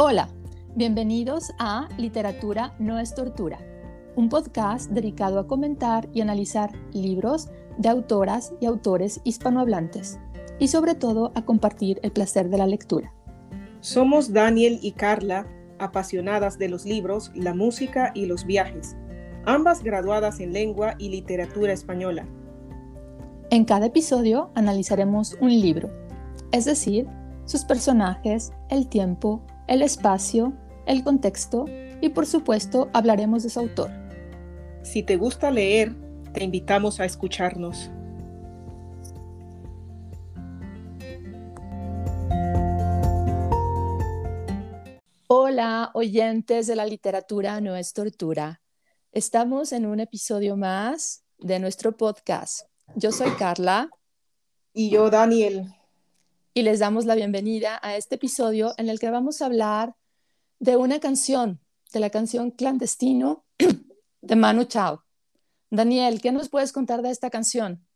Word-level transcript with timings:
Hola, 0.00 0.28
bienvenidos 0.76 1.52
a 1.58 1.88
Literatura 1.98 2.72
no 2.78 3.00
es 3.00 3.16
tortura, 3.16 3.58
un 4.14 4.28
podcast 4.28 4.92
dedicado 4.92 5.40
a 5.40 5.48
comentar 5.48 6.08
y 6.14 6.20
analizar 6.20 6.70
libros 6.92 7.48
de 7.78 7.88
autoras 7.88 8.54
y 8.60 8.66
autores 8.66 9.20
hispanohablantes 9.24 10.20
y 10.60 10.68
sobre 10.68 10.94
todo 10.94 11.32
a 11.34 11.44
compartir 11.44 11.98
el 12.04 12.12
placer 12.12 12.48
de 12.48 12.58
la 12.58 12.68
lectura. 12.68 13.12
Somos 13.80 14.32
Daniel 14.32 14.78
y 14.82 14.92
Carla, 14.92 15.48
apasionadas 15.80 16.58
de 16.58 16.68
los 16.68 16.84
libros, 16.84 17.32
la 17.34 17.52
música 17.52 18.12
y 18.14 18.26
los 18.26 18.46
viajes, 18.46 18.96
ambas 19.46 19.82
graduadas 19.82 20.38
en 20.38 20.52
lengua 20.52 20.94
y 20.98 21.08
literatura 21.08 21.72
española. 21.72 22.24
En 23.50 23.64
cada 23.64 23.86
episodio 23.86 24.52
analizaremos 24.54 25.36
un 25.40 25.50
libro, 25.50 25.90
es 26.52 26.66
decir, 26.66 27.08
sus 27.46 27.64
personajes, 27.64 28.52
el 28.68 28.88
tiempo, 28.88 29.42
el 29.68 29.82
espacio, 29.82 30.54
el 30.86 31.04
contexto 31.04 31.66
y 32.00 32.08
por 32.08 32.26
supuesto 32.26 32.88
hablaremos 32.94 33.42
de 33.42 33.50
su 33.50 33.60
autor. 33.60 33.90
Si 34.82 35.02
te 35.02 35.16
gusta 35.16 35.50
leer, 35.50 35.94
te 36.32 36.42
invitamos 36.42 36.98
a 36.98 37.04
escucharnos. 37.04 37.90
Hola, 45.26 45.90
oyentes 45.92 46.66
de 46.66 46.74
la 46.74 46.86
literatura 46.86 47.60
no 47.60 47.76
es 47.76 47.92
tortura. 47.92 48.62
Estamos 49.12 49.72
en 49.72 49.84
un 49.84 50.00
episodio 50.00 50.56
más 50.56 51.24
de 51.38 51.58
nuestro 51.58 51.96
podcast. 51.96 52.62
Yo 52.96 53.12
soy 53.12 53.30
Carla. 53.32 53.90
Y 54.72 54.88
yo, 54.88 55.10
Daniel. 55.10 55.77
Y 56.54 56.62
les 56.62 56.78
damos 56.78 57.04
la 57.04 57.14
bienvenida 57.14 57.78
a 57.82 57.96
este 57.96 58.16
episodio 58.16 58.74
en 58.78 58.88
el 58.88 58.98
que 58.98 59.10
vamos 59.10 59.40
a 59.40 59.46
hablar 59.46 59.94
de 60.58 60.76
una 60.76 60.98
canción, 60.98 61.60
de 61.92 62.00
la 62.00 62.10
canción 62.10 62.50
Clandestino 62.50 63.44
de 64.22 64.36
Manu 64.36 64.64
Chao. 64.64 65.04
Daniel, 65.70 66.20
¿qué 66.20 66.32
nos 66.32 66.48
puedes 66.48 66.72
contar 66.72 67.02
de 67.02 67.10
esta 67.10 67.30
canción? 67.30 67.86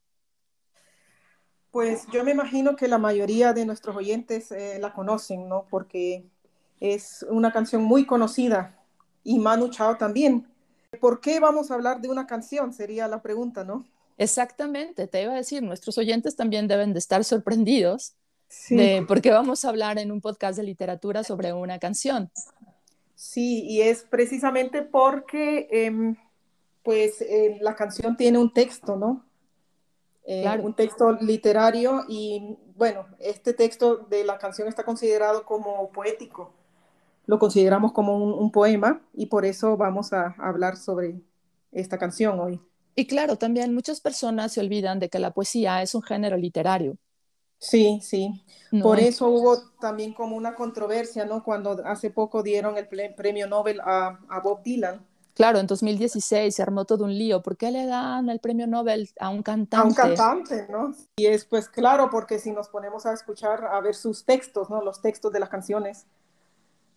Pues 1.70 2.06
yo 2.12 2.22
me 2.22 2.32
imagino 2.32 2.76
que 2.76 2.86
la 2.86 2.98
mayoría 2.98 3.52
de 3.54 3.64
nuestros 3.64 3.96
oyentes 3.96 4.52
eh, 4.52 4.78
la 4.78 4.92
conocen, 4.92 5.48
¿no? 5.48 5.66
Porque 5.70 6.28
es 6.78 7.24
una 7.30 7.52
canción 7.52 7.82
muy 7.82 8.04
conocida 8.04 8.78
y 9.24 9.38
Manu 9.38 9.70
Chao 9.70 9.96
también. 9.96 10.46
¿Por 11.00 11.20
qué 11.20 11.40
vamos 11.40 11.70
a 11.70 11.74
hablar 11.74 12.02
de 12.02 12.10
una 12.10 12.26
canción? 12.26 12.74
Sería 12.74 13.08
la 13.08 13.22
pregunta, 13.22 13.64
¿no? 13.64 13.86
Exactamente, 14.18 15.08
te 15.08 15.22
iba 15.22 15.32
a 15.32 15.36
decir, 15.36 15.62
nuestros 15.62 15.96
oyentes 15.96 16.36
también 16.36 16.68
deben 16.68 16.92
de 16.92 16.98
estar 16.98 17.24
sorprendidos 17.24 18.14
de 18.70 19.04
por 19.06 19.20
qué 19.20 19.30
vamos 19.30 19.64
a 19.64 19.68
hablar 19.68 19.98
en 19.98 20.12
un 20.12 20.20
podcast 20.20 20.56
de 20.56 20.64
literatura 20.64 21.24
sobre 21.24 21.52
una 21.52 21.78
canción. 21.78 22.30
Sí, 23.14 23.64
y 23.64 23.82
es 23.82 24.02
precisamente 24.02 24.82
porque 24.82 25.68
em, 25.70 26.16
pues 26.82 27.20
eh, 27.20 27.58
la 27.60 27.76
canción 27.76 28.16
tiene 28.16 28.38
un 28.38 28.52
texto, 28.52 28.96
¿no? 28.96 29.24
Eh, 30.24 30.44
un 30.62 30.74
texto 30.74 31.12
literario 31.20 32.04
y 32.08 32.56
bueno, 32.76 33.06
este 33.18 33.54
texto 33.54 33.96
de 33.96 34.24
la 34.24 34.38
canción 34.38 34.68
está 34.68 34.84
considerado 34.84 35.44
como 35.44 35.90
poético, 35.90 36.52
lo 37.26 37.40
consideramos 37.40 37.92
como 37.92 38.16
un, 38.16 38.50
poema 38.52 39.02
y 39.14 39.26
por 39.26 39.44
eso 39.44 39.76
vamos 39.76 40.12
a 40.12 40.34
hablar 40.38 40.76
sobre 40.76 41.20
esta 41.72 41.98
canción 41.98 42.38
hoy. 42.38 42.60
Y 42.94 43.06
claro, 43.06 43.36
también 43.36 43.74
muchas 43.74 44.00
personas 44.00 44.52
se 44.52 44.60
olvidan 44.60 44.98
de 44.98 45.08
que 45.08 45.18
la 45.18 45.32
poesía 45.32 45.82
es 45.82 45.94
un 45.94 46.02
género 46.02 46.36
literario. 46.36 46.96
Sí, 47.62 48.00
sí. 48.02 48.44
Por 48.82 48.98
eso 48.98 49.28
hubo 49.28 49.58
también 49.80 50.14
como 50.14 50.36
una 50.36 50.54
controversia, 50.54 51.24
¿no? 51.24 51.44
Cuando 51.44 51.80
hace 51.84 52.10
poco 52.10 52.42
dieron 52.42 52.76
el 52.76 52.88
premio 53.14 53.46
Nobel 53.46 53.80
a, 53.80 54.18
a 54.28 54.40
Bob 54.40 54.62
Dylan 54.62 55.06
Claro, 55.34 55.58
en 55.58 55.66
2016 55.66 56.54
se 56.54 56.62
armó 56.62 56.84
todo 56.84 57.04
un 57.04 57.16
lío. 57.16 57.42
¿Por 57.42 57.56
qué 57.56 57.70
le 57.70 57.86
dan 57.86 58.28
el 58.28 58.38
premio 58.38 58.66
Nobel 58.66 59.08
a 59.18 59.30
un 59.30 59.42
cantante? 59.42 59.76
A 59.76 59.88
un 59.88 59.94
cantante, 59.94 60.66
¿no? 60.70 60.94
Y 61.16 61.26
es 61.26 61.46
pues 61.46 61.68
claro, 61.68 62.10
porque 62.10 62.38
si 62.38 62.52
nos 62.52 62.68
ponemos 62.68 63.06
a 63.06 63.14
escuchar, 63.14 63.64
a 63.64 63.80
ver 63.80 63.94
sus 63.94 64.24
textos, 64.24 64.68
¿no? 64.68 64.82
Los 64.82 65.00
textos 65.00 65.32
de 65.32 65.40
las 65.40 65.48
canciones, 65.48 66.06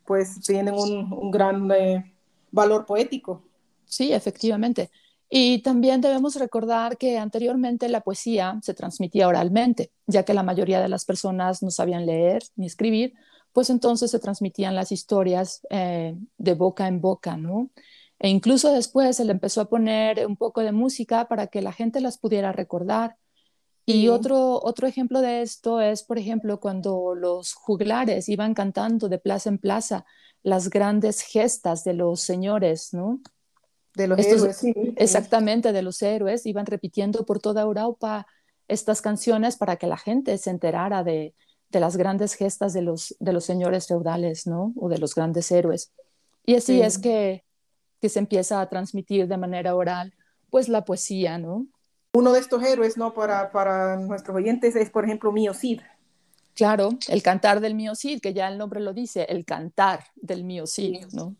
pues 0.05 0.41
tienen 0.41 0.75
un, 0.75 1.31
gran 1.31 1.71
eh, 1.71 2.13
valor 2.51 2.85
poético. 2.85 3.41
Sí, 3.85 4.11
efectivamente. 4.11 4.91
Y 5.37 5.59
también 5.59 5.99
debemos 5.99 6.37
recordar 6.37 6.97
que 6.97 7.17
anteriormente 7.17 7.89
la 7.89 7.99
poesía 7.99 8.57
se 8.61 8.73
transmitía 8.73 9.27
oralmente, 9.27 9.91
ya 10.07 10.23
que 10.23 10.33
la 10.33 10.43
mayoría 10.43 10.79
de 10.79 10.87
las 10.87 11.03
personas 11.03 11.61
no 11.61 11.71
sabían 11.71 12.05
leer 12.05 12.43
ni 12.55 12.67
escribir, 12.67 13.15
pues 13.51 13.69
entonces 13.69 14.11
se 14.11 14.19
transmitían 14.19 14.75
las 14.75 14.93
historias 14.93 15.59
eh, 15.69 16.15
de 16.37 16.53
boca 16.53 16.87
en 16.87 17.01
boca, 17.01 17.35
¿no? 17.35 17.69
E 18.17 18.29
incluso 18.29 18.71
después 18.71 19.17
se 19.17 19.25
le 19.25 19.33
empezó 19.33 19.59
a 19.59 19.67
poner 19.67 20.25
un 20.25 20.37
poco 20.37 20.61
de 20.61 20.71
música 20.71 21.27
para 21.27 21.47
que 21.47 21.61
la 21.61 21.73
gente 21.73 21.99
las 21.99 22.17
pudiera 22.17 22.53
recordar. 22.53 23.17
Y 23.85 24.07
otro, 24.07 24.61
otro 24.63 24.87
ejemplo 24.87 25.19
de 25.19 25.41
esto 25.41 25.81
es, 25.81 26.03
por 26.03 26.17
ejemplo, 26.17 26.61
cuando 26.61 27.13
los 27.13 27.55
juglares 27.55 28.29
iban 28.29 28.53
cantando 28.53 29.09
de 29.09 29.19
plaza 29.19 29.49
en 29.49 29.57
plaza 29.57 30.05
las 30.43 30.69
grandes 30.69 31.19
gestas 31.19 31.83
de 31.83 31.93
los 31.93 32.21
señores, 32.21 32.93
¿no? 32.93 33.19
De 33.95 34.07
los 34.07 34.19
héroes, 34.19 34.57
sí. 34.57 34.73
Exactamente, 34.95 35.71
de 35.71 35.81
los 35.81 36.01
héroes. 36.01 36.45
Iban 36.45 36.65
repitiendo 36.65 37.25
por 37.25 37.39
toda 37.39 37.61
Europa 37.61 38.27
estas 38.67 39.01
canciones 39.01 39.57
para 39.57 39.77
que 39.77 39.87
la 39.87 39.97
gente 39.97 40.37
se 40.37 40.49
enterara 40.49 41.03
de, 41.03 41.33
de 41.69 41.79
las 41.79 41.97
grandes 41.97 42.33
gestas 42.33 42.73
de 42.73 42.81
los, 42.81 43.15
de 43.19 43.33
los 43.33 43.45
señores 43.45 43.87
feudales, 43.87 44.47
¿no? 44.47 44.73
O 44.77 44.89
de 44.89 44.97
los 44.97 45.15
grandes 45.15 45.51
héroes. 45.51 45.91
Y 46.45 46.55
así 46.55 46.81
es 46.81 46.97
que 46.97 47.45
que 48.05 48.09
se 48.09 48.19
empieza 48.19 48.61
a 48.61 48.69
transmitir 48.69 49.27
de 49.27 49.37
manera 49.37 49.75
oral, 49.75 50.13
pues 50.49 50.69
la 50.69 50.85
poesía, 50.85 51.37
¿no? 51.37 51.65
Uno 52.13 52.33
de 52.33 52.39
estos 52.39 52.63
héroes, 52.63 52.97
¿no? 52.97 53.13
Para, 53.13 53.51
para 53.51 53.97
nuestros 53.97 54.35
oyentes 54.35 54.75
es, 54.75 54.89
por 54.89 55.05
ejemplo, 55.05 55.31
Mío 55.31 55.53
Cid. 55.53 55.81
Claro, 56.53 56.89
el 57.07 57.23
cantar 57.23 57.59
del 57.59 57.75
Mío 57.75 57.95
Cid, 57.95 58.21
que 58.21 58.33
ya 58.33 58.47
el 58.47 58.57
nombre 58.57 58.79
lo 58.79 58.93
dice, 58.93 59.25
el 59.27 59.43
cantar 59.43 60.05
del 60.15 60.43
Mío 60.43 60.67
Cid, 60.67 61.07
¿no? 61.13 61.35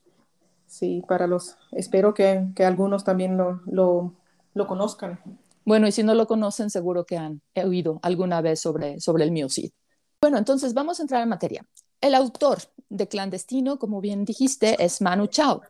Sí, 0.76 1.02
para 1.08 1.26
los, 1.26 1.56
espero 1.72 2.14
que, 2.14 2.48
que 2.54 2.66
algunos 2.66 3.06
también 3.06 3.38
lo, 3.38 3.62
lo, 3.66 4.14
lo, 4.54 4.68
conozcan. 4.68 5.22
Bueno, 5.64 5.88
y 5.88 5.94
si 5.94 6.04
no 6.04 6.14
lo 6.16 6.28
conocen, 6.28 6.70
seguro 6.70 7.06
que 7.06 7.16
han 7.16 7.42
oído 7.56 8.02
alguna 8.02 8.42
vez 8.42 8.60
sobre, 8.60 9.00
sobre 9.00 9.24
el 9.24 9.32
Mío 9.32 9.48
Cid. 9.48 9.72
Bueno, 10.20 10.38
entonces 10.38 10.74
vamos 10.74 11.00
a 11.00 11.04
entrar 11.04 11.24
en 11.24 11.30
materia. 11.30 11.66
El 12.02 12.14
autor 12.14 12.58
de 12.90 13.08
Clandestino, 13.08 13.80
como 13.80 14.02
bien 14.02 14.26
dijiste, 14.26 14.76
es 14.84 15.02
Manu 15.02 15.28
Chao 15.28 15.62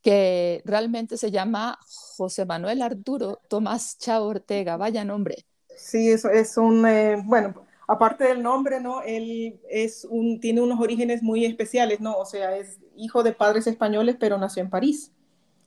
que 0.00 0.62
realmente 0.64 1.16
se 1.16 1.32
llama 1.32 1.78
José 2.16 2.44
Manuel 2.44 2.82
Arturo 2.82 3.40
Tomás 3.48 3.98
Chao 3.98 4.26
Ortega, 4.26 4.76
vaya 4.76 5.04
nombre. 5.04 5.44
Sí, 5.76 6.10
eso 6.10 6.28
es 6.28 6.56
un, 6.56 6.86
eh, 6.86 7.20
bueno, 7.24 7.66
aparte 7.86 8.24
del 8.24 8.42
nombre, 8.42 8.80
¿no? 8.80 9.02
Él 9.02 9.60
es 9.68 10.06
un, 10.08 10.40
tiene 10.40 10.60
unos 10.60 10.80
orígenes 10.80 11.22
muy 11.22 11.44
especiales, 11.44 12.00
¿no? 12.00 12.16
O 12.16 12.24
sea, 12.24 12.56
es 12.56 12.78
hijo 12.96 13.22
de 13.22 13.32
padres 13.32 13.66
españoles, 13.66 14.16
pero 14.18 14.38
nació 14.38 14.62
en 14.62 14.70
París. 14.70 15.12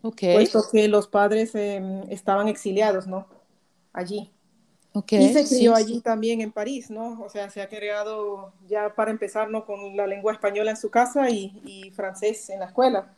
Ok. 0.02 0.22
Puesto 0.34 0.64
que 0.72 0.88
los 0.88 1.08
padres 1.08 1.56
em, 1.56 2.04
estaban 2.10 2.48
exiliados, 2.48 3.08
¿no? 3.08 3.28
Allí. 3.94 4.32
Okay, 4.94 5.26
y 5.26 5.34
se 5.34 5.46
crió 5.46 5.76
allí 5.76 6.00
también 6.00 6.40
en 6.40 6.54
París, 6.54 6.90
¿no? 6.90 7.22
O 7.22 7.30
sea, 7.30 7.50
se 7.50 7.62
ha 7.62 7.68
creado 7.68 8.54
ya 8.66 8.96
para 8.96 9.12
empezar, 9.12 9.50
¿no? 9.50 9.66
Con 9.66 9.98
la 9.98 10.08
lengua 10.08 10.32
española 10.32 10.72
en 10.72 10.78
su 10.78 10.90
casa 10.90 11.30
y, 11.30 11.62
y 11.66 11.92
francés 11.92 12.50
en 12.50 12.60
la 12.62 12.68
escuela. 12.68 13.14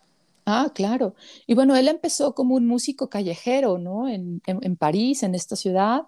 Ah, 0.50 0.72
claro. 0.74 1.14
Y 1.46 1.56
bueno, 1.56 1.76
él 1.76 1.90
empezó 1.90 2.34
como 2.34 2.56
un 2.56 2.66
músico 2.66 3.10
callejero, 3.10 3.78
¿no? 3.78 4.08
En, 4.08 4.42
París, 4.78 5.22
en 5.24 5.36
esta 5.36 5.58
ciudad. 5.58 6.04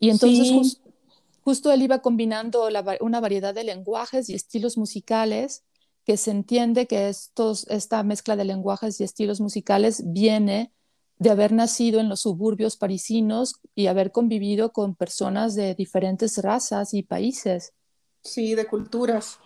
Y 0.00 0.10
entonces 0.10 0.80
justo 1.46 1.70
él 1.70 1.80
iba 1.80 2.00
combinando 2.00 2.68
una 3.00 3.20
variedad 3.20 3.54
de 3.54 3.62
lenguajes 3.62 4.28
y 4.28 4.34
estilos 4.34 4.76
musicales 4.76 5.64
que 6.04 6.16
se 6.16 6.32
entiende 6.32 6.88
que 6.88 7.08
estos, 7.08 7.68
esta 7.68 8.02
mezcla 8.02 8.34
de 8.34 8.44
lenguajes 8.44 9.00
y 9.00 9.04
estilos 9.04 9.40
musicales 9.40 10.02
viene 10.06 10.72
de 11.18 11.30
haber 11.30 11.52
nacido 11.52 12.00
en 12.00 12.08
los 12.08 12.22
suburbios 12.22 12.76
parisinos 12.76 13.60
y 13.76 13.86
haber 13.86 14.10
convivido 14.10 14.72
con 14.72 14.96
personas 14.96 15.54
de 15.54 15.76
diferentes 15.76 16.42
razas 16.42 16.92
y 16.94 17.04
países. 17.04 17.74
Sí, 18.24 18.56
de 18.56 18.66
culturas. 18.66 19.38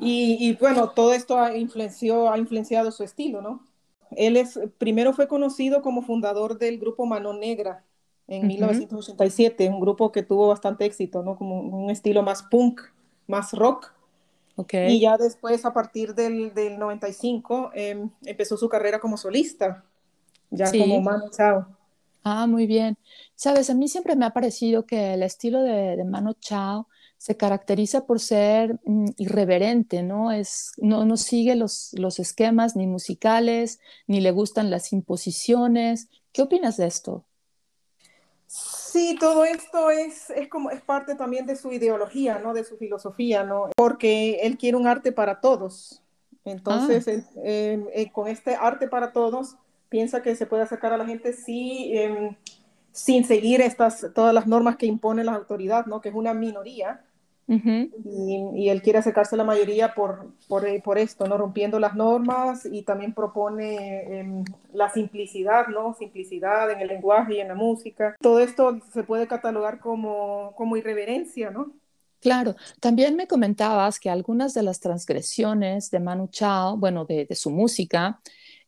Y, 0.00 0.56
bueno, 0.56 0.90
todo 0.90 1.12
esto 1.12 1.38
ha, 1.38 1.56
influenció, 1.56 2.32
ha 2.32 2.38
influenciado 2.38 2.90
su 2.90 3.04
estilo, 3.04 3.42
¿no? 3.42 3.64
Él 4.10 4.36
es, 4.36 4.58
primero 4.78 5.12
fue 5.12 5.28
conocido 5.28 5.82
como 5.82 6.02
fundador 6.02 6.58
del 6.58 6.80
grupo 6.80 7.06
Mano 7.06 7.32
Negra 7.32 7.84
en 8.28 8.46
1987, 8.46 9.68
un 9.68 9.80
grupo 9.80 10.12
que 10.12 10.22
tuvo 10.22 10.48
bastante 10.48 10.84
éxito, 10.84 11.22
¿no? 11.22 11.36
Como 11.36 11.60
un 11.60 11.90
estilo 11.90 12.22
más 12.22 12.42
punk, 12.42 12.82
más 13.26 13.52
rock. 13.52 13.92
Okay. 14.54 14.94
Y 14.94 15.00
ya 15.00 15.16
después, 15.16 15.64
a 15.64 15.72
partir 15.72 16.14
del, 16.14 16.52
del 16.52 16.78
95, 16.78 17.70
em, 17.74 18.10
empezó 18.24 18.56
su 18.56 18.68
carrera 18.68 19.00
como 19.00 19.16
solista, 19.16 19.84
ya 20.50 20.70
como 20.70 21.00
Mano 21.00 21.30
Chao. 21.30 21.66
Ah, 22.22 22.46
muy 22.46 22.66
bien. 22.66 22.98
Sabes, 23.34 23.70
a 23.70 23.74
mí 23.74 23.88
siempre 23.88 24.14
me 24.14 24.26
ha 24.26 24.30
parecido 24.30 24.84
que 24.84 25.14
el 25.14 25.22
estilo 25.22 25.62
de, 25.62 25.96
de 25.96 26.04
Mano 26.04 26.34
Chao 26.34 26.88
se 27.16 27.36
caracteriza 27.36 28.04
por 28.06 28.20
ser 28.20 28.78
mm, 28.84 29.06
irreverente, 29.16 30.02
¿no? 30.02 30.32
Es, 30.32 30.72
no, 30.76 31.04
no 31.04 31.16
sigue 31.16 31.56
los, 31.56 31.90
los 31.94 32.18
esquemas 32.18 32.76
ni 32.76 32.86
musicales, 32.86 33.80
ni 34.06 34.20
le 34.20 34.30
gustan 34.32 34.70
las 34.70 34.92
imposiciones. 34.92 36.08
¿Qué 36.32 36.42
opinas 36.42 36.76
de 36.76 36.86
esto? 36.86 37.24
Sí, 38.48 39.16
todo 39.20 39.44
esto 39.44 39.90
es, 39.90 40.30
es, 40.30 40.48
como, 40.48 40.70
es 40.70 40.80
parte 40.80 41.14
también 41.14 41.44
de 41.44 41.54
su 41.54 41.70
ideología, 41.70 42.38
¿no? 42.38 42.54
De 42.54 42.64
su 42.64 42.78
filosofía, 42.78 43.44
¿no? 43.44 43.68
Porque 43.76 44.40
él 44.42 44.56
quiere 44.56 44.78
un 44.78 44.86
arte 44.86 45.12
para 45.12 45.42
todos. 45.42 46.02
Entonces, 46.46 47.06
ah. 47.08 47.40
eh, 47.44 48.10
con 48.10 48.26
este 48.26 48.56
arte 48.56 48.88
para 48.88 49.12
todos, 49.12 49.58
piensa 49.90 50.22
que 50.22 50.34
se 50.34 50.46
puede 50.46 50.62
acercar 50.62 50.94
a 50.94 50.96
la 50.96 51.04
gente 51.04 51.34
sí, 51.34 51.90
em, 51.92 52.36
sin 52.90 53.26
seguir 53.26 53.60
estas, 53.60 54.06
todas 54.14 54.32
las 54.32 54.46
normas 54.46 54.76
que 54.76 54.86
impone 54.86 55.24
la 55.24 55.34
autoridad, 55.34 55.84
¿no? 55.84 56.00
Que 56.00 56.08
es 56.08 56.14
una 56.14 56.32
minoría 56.32 57.04
y, 57.48 58.68
él 58.68 58.82
quiere 58.82 58.98
acercarse 58.98 59.34
a 59.34 59.38
la 59.38 59.44
mayoría 59.44 59.94
por, 59.94 60.34
por, 60.48 60.66
eh, 60.66 60.82
por, 60.84 60.98
esto, 60.98 61.26
¿no? 61.26 61.38
Rompiendo 61.38 61.80
las 61.80 61.94
normas 61.94 62.68
y 62.70 62.82
también 62.82 63.14
propone 63.14 64.20
em, 64.20 64.44
la 64.72 64.90
simplicidad, 64.90 65.68
¿no? 65.68 65.94
Simplicidad 65.94 66.70
en 66.70 66.80
el 66.80 66.88
lenguaje 66.88 67.36
y 67.36 67.40
en 67.40 67.48
la 67.48 67.54
música. 67.54 68.14
Todo 68.20 68.40
esto 68.40 68.78
se 68.92 69.02
puede 69.02 69.26
catalogar 69.26 69.80
como, 69.80 70.52
como 70.56 70.76
irreverencia, 70.76 71.50
¿no? 71.50 71.72
Claro, 72.20 72.56
también 72.80 73.16
me 73.16 73.26
comentabas 73.26 73.98
que 73.98 74.10
algunas 74.10 74.52
de 74.52 74.62
las 74.62 74.80
transgresiones 74.80 75.90
de 75.90 76.00
Manu 76.00 76.28
Chao, 76.28 76.76
bueno, 76.76 77.04
de, 77.04 77.24
de 77.24 77.34
su 77.34 77.50
música, 77.50 78.20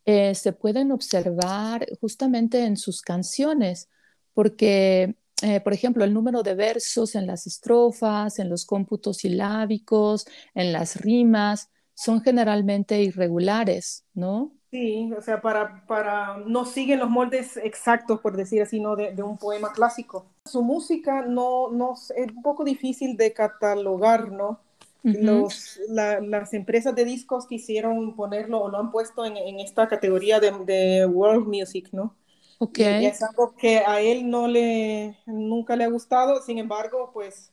eh, 0.06 0.34
se 0.34 0.52
pueden 0.52 0.90
observar 0.92 1.86
justamente 2.00 2.64
en 2.64 2.76
sus 2.76 3.02
canciones, 3.02 3.90
porque 4.32 5.16
eh, 5.42 5.60
por 5.60 5.72
ejemplo, 5.72 6.04
el 6.04 6.14
número 6.14 6.42
de 6.42 6.54
versos 6.54 7.14
en 7.14 7.26
las 7.26 7.46
estrofas, 7.46 8.38
en 8.38 8.48
los 8.48 8.66
cómputos 8.66 9.18
silábicos, 9.18 10.26
en 10.54 10.72
las 10.72 10.96
rimas, 11.00 11.70
son 11.94 12.22
generalmente 12.22 13.02
irregulares, 13.02 14.06
¿no? 14.14 14.52
Sí, 14.70 15.12
o 15.16 15.20
sea, 15.20 15.42
para, 15.42 15.84
para 15.86 16.38
no 16.46 16.64
siguen 16.64 17.00
los 17.00 17.10
moldes 17.10 17.56
exactos, 17.56 18.20
por 18.20 18.36
decir 18.36 18.62
así, 18.62 18.78
¿no? 18.78 18.94
De, 18.94 19.20
un 19.22 19.36
poema 19.36 19.72
clásico. 19.72 20.26
Su 20.44 20.62
música 20.62 21.22
no, 21.22 21.70
no 21.70 21.94
es 21.94 22.32
un 22.32 22.42
poco 22.42 22.64
difícil 22.64 23.16
de 23.16 23.32
catalogar, 23.32 24.30
¿no? 24.30 24.60
Los, 25.02 25.80
las 25.88 26.52
empresas 26.52 26.94
de 26.94 27.04
discos 27.04 27.46
quisieron 27.46 28.14
ponerlo 28.14 28.60
o 28.60 28.68
lo 28.68 28.78
han 28.78 28.90
puesto 28.90 29.24
en, 29.24 29.36
en 29.36 29.58
esta 29.58 29.88
categoría 29.88 30.40
de, 30.40 30.52
de, 30.66 31.06
world 31.06 31.46
music, 31.46 31.88
¿no? 31.92 32.14
Okay. 32.62 33.04
Y 33.04 33.06
es 33.06 33.22
algo 33.22 33.54
que 33.56 33.78
a 33.78 34.02
él 34.02 34.28
no 34.28 34.46
le, 34.46 35.16
nunca 35.24 35.76
le 35.76 35.84
ha 35.84 35.88
gustado, 35.88 36.42
sin 36.42 36.58
embargo, 36.58 37.10
pues 37.10 37.50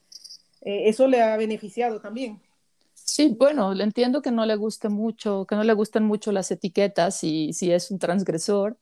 eh, 0.60 0.90
eso 0.90 1.08
le 1.08 1.22
ha 1.22 1.38
beneficiado 1.38 2.02
también. 2.02 2.42
Sí, 2.94 3.34
bueno, 3.40 3.74
le 3.74 3.86
entiendo 3.86 4.22
que 4.22 4.32
no 4.32 4.46
le 4.46 4.58
guste 4.58 4.90
mucho, 4.90 5.46
que 5.48 5.56
no 5.56 5.64
le 5.64 5.72
gusten 5.72 6.04
mucho 6.04 6.34
las 6.34 6.52
etiquetas 6.52 7.24
y 7.24 7.54
si 7.54 7.72
es 7.72 7.90
un 7.90 8.00
transgresor. 8.00 8.78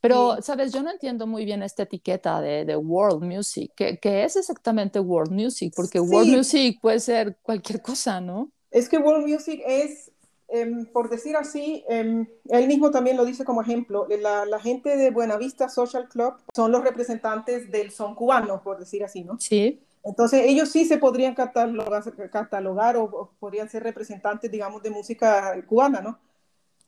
Pero, 0.00 0.40
sabes, 0.40 0.72
yo 0.72 0.84
no 0.84 0.92
entiendo 0.92 1.26
muy 1.26 1.44
bien 1.44 1.64
esta 1.64 1.82
etiqueta 1.82 2.40
de, 2.40 2.64
de 2.64 2.76
world 2.76 3.24
music. 3.24 3.72
¿Qué, 3.74 3.98
¿Qué, 3.98 4.22
es 4.22 4.36
exactamente 4.36 5.00
world 5.00 5.32
music? 5.32 5.72
Porque 5.74 5.98
world 5.98 6.30
music 6.30 6.78
puede 6.80 7.00
ser 7.00 7.38
cualquier 7.42 7.82
cosa, 7.82 8.20
¿no? 8.20 8.52
Es 8.70 8.88
que 8.88 8.98
world 8.98 9.26
music 9.26 9.60
es 9.66 10.09
Em, 10.52 10.84
por 10.86 11.08
decir 11.08 11.36
así, 11.36 11.84
em, 11.88 12.26
él 12.48 12.66
mismo 12.66 12.90
también 12.90 13.16
lo 13.16 13.24
dice 13.24 13.44
como 13.44 13.62
ejemplo, 13.62 14.08
eh, 14.10 14.18
la, 14.18 14.58
gente 14.58 14.96
de 14.96 15.12
Buenavista 15.12 15.68
Social 15.68 16.08
Club 16.08 16.34
son 16.54 16.72
los 16.72 16.82
representantes 16.82 17.70
del 17.70 17.92
son 17.92 18.16
cubano, 18.16 18.60
por 18.60 18.78
decir 18.78 19.04
así, 19.04 19.22
¿no? 19.22 19.38
Sí. 19.38 19.80
Entonces 20.02 20.42
ellos 20.46 20.68
sí 20.70 20.86
se 20.86 20.98
podrían 20.98 21.34
catalogar, 21.34 22.02
catalogar 22.30 22.96
o, 22.96 23.30
podrían 23.38 23.68
ser 23.68 23.84
representantes, 23.84 24.50
digamos, 24.50 24.82
de 24.82 24.90
música 24.90 25.54
cubana, 25.66 26.00
¿no? 26.00 26.18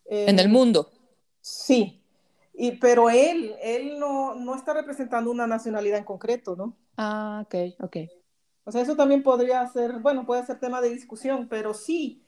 en 0.05 0.39
el 0.39 0.49
mundo. 0.49 0.91
Sí, 1.41 2.03
y, 2.53 2.73
pero 2.73 3.09
él, 3.09 3.55
él 3.63 3.99
no, 3.99 4.35
no, 4.35 4.57
está 4.57 4.75
representando 4.75 5.31
una 5.31 5.47
nacionalidad 5.47 5.99
en 5.99 6.05
concreto, 6.05 6.57
¿no? 6.57 6.77
Ah, 6.97 7.45
ok, 7.47 7.55
ok. 7.81 7.97
O 8.65 8.73
sea, 8.73 8.83
eso 8.83 8.97
también 8.97 9.23
podría 9.23 9.67
ser, 9.69 10.01
bueno, 10.01 10.27
puede 10.27 10.45
ser 10.45 10.59
tema 10.59 10.81
de 10.81 10.91
discusión, 10.91 11.49
pero 11.49 11.73
sí, 11.73 12.23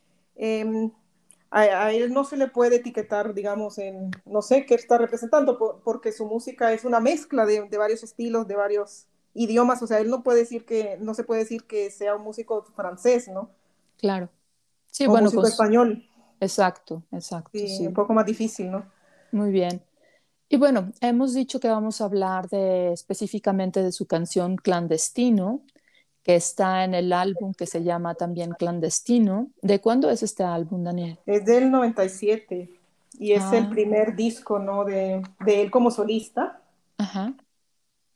a, 1.54 1.92
él 1.92 2.12
no 2.12 2.24
se 2.24 2.36
le 2.36 2.48
puede 2.48 2.76
etiquetar, 2.76 3.32
digamos, 3.32 3.78
en, 3.78 4.10
no 4.26 4.42
sé 4.42 4.66
qué 4.66 4.74
está 4.74 4.98
representando, 4.98 5.80
porque 5.84 6.10
su 6.10 6.26
música 6.26 6.72
es 6.72 6.84
una 6.84 6.98
mezcla 6.98 7.46
de, 7.46 7.68
varios 7.78 8.02
estilos, 8.02 8.48
de 8.48 8.56
varios 8.56 9.06
idiomas, 9.34 9.80
o 9.80 9.86
sea, 9.86 10.00
él 10.00 10.10
no 10.10 10.24
puede 10.24 10.40
decir 10.40 10.64
que, 10.64 10.98
no 11.00 11.14
se 11.14 11.22
puede 11.22 11.42
decir 11.42 11.64
que 11.64 11.92
sea 11.92 12.16
un 12.16 12.22
músico 12.22 12.64
francés, 12.74 13.28
¿no? 13.28 13.50
Claro. 13.98 14.30
Sí, 14.90 15.06
o 15.06 15.10
bueno, 15.10 15.26
músico 15.26 15.42
pues, 15.42 15.52
español. 15.52 16.04
Exacto, 16.40 17.04
exacto. 17.12 17.50
Sí, 17.52 17.86
un 17.86 17.94
poco 17.94 18.12
más 18.12 18.26
difícil, 18.26 18.72
¿no? 18.72 18.84
Muy 19.30 19.52
bien. 19.52 19.80
Y 20.48 20.56
bueno, 20.56 20.92
hemos 21.00 21.34
dicho 21.34 21.60
que 21.60 21.68
vamos 21.68 22.00
a 22.00 22.06
hablar 22.06 22.48
de 22.48 22.92
específicamente 22.92 23.80
de 23.80 23.92
su 23.92 24.06
canción 24.06 24.56
Clandestino, 24.56 25.62
que 26.24 26.34
está 26.34 26.84
en 26.84 26.94
el 26.94 27.12
álbum 27.12 27.52
que 27.52 27.66
se 27.66 27.84
llama 27.84 28.14
también 28.14 28.52
Clandestino. 28.58 29.50
¿De 29.62 29.80
cuándo 29.80 30.10
es 30.10 30.22
este 30.22 30.42
álbum, 30.42 30.82
Daniel? 30.82 31.18
Es 31.26 31.44
del 31.44 31.70
97 31.70 32.70
y 33.18 33.32
es 33.32 33.44
el 33.52 33.66
ah. 33.66 33.70
primer 33.70 34.16
disco, 34.16 34.58
¿no? 34.58 34.84
De, 34.84 35.22
de, 35.44 35.62
él 35.62 35.70
como 35.70 35.90
solista. 35.90 36.62
Ajá. 36.96 37.34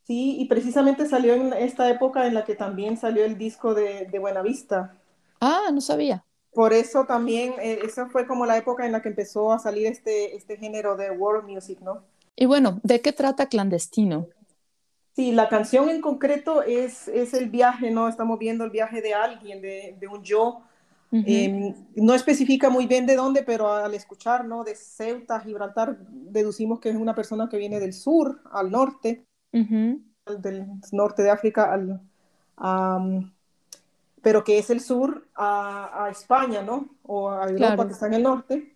Sí, 0.05 0.41
y 0.41 0.47
precisamente 0.47 1.07
salió 1.07 1.35
en 1.35 1.53
esta 1.53 1.89
época 1.91 2.27
en 2.27 2.33
la 2.33 2.45
que 2.45 2.55
también 2.55 2.97
salió 2.97 3.27
el 3.27 3.37
disco 3.37 3.75
de, 3.75 4.07
de 4.07 4.19
Buenavista. 4.19 4.97
Ah, 5.43 5.69
no 5.71 5.83
sabía. 5.83 6.25
Por 6.55 6.73
eso 6.73 7.05
también, 7.05 7.55
eh, 7.61 7.81
esa 7.85 8.09
fue 8.09 8.27
como 8.27 8.47
la 8.47 8.57
época 8.57 8.87
en 8.87 8.93
la 8.93 9.03
que 9.03 9.11
empezó 9.11 9.53
a 9.53 9.59
salir 9.59 9.87
este, 9.87 10.35
este 10.35 10.57
género 10.57 10.97
de 10.97 11.11
world 11.11 11.47
music, 11.47 11.79
¿no? 11.83 12.03
Y 12.35 12.47
bueno, 12.47 12.81
¿de 12.83 13.03
qué 13.03 13.13
trata 13.13 13.47
Clandestino? 13.47 14.29
Sí, 15.19 15.33
la 15.33 15.49
canción 15.49 15.91
en 15.91 16.01
concreto 16.01 16.63
es, 16.63 17.09
es 17.09 17.35
el 17.35 17.51
viaje, 17.51 17.91
¿no? 17.91 18.09
Estamos 18.09 18.39
viendo 18.39 18.63
el 18.63 18.71
viaje 18.71 19.03
de 19.03 19.15
alguien, 19.15 19.61
de, 19.61 19.97
de 19.99 20.07
un 20.07 20.23
yo. 20.23 20.63
Em, 21.11 21.75
no 21.97 22.15
especifica 22.15 22.71
muy 22.71 22.87
bien 22.87 23.05
de 23.05 23.17
dónde, 23.17 23.43
pero 23.43 23.69
al 23.69 23.93
escuchar, 23.95 24.45
¿no? 24.45 24.63
De 24.63 24.77
Ceuta, 24.77 25.41
Gibraltar, 25.41 25.99
deducimos 26.09 26.79
que 26.79 26.91
es 26.91 26.95
una 26.95 27.17
persona 27.17 27.49
que 27.49 27.57
viene 27.57 27.81
del 27.81 27.95
sur 27.95 28.41
al 28.53 28.71
norte, 28.71 29.25
del 29.51 30.67
norte 30.93 31.25
de 31.25 31.31
África, 31.31 31.73
al, 32.57 33.33
pero 34.23 34.45
que 34.45 34.59
es 34.59 34.71
el 34.71 34.81
sur 34.81 35.27
a, 35.35 36.05
a 36.05 36.11
España, 36.11 36.63
¿no? 36.63 36.91
O 37.03 37.29
a 37.29 37.49
Europa, 37.49 37.89
que 37.89 37.93
está 37.93 38.07
en 38.07 38.15
el 38.15 38.23
norte. 38.23 38.73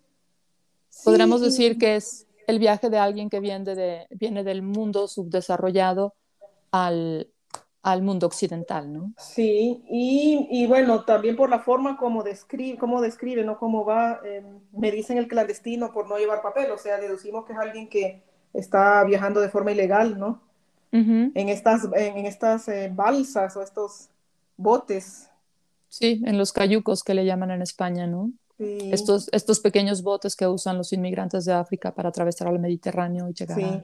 Podríamos 1.05 1.39
decir 1.39 1.77
que 1.77 1.95
es 1.95 2.27
el 2.47 2.59
viaje 2.59 2.89
de 2.89 2.97
alguien 2.97 3.29
que 3.29 3.39
viene, 3.39 3.75
de, 3.75 4.07
viene 4.09 4.43
del 4.43 4.61
mundo 4.61 5.07
subdesarrollado 5.07 6.15
al, 6.73 7.29
al 7.83 8.01
mundo 8.01 8.25
occidental, 8.25 8.91
¿no? 8.91 9.13
Sí, 9.17 9.83
y, 9.89 10.47
y, 10.49 10.65
bueno, 10.65 11.05
también 11.05 11.35
por 11.35 11.49
la 11.49 11.59
forma 11.59 11.97
como 11.97 12.23
describe, 12.23 12.79
como 12.79 12.99
describe 12.99 13.43
¿no? 13.43 13.59
Cómo 13.59 13.85
va, 13.85 14.19
em, 14.25 14.59
me 14.71 14.91
dicen 14.91 15.19
el 15.19 15.27
clandestino 15.27 15.93
por 15.93 16.09
no 16.09 16.17
llevar 16.17 16.41
papel, 16.41 16.71
o 16.71 16.77
sea, 16.77 16.97
deducimos 16.99 17.45
que 17.45 17.53
es 17.53 17.59
alguien 17.59 17.87
que 17.87 18.23
está 18.53 19.03
viajando 19.03 19.39
de 19.39 19.49
forma 19.49 19.71
ilegal, 19.71 20.19
¿no? 20.19 20.41
En 20.91 21.49
estas, 21.49 21.85
en, 21.95 22.27
estas 22.27 22.67
eh, 22.67 22.91
balsas 22.93 23.57
o 23.57 23.63
estos 23.63 24.09
botes. 24.57 25.27
Sí, 25.89 26.21
en 26.23 26.37
los 26.37 26.53
cayucos 26.53 27.03
que 27.03 27.15
le 27.15 27.25
llaman 27.25 27.49
en 27.49 27.63
España, 27.63 28.05
¿no? 28.05 28.31
Sí. 28.59 28.91
Estos, 28.91 29.27
estos 29.31 29.59
pequeños 29.59 30.03
botes 30.03 30.35
que 30.35 30.45
usan 30.45 30.77
los 30.77 30.93
inmigrantes 30.93 31.45
de 31.45 31.53
África 31.53 31.95
para 31.95 32.09
atravesar 32.09 32.47
el 32.49 32.59
Mediterráneo 32.59 33.27
y 33.27 33.33
llegar 33.33 33.59
a 33.63 33.83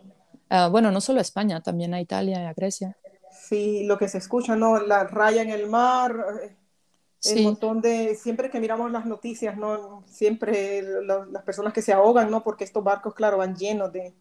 Ah, 0.50 0.68
bueno, 0.68 0.91
no 0.91 1.00
solo 1.01 1.20
a 1.20 1.22
España, 1.22 1.62
también 1.62 1.94
a 1.94 2.01
Italia 2.01 2.41
y 2.41 2.46
a 2.46 2.53
Grecia. 2.53 2.98
Sí, 3.32 3.86
lo 3.86 3.98
que 3.98 4.08
se 4.08 4.18
escucha, 4.18 4.56
¿no? 4.56 4.79
La 4.79 5.03
raya 5.03 5.41
en 5.41 5.50
el 5.50 5.68
mar, 5.68 6.15
eh, 6.44 6.56
el 7.25 7.44
montón 7.44 7.82
de, 7.82 8.15
siempre 8.15 8.50
que 8.50 8.60
miramos 8.60 8.91
las 8.91 9.06
noticias, 9.06 9.58
¿no? 9.58 10.03
Siempre 10.08 10.82
las 10.82 11.44
personas 11.44 11.74
que 11.74 11.82
se 11.82 11.94
ahogan, 11.94 12.32
¿no? 12.32 12.44
Porque 12.44 12.63
estos 12.63 12.84
barcos, 12.84 13.13
claro, 13.13 13.38
van 13.38 13.56
llenos 13.56 13.91
de, 13.91 14.13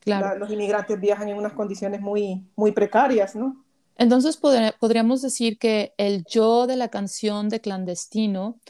claro. 0.00 0.38
los 0.38 0.50
inmigrantes 0.50 1.00
viajan 1.00 1.28
en 1.28 1.36
unas 1.36 1.52
condiciones 1.52 2.00
muy, 2.00 2.46
muy 2.56 2.72
precarias, 2.72 3.34
¿no? 3.34 3.64
Entonces 3.98 4.36
podríamos 4.36 5.22
decir 5.22 5.58
que 5.58 5.94
el 5.96 6.24
yo 6.24 6.66
de 6.66 6.76
la 6.76 6.88
canción 6.88 7.48
de 7.48 7.60
clandestino 7.60 8.60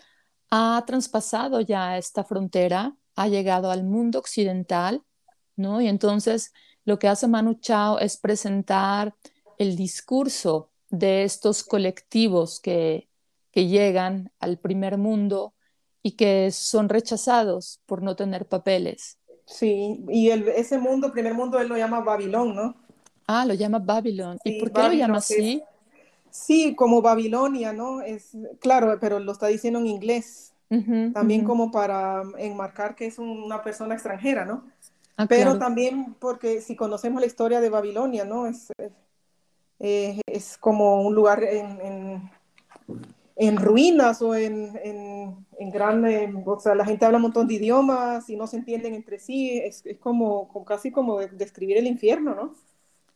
ha 0.50 0.82
traspasado 0.86 1.60
ya 1.60 1.98
esta 1.98 2.22
frontera, 2.22 2.96
ha 3.16 3.28
llegado 3.28 3.70
al 3.70 3.82
mundo 3.82 4.20
occidental, 4.20 5.02
¿no? 5.56 5.80
Y 5.80 5.88
entonces 5.88 6.52
lo 6.86 6.98
que 6.98 7.08
hace 7.08 7.28
Manu 7.28 7.54
Chao 7.54 7.98
es 7.98 8.16
presentar 8.16 9.14
el 9.58 9.76
discurso 9.76 10.70
de 10.88 11.24
estos 11.24 11.62
colectivos 11.64 12.60
que, 12.60 13.08
que 13.50 13.66
llegan 13.66 14.30
al 14.38 14.58
primer 14.58 14.96
mundo 14.96 15.52
y 16.02 16.12
que 16.12 16.52
son 16.52 16.88
rechazados 16.88 17.80
por 17.84 18.02
no 18.02 18.14
tener 18.14 18.46
papeles. 18.46 19.18
Sí, 19.44 20.04
y 20.08 20.30
ese 20.30 20.78
mundo, 20.78 21.12
primer 21.12 21.34
mundo, 21.34 21.58
él 21.58 21.68
lo 21.68 21.76
llama 21.76 22.00
Babilón, 22.00 22.54
¿no? 22.54 22.76
Ah, 23.26 23.44
lo 23.44 23.54
llama 23.54 23.80
Babylon. 23.80 24.38
¿Y 24.44 24.60
por 24.60 24.72
qué 24.72 24.82
lo 24.82 24.92
llama 24.92 25.18
así? 25.18 25.62
sí, 26.30 26.74
como 26.76 27.02
Babilonia, 27.02 27.72
¿no? 27.72 28.02
Es 28.02 28.36
claro, 28.60 28.98
pero 29.00 29.18
lo 29.18 29.32
está 29.32 29.48
diciendo 29.48 29.80
en 29.80 29.86
inglés. 29.86 30.52
también 31.12 31.44
como 31.44 31.70
para 31.70 32.22
enmarcar 32.38 32.94
que 32.94 33.06
es 33.06 33.18
una 33.18 33.62
persona 33.62 33.94
extranjera, 33.94 34.44
¿no? 34.44 34.64
Ah, 35.16 35.26
pero 35.26 35.58
también 35.58 36.14
porque 36.18 36.60
si 36.60 36.76
conocemos 36.76 37.20
la 37.20 37.26
historia 37.26 37.60
de 37.60 37.70
Babilonia, 37.70 38.24
¿no? 38.24 38.46
Es, 38.46 38.70
eh, 39.78 40.20
es 40.26 40.58
como 40.58 41.00
un 41.02 41.14
lugar 41.14 41.42
en, 41.42 42.30
en, 43.36 43.56
ruinas 43.56 44.20
o 44.20 44.34
en, 44.34 44.78
en, 44.84 45.46
en 45.58 45.70
gran, 45.70 46.04
o 46.44 46.60
sea, 46.60 46.74
la 46.74 46.84
gente 46.84 47.06
habla 47.06 47.16
un 47.16 47.22
montón 47.22 47.46
de 47.46 47.54
idiomas 47.54 48.28
y 48.28 48.36
no 48.36 48.46
se 48.46 48.58
entienden 48.58 48.94
entre 48.94 49.18
sí, 49.18 49.58
es, 49.58 49.84
es 49.86 49.98
como, 49.98 50.64
casi 50.64 50.90
como 50.90 51.18
describir 51.18 51.78
el 51.78 51.86
infierno, 51.86 52.34
¿no? 52.34 52.54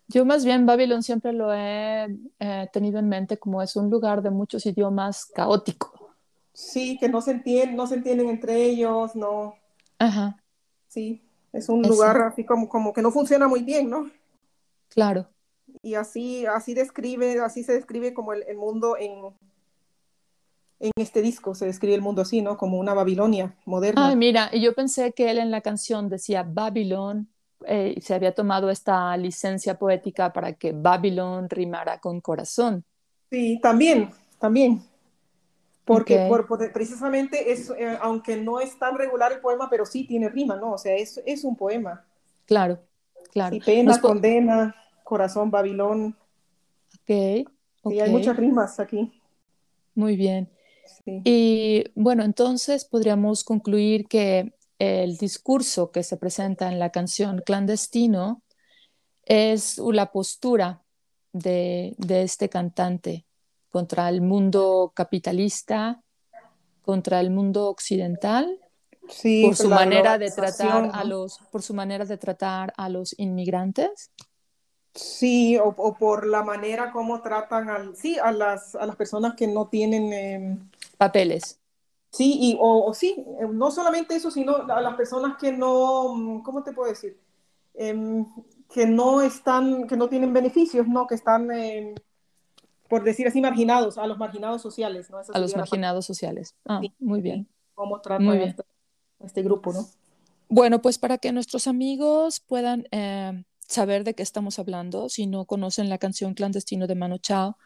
Yo 0.09 0.25
más 0.25 0.45
bien 0.45 0.67
Babilón 0.67 1.03
siempre 1.03 1.33
lo 1.33 1.55
he 1.55 2.09
eh, 2.41 2.69
tenido 2.73 2.99
en 2.99 3.09
mente 3.09 3.39
como 3.39 3.63
es 3.63 3.77
un 3.77 3.91
lugar 3.91 4.23
de 4.23 4.31
muchos 4.31 4.67
idiomas 4.67 5.27
caótico. 5.27 6.11
Sí, 6.53 6.99
que 6.99 7.09
no 7.09 7.21
se 7.21 7.31
entienden, 7.31 7.77
no 7.77 7.87
se 7.87 7.95
entienden 7.95 8.29
entre 8.29 8.65
ellos, 8.65 9.15
no. 9.15 9.55
Ajá. 9.99 10.43
Sí, 10.89 11.23
es 11.53 11.69
un 11.69 11.83
lugar 11.83 12.21
así 12.23 12.45
como, 12.45 12.69
como 12.69 12.93
que 12.93 13.03
no 13.03 13.11
funciona 13.11 13.49
muy 13.49 13.63
bien, 13.63 13.91
¿no? 13.91 14.11
Claro. 14.89 15.29
Y 15.83 15.95
así, 15.95 16.47
así 16.47 16.75
describe, 16.75 17.41
así 17.41 17.63
se 17.63 17.73
describe 17.73 18.13
como 18.13 18.33
el, 18.33 18.57
mundo 18.57 18.97
en, 18.99 19.35
en 20.81 20.91
este 20.97 21.23
disco, 21.23 21.55
se 21.55 21.67
describe 21.67 21.95
el 21.95 22.03
mundo 22.03 22.23
así, 22.23 22.43
¿no? 22.43 22.57
Como 22.57 22.79
una 22.79 22.95
Babilonia 22.95 23.55
moderna. 23.65 24.09
Ay, 24.09 24.17
mira, 24.17 24.51
y 24.53 24.61
yo 24.61 24.75
pensé 24.75 25.13
que 25.13 25.31
él 25.31 25.39
en 25.39 25.51
la 25.51 25.61
canción 25.61 26.09
decía 26.09 26.43
Babilón 26.43 27.29
eh, 27.67 27.97
se 28.01 28.15
había 28.15 28.35
tomado 28.35 28.71
esta 28.71 29.17
licencia 29.17 29.79
poética 29.79 30.33
para 30.33 30.55
que 30.55 30.73
Babylon 30.73 31.49
rimara 31.49 31.99
con 31.99 32.21
corazón. 32.21 32.85
Sí, 33.31 33.59
también, 33.63 34.11
también. 34.39 34.83
Porque 35.85 36.27
por, 36.29 36.47
precisamente 36.73 37.53
es, 37.53 37.71
eh, 37.71 37.99
aunque 38.01 38.37
no 38.37 38.61
es 38.61 38.79
tan 38.79 38.97
regular 38.97 39.33
el 39.33 39.41
poema, 39.41 39.69
pero 39.69 39.85
sí 39.87 40.05
tiene 40.07 40.29
rima, 40.29 40.57
¿no? 40.57 40.73
O 40.73 40.79
sea, 40.79 40.95
es, 40.95 41.21
es 41.27 41.43
un 41.43 41.57
poema. 41.57 42.05
Claro, 42.47 42.81
claro. 43.33 43.57
Y 43.57 43.61
pena, 43.61 44.01
condena, 44.01 44.77
corazón, 45.03 45.51
Babilón. 45.51 46.17
Ok. 47.03 47.49
Y 47.87 48.01
hay 48.01 48.11
muchas 48.11 48.37
rimas 48.37 48.79
aquí. 48.79 49.21
Muy 49.95 50.17
bien. 50.17 50.49
Y 51.07 51.85
bueno, 51.95 52.25
entonces 52.25 52.85
podríamos 52.85 53.43
concluir 53.45 54.07
que 54.07 54.53
el 54.79 55.17
discurso 55.17 55.91
que 55.91 56.03
se 56.03 56.17
presenta 56.17 56.69
en 56.69 56.79
la 56.79 56.91
canción 56.91 57.43
Clandestino 57.45 58.43
es 59.25 59.79
la 59.79 60.11
postura 60.11 60.83
de, 61.33 61.95
este 62.09 62.49
cantante 62.49 63.25
contra 63.71 64.09
el 64.09 64.21
mundo 64.21 64.93
capitalista, 64.95 66.03
contra 66.83 67.21
el 67.21 67.31
mundo 67.31 67.69
occidental, 67.69 68.59
por 69.43 69.57
su 69.57 69.69
manera 69.69 70.19
de 70.19 70.31
tratar 70.31 70.91
a 70.93 71.05
los, 71.05 71.39
por 71.51 71.63
su 71.63 71.75
manera 71.75 72.05
de 72.05 72.17
tratar 72.17 72.73
a 72.77 72.89
los 72.89 73.15
inmigrantes. 73.19 74.11
Sí, 74.95 75.57
o, 75.57 75.95
por 75.95 76.27
la 76.27 76.43
manera 76.43 76.91
como 76.91 77.23
tratan 77.23 77.71
al, 77.71 77.97
sí, 77.97 78.19
a, 78.19 78.33
las, 78.33 78.75
a 78.75 78.87
las 78.87 78.97
personas 78.97 79.35
que 79.35 79.47
no 79.47 79.69
tienen 79.69 80.13
em, 80.13 80.71
papeles. 80.99 81.61
Sí, 82.11 82.39
y, 82.41 82.59
o, 82.61 82.93
sí, 82.93 83.25
eh, 83.41 83.47
no 83.49 83.71
solamente 83.71 84.17
eso, 84.17 84.33
sino 84.33 84.57
a 84.57 84.81
las 84.81 84.97
personas 84.97 85.37
que 85.39 85.53
no, 85.53 86.15
mm, 86.15 86.43
¿cómo 86.43 86.65
te 86.65 86.73
puedo 86.73 86.91
decir? 86.91 87.17
Em, 87.75 88.27
que 88.69 88.87
no 88.87 89.23
están, 89.23 89.87
que 89.87 89.97
no 89.97 90.09
tienen 90.09 90.33
beneficios, 90.33 90.89
¿no? 90.89 91.07
Que 91.07 91.15
están, 91.15 91.51
em, 91.53 91.95
por 92.91 93.05
decir 93.05 93.29
así, 93.29 93.41
marginados, 93.41 93.99
a 93.99 94.07
los 94.09 94.19
marginados 94.19 94.61
sociales, 94.61 95.09
¿no? 95.11 95.19
a 95.33 95.39
los 95.39 95.57
marginados 95.57 96.05
sociales. 96.05 96.57
Ah, 96.67 96.81
muy 96.99 97.21
bien. 97.21 97.49
¿Cómo 97.75 98.03
bien. 98.19 98.43
Este, 98.43 98.65
este, 99.21 99.43
grupo, 99.43 99.73
no? 99.73 99.87
Bueno, 100.49 100.83
pues 100.83 100.99
para 100.99 101.17
que 101.17 101.31
nuestros 101.31 101.69
amigos 101.69 102.41
puedan 102.41 102.89
eh, 102.91 103.45
saber 103.61 104.03
de 104.03 104.15
qué 104.15 104.25
estamos 104.25 104.59
hablando, 104.59 105.09
si 105.09 105.29
no 105.29 105.45
conocen 105.45 105.89
la 105.89 105.99
canción 105.99 106.35
Clandestino 106.35 106.89
de 106.89 106.97
Mano 106.97 107.19
Chao, 107.19 107.57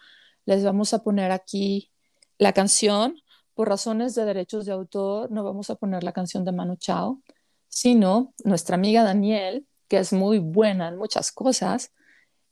les 0.45 0.63
vamos 0.63 0.93
a 0.93 1.03
poner 1.03 1.33
aquí 1.33 1.91
la 2.37 2.53
canción 2.53 3.17
por 3.55 3.71
razones 3.71 4.15
de 4.15 4.27
derechos 4.27 4.67
de 4.67 4.73
autor, 4.73 5.31
no 5.31 5.43
vamos 5.43 5.71
a 5.71 5.77
poner 5.77 6.05
la 6.05 6.13
canción 6.13 6.45
de 6.45 6.53
Manu 6.53 6.77
Chao, 6.77 7.23
sino 7.69 8.35
nuestra 8.45 8.75
amiga 8.75 9.03
Daniel, 9.03 9.67
que 9.89 9.97
es 9.97 10.13
muy 10.13 10.39
buena 10.39 10.89
en 10.89 10.99
muchas 10.99 11.33
cosas, 11.33 11.93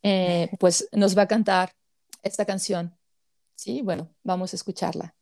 eh, 0.03 0.49
pues 0.59 0.89
nos 0.93 1.19
va 1.19 1.23
a 1.23 1.29
cantar 1.29 1.75
esta 2.23 2.45
canción. 2.47 2.97
Sí, 3.57 3.83
bueno, 3.83 4.15
vamos 4.25 4.53
a 4.55 4.57
escucharla. 4.57 5.17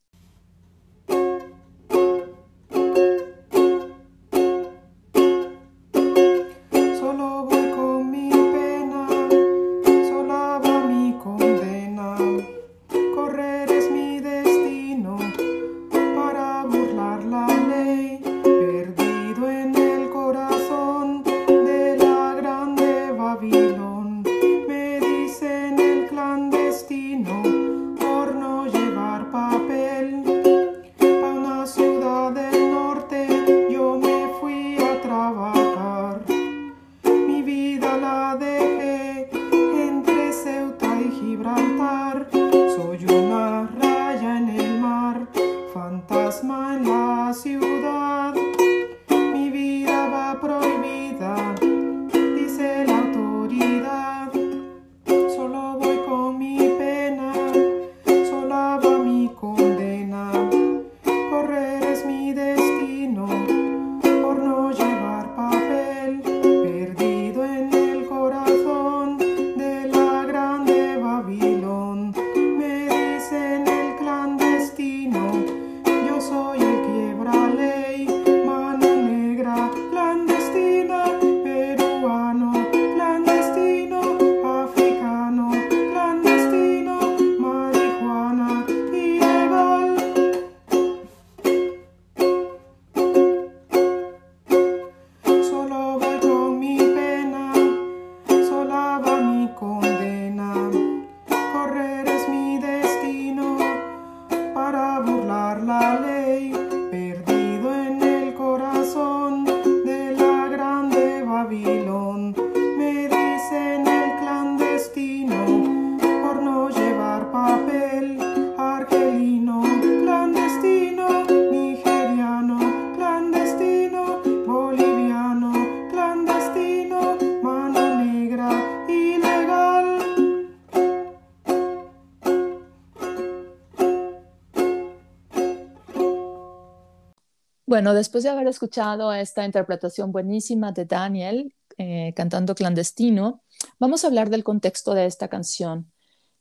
Bueno, 137.81 137.95
después 137.95 138.25
de 138.25 138.29
haber 138.29 138.47
escuchado 138.47 139.11
esta 139.11 139.43
interpretación 139.43 140.13
buenísima 140.13 140.71
de 140.71 140.85
Daniel 140.85 141.55
eh, 141.79 142.13
cantando 142.15 142.55
clandestino, 142.55 143.41
vamos 143.79 144.05
a 144.05 144.09
hablar 144.09 144.29
del 144.29 144.45
contexto 144.45 144.93
de 144.93 145.07
esta 145.07 145.29
canción. 145.29 145.91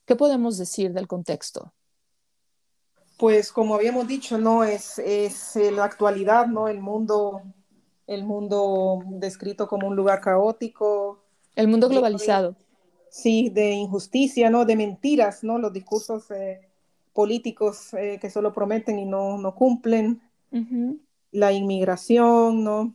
¿Qué 0.04 0.16
podemos 0.16 0.58
decir 0.58 0.92
del 0.92 1.08
contexto? 1.08 1.72
Pues 3.16 3.52
como 3.52 3.74
habíamos 3.74 4.06
dicho, 4.06 4.36
no 4.36 4.64
es, 4.64 4.98
es 4.98 5.56
la 5.56 5.84
actualidad, 5.84 6.46
¿no? 6.46 6.68
El 6.68 6.80
mundo, 6.80 7.40
el 8.06 8.22
mundo 8.24 9.02
descrito 9.06 9.66
como 9.66 9.88
un 9.88 9.96
lugar 9.96 10.20
caótico. 10.20 11.24
El 11.56 11.68
mundo 11.68 11.88
globalizado. 11.88 12.54
sí, 13.08 13.48
de 13.48 13.70
injusticia, 13.70 14.50
¿no? 14.50 14.66
De 14.66 14.76
mentiras, 14.76 15.42
¿no? 15.42 15.56
Los 15.58 15.72
discursos 15.72 16.30
eh, 16.32 16.60
políticos 17.14 17.94
eh, 17.94 18.18
que 18.20 18.28
solo 18.28 18.52
prometen 18.52 18.98
y 18.98 19.06
no, 19.06 19.38
no 19.38 19.54
cumplen. 19.54 20.20
La 21.32 21.52
inmigración, 21.52 22.64
¿no? 22.64 22.94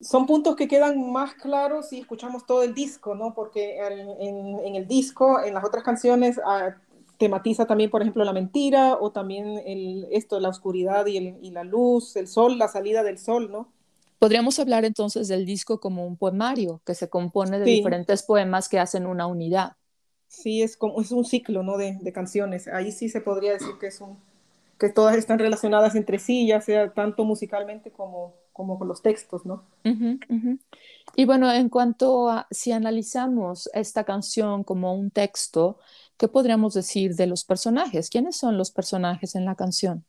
Son 0.00 0.26
puntos 0.26 0.56
que 0.56 0.68
quedan 0.68 1.12
más 1.12 1.34
claros 1.34 1.88
si 1.88 2.00
escuchamos 2.00 2.46
todo 2.46 2.62
el 2.62 2.74
disco, 2.74 3.14
¿no? 3.14 3.34
Porque 3.34 3.78
en, 3.78 4.58
en 4.60 4.74
el 4.74 4.86
disco, 4.86 5.42
en 5.42 5.54
las 5.54 5.64
otras 5.64 5.82
canciones, 5.82 6.40
ah, 6.44 6.76
tematiza 7.18 7.66
también, 7.66 7.90
por 7.90 8.02
ejemplo, 8.02 8.24
la 8.24 8.32
mentira 8.32 8.96
o 9.00 9.12
también 9.12 9.60
el, 9.66 10.06
esto, 10.10 10.40
la 10.40 10.48
oscuridad 10.48 11.06
y, 11.06 11.16
el, 11.16 11.38
y, 11.40 11.50
la 11.50 11.64
luz, 11.64 12.16
el 12.16 12.28
sol, 12.28 12.58
la 12.58 12.68
salida 12.68 13.02
del 13.02 13.18
sol, 13.18 13.50
¿no? 13.50 13.72
Podríamos 14.18 14.58
hablar 14.58 14.84
entonces 14.84 15.28
del 15.28 15.44
disco 15.44 15.80
como 15.80 16.06
un 16.06 16.16
poemario 16.16 16.80
que 16.84 16.94
se 16.94 17.08
compone 17.08 17.58
de 17.58 17.64
diferentes 17.64 18.22
poemas 18.22 18.68
que 18.68 18.78
hacen 18.78 19.06
una 19.06 19.26
unidad. 19.26 19.76
Sí, 20.28 20.62
es, 20.62 20.76
como, 20.76 21.00
es 21.00 21.12
un 21.12 21.24
ciclo 21.24 21.62
¿no? 21.62 21.76
de, 21.76 21.98
de 22.00 22.12
canciones. 22.12 22.66
Ahí 22.68 22.90
sí 22.90 23.08
se 23.08 23.20
podría 23.20 23.52
decir 23.52 23.74
que, 23.78 23.88
es 23.88 24.00
un, 24.00 24.18
que 24.78 24.88
todas 24.88 25.16
están 25.16 25.38
relacionadas 25.38 25.94
entre 25.94 26.18
sí, 26.18 26.46
ya 26.46 26.60
sea 26.60 26.92
tanto 26.92 27.24
musicalmente 27.24 27.90
como, 27.90 28.34
como 28.52 28.78
con 28.78 28.88
los 28.88 29.02
textos, 29.02 29.44
¿no? 29.46 29.64
Y 31.16 31.24
bueno, 31.24 31.52
en 31.52 31.68
cuanto 31.68 32.28
a 32.28 32.46
si 32.50 32.72
analizamos 32.72 33.70
esta 33.72 34.04
canción 34.04 34.64
como 34.64 34.94
un 34.94 35.10
texto, 35.10 35.78
¿qué 36.16 36.28
podríamos 36.28 36.74
decir 36.74 37.14
de 37.14 37.26
los 37.26 37.44
personajes? 37.44 38.10
¿Quiénes 38.10 38.36
son 38.36 38.58
los 38.58 38.70
personajes 38.70 39.34
en 39.34 39.44
la 39.44 39.54
canción? 39.54 40.04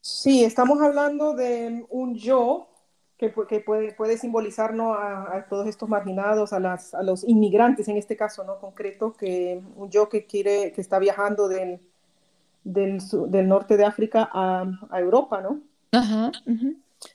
Sí, 0.00 0.44
estamos 0.44 0.80
hablando 0.80 1.34
de 1.34 1.86
un 1.88 2.14
yo 2.14 2.68
que, 3.16 3.32
que 3.48 3.60
puede, 3.60 3.92
puede, 3.94 4.18
simbolizar 4.18 4.74
¿no? 4.74 4.94
a, 4.94 5.46
todos 5.48 5.66
estos 5.66 5.88
marginados, 5.88 6.52
a, 6.52 6.60
las, 6.60 6.94
a, 6.94 7.02
los 7.02 7.24
inmigrantes 7.24 7.88
en 7.88 7.96
este 7.96 8.16
caso, 8.16 8.44
¿no? 8.44 8.58
Concreto, 8.58 9.14
que 9.14 9.62
un 9.76 9.90
yo 9.90 10.08
que 10.08 10.26
quiere, 10.26 10.72
que 10.72 10.80
está 10.80 10.98
viajando 10.98 11.48
del, 11.48 11.80
del, 12.64 12.98
del 13.28 13.48
norte 13.48 13.76
de 13.76 13.84
África 13.84 14.28
a, 14.32 14.64
a 14.90 15.00
Europa, 15.00 15.40
¿no? 15.40 15.60
Ajá, 15.92 16.32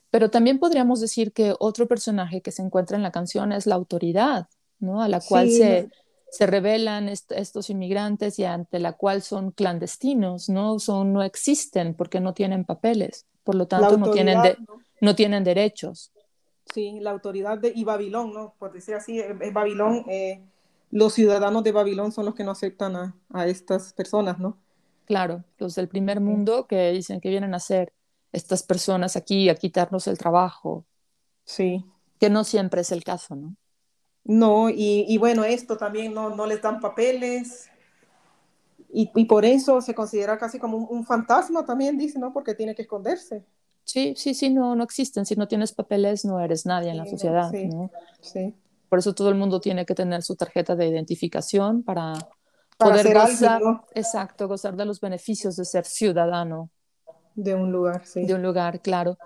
Pero 0.10 0.30
también 0.30 0.60
podríamos 0.60 1.02
decir 1.02 1.34
que 1.34 1.54
otro 1.60 1.88
personaje 1.88 2.42
que 2.42 2.52
se 2.52 2.62
encuentra 2.62 2.96
en 2.96 3.04
la 3.04 3.12
canción 3.12 3.52
es 3.52 3.68
la 3.68 3.76
autoridad, 3.76 4.48
¿no? 4.80 5.02
A 5.02 5.10
la 5.10 5.20
cual 5.20 5.50
se, 5.50 5.90
se 6.30 6.46
revelan 6.46 7.10
estos 7.10 7.70
inmigrantes 7.70 8.40
y 8.40 8.46
ante 8.46 8.80
la 8.80 8.94
cual 8.94 9.22
son 9.22 9.52
clandestinos, 9.52 10.50
no 10.50 10.80
son 10.80 11.14
no 11.14 11.24
existen 11.24 11.94
porque 11.94 12.20
no 12.20 12.34
tienen 12.34 12.64
papeles, 12.64 13.26
por 13.44 13.56
lo 13.56 13.68
tanto 13.68 13.98
no 13.98 14.12
tienen 14.12 14.38
¿no? 15.02 15.16
tienen 15.16 15.44
derechos. 15.44 16.12
Sí, 16.74 17.00
la 17.00 17.12
autoridad 17.12 17.58
de 17.58 17.74
y 17.76 17.84
Babilón, 17.84 18.32
no, 18.34 18.54
por 18.60 18.72
decir 18.72 18.94
así, 18.94 19.20
es 19.20 19.54
Babilón. 19.54 20.06
Eh, 20.08 20.40
los 20.92 21.14
ciudadanos 21.14 21.64
de 21.64 21.72
Babilón 21.72 22.12
son 22.12 22.26
los 22.26 22.36
que 22.36 22.44
no 22.44 22.52
aceptan 22.52 22.96
a, 22.96 23.16
a, 23.32 23.48
estas 23.48 23.94
personas, 23.94 24.40
¿no? 24.40 24.58
Claro, 25.10 25.44
los 25.58 25.74
del 25.74 25.88
primer 25.88 26.22
mundo 26.22 26.68
que 26.68 26.92
dicen 26.92 27.20
que 27.20 27.30
vienen 27.30 27.56
a 27.56 27.60
ser 27.60 27.94
estas 28.32 28.62
personas 28.62 29.16
aquí 29.16 29.50
a 29.50 29.56
quitarnos 29.56 30.08
el 30.08 30.20
trabajo. 30.20 30.86
Sí. 31.46 31.84
Que 32.20 32.30
no 32.30 32.44
siempre 32.44 32.82
es 32.82 32.92
el 32.92 33.04
caso, 33.04 33.36
¿no? 33.36 33.56
No, 34.24 34.70
y, 34.70 35.06
y, 35.08 35.18
bueno, 35.18 35.44
esto 35.44 35.78
también 35.78 36.14
no, 36.14 36.30
no 36.36 36.46
les 36.46 36.62
dan 36.62 36.80
papeles. 36.80 37.72
Y, 38.94 39.10
y, 39.16 39.26
por 39.26 39.46
eso 39.46 39.82
se 39.82 39.96
considera 39.96 40.38
casi 40.38 40.60
como 40.60 40.78
un, 40.78 40.88
un, 41.00 41.04
fantasma 41.04 41.66
también, 41.66 41.98
dice, 41.98 42.20
¿no? 42.20 42.32
Porque 42.32 42.54
tiene 42.54 42.76
que 42.76 42.84
esconderse. 42.84 43.44
Sí, 43.86 44.14
sí, 44.16 44.36
sí, 44.36 44.52
no, 44.52 44.76
no 44.76 44.84
existen. 44.84 45.26
Si 45.26 45.36
no 45.36 45.48
tienes 45.48 45.72
papeles, 45.72 46.24
no 46.24 46.40
eres 46.40 46.68
nadie 46.68 46.92
en 46.92 46.98
la 46.98 47.08
sociedad. 47.08 47.50
Sí, 47.50 47.66
¿no? 47.66 47.90
sí. 48.22 48.54
Por 48.90 49.00
eso 49.00 49.16
todo 49.16 49.30
el 49.30 49.36
mundo 49.36 49.60
tiene 49.60 49.88
que 49.88 49.96
tener 49.96 50.22
su 50.22 50.36
tarjeta 50.36 50.76
de 50.76 50.86
identificación 50.86 51.82
para, 51.82 52.14
para 52.80 52.96
poder 52.96 53.14
gozar, 53.14 53.62
exacto, 53.94 54.48
gozar 54.48 54.76
de 54.76 54.86
los 54.86 55.00
beneficios 55.00 55.56
de 55.58 55.66
ser 55.66 55.86
ciudadano. 55.86 56.70
De 57.36 57.54
un 57.54 57.72
lugar, 57.72 58.06
sí. 58.06 58.26
De 58.26 58.34
un 58.34 58.42
lugar, 58.42 58.82
claro. 58.82 59.18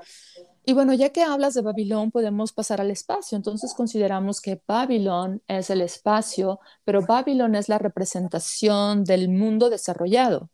Y 0.65 0.73
bueno, 0.73 0.93
ya 0.93 1.09
que 1.09 1.21
hablas 1.21 1.53
de 1.53 1.61
Babilón, 1.61 2.11
podemos 2.11 2.53
pasar 2.53 2.81
al 2.81 2.89
espacio. 2.89 3.35
Entonces 3.35 3.73
consideramos 3.73 4.41
que 4.41 4.61
Babilón 4.67 5.41
es 5.47 5.69
el 5.69 5.81
espacio, 5.81 6.59
pero 6.83 7.01
Babilón 7.05 7.55
es 7.55 7.69
la 7.69 7.77
representación 7.77 9.03
del 9.03 9.29
mundo 9.29 9.69
desarrollado. 9.69 10.49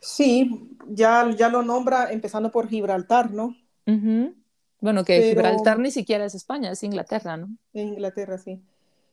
Sí, 0.00 0.76
ya, 0.88 1.28
ya 1.36 1.48
lo 1.48 1.62
nombra 1.62 2.12
empezando 2.12 2.50
por 2.50 2.68
Gibraltar, 2.68 3.32
¿no? 3.32 3.56
Uh 3.86 3.92
-huh. 3.92 4.34
Bueno, 4.80 5.04
que 5.04 5.18
pero... 5.18 5.28
Gibraltar 5.28 5.78
ni 5.80 5.90
siquiera 5.90 6.24
es 6.24 6.34
España, 6.34 6.70
es 6.70 6.82
Inglaterra, 6.84 7.36
¿no? 7.36 7.48
Inglaterra, 7.72 8.38
sí. 8.38 8.62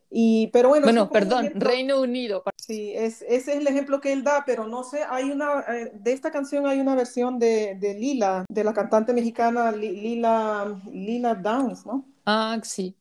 Y, 0.10 0.48
pero 0.48 0.70
bueno, 0.70 0.86
bueno 0.86 1.10
perdón, 1.10 1.52
Reino 1.56 2.02
Unido. 2.02 2.44
Sí, 2.58 2.94
es, 2.96 3.22
ese 3.24 3.54
es 3.54 3.58
el 3.58 3.68
ejemplo 3.68 4.00
que 4.00 4.14
él 4.14 4.24
da, 4.24 4.44
pero 4.46 4.68
no 4.68 4.84
sé, 4.84 5.04
hay 5.10 5.32
una, 5.32 5.62
eh, 5.68 5.92
de 5.94 6.14
esta 6.14 6.32
canción 6.32 6.68
hay 6.68 6.80
una 6.80 6.96
versión 6.96 7.40
de, 7.40 7.76
de, 7.76 7.96
Lila, 7.96 8.46
de 8.48 8.64
la 8.64 8.74
cantante 8.74 9.14
mexicana 9.14 9.72
Lila, 9.72 10.80
Lila 10.92 11.36
Downs, 11.36 11.86
¿no? 11.86 12.06
Ah, 12.26 12.58
sí. 12.64 12.96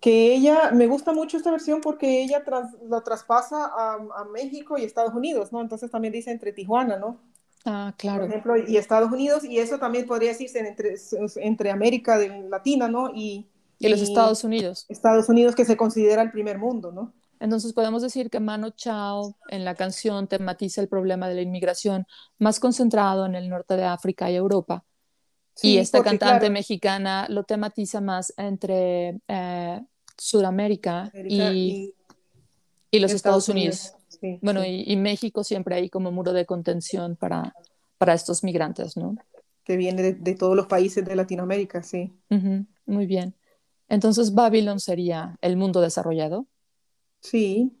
Que 0.00 0.34
ella, 0.34 0.70
me 0.72 0.86
gusta 0.86 1.12
mucho 1.12 1.36
esta 1.36 1.50
versión 1.50 1.80
porque 1.80 2.22
ella 2.22 2.44
tras, 2.44 2.72
lo 2.82 3.02
traspasa 3.02 3.66
a, 3.66 3.94
a, 3.94 4.24
México 4.24 4.76
y 4.78 4.84
Estados 4.84 5.14
Unidos, 5.14 5.52
¿no? 5.52 5.60
Entonces 5.60 5.90
también 5.90 6.12
dice 6.12 6.30
entre 6.30 6.52
Tijuana, 6.52 6.98
¿no? 6.98 7.18
Ah, 7.64 7.92
claro. 7.96 8.20
Por 8.20 8.30
ejemplo, 8.30 8.56
y 8.56 8.76
Estados 8.76 9.10
Unidos, 9.10 9.44
y 9.44 9.58
eso 9.58 9.78
también 9.78 10.06
podría 10.06 10.30
decirse 10.30 10.60
entre, 10.60 10.94
entre 11.36 11.70
América 11.70 12.16
Latina, 12.48 12.88
¿no? 12.88 13.10
Y, 13.12 13.46
y 13.78 13.88
los 13.88 14.00
Estados 14.00 14.44
Unidos. 14.44 14.86
Estados 14.88 15.28
Unidos 15.28 15.54
que 15.54 15.64
se 15.64 15.76
considera 15.76 16.22
el 16.22 16.30
primer 16.30 16.58
mundo, 16.58 16.92
¿no? 16.92 17.12
Entonces 17.38 17.72
podemos 17.72 18.02
decir 18.02 18.30
que 18.30 18.40
Mano 18.40 18.70
Chao 18.70 19.36
en 19.48 19.64
la 19.64 19.74
canción 19.74 20.26
tematiza 20.26 20.80
el 20.80 20.88
problema 20.88 21.28
de 21.28 21.34
la 21.34 21.42
inmigración 21.42 22.06
más 22.38 22.60
concentrado 22.60 23.26
en 23.26 23.34
el 23.34 23.48
norte 23.48 23.76
de 23.76 23.84
África 23.84 24.30
y 24.30 24.36
Europa. 24.36 24.84
Sí, 25.54 25.74
y 25.74 25.78
esta 25.78 25.98
porque, 25.98 26.10
cantante 26.10 26.40
claro, 26.40 26.52
mexicana 26.52 27.26
lo 27.28 27.44
tematiza 27.44 28.00
más 28.00 28.32
entre 28.36 29.20
eh, 29.28 29.80
Sudamérica 30.16 31.10
y, 31.14 31.40
y, 31.40 31.94
y, 32.90 32.98
los 32.98 33.12
Estados, 33.12 33.44
Estados 33.44 33.48
Unidos. 33.48 33.80
Unidos. 33.80 34.18
Sí, 34.20 34.38
bueno, 34.42 34.62
sí. 34.62 34.84
Y, 34.86 34.92
y, 34.92 34.96
México 34.96 35.44
siempre 35.44 35.76
hay 35.76 35.90
como 35.90 36.10
muro 36.10 36.32
de 36.32 36.46
contención 36.46 37.16
para, 37.16 37.54
para 37.98 38.14
estos 38.14 38.44
migrantes, 38.44 38.96
¿no? 38.96 39.16
Que 39.64 39.76
viene 39.76 40.02
de, 40.02 40.12
de 40.14 40.34
todos 40.34 40.56
los 40.56 40.66
países 40.66 41.04
de 41.04 41.16
Latinoamérica, 41.16 41.82
sí. 41.82 42.12
Uh 42.30 42.34
-huh, 42.34 42.66
muy 42.86 43.06
bien. 43.06 43.34
Entonces, 43.88 44.34
Babylon 44.34 44.80
sería 44.80 45.36
el 45.40 45.56
mundo 45.56 45.80
desarrollado. 45.80 46.46
Sí, 47.20 47.72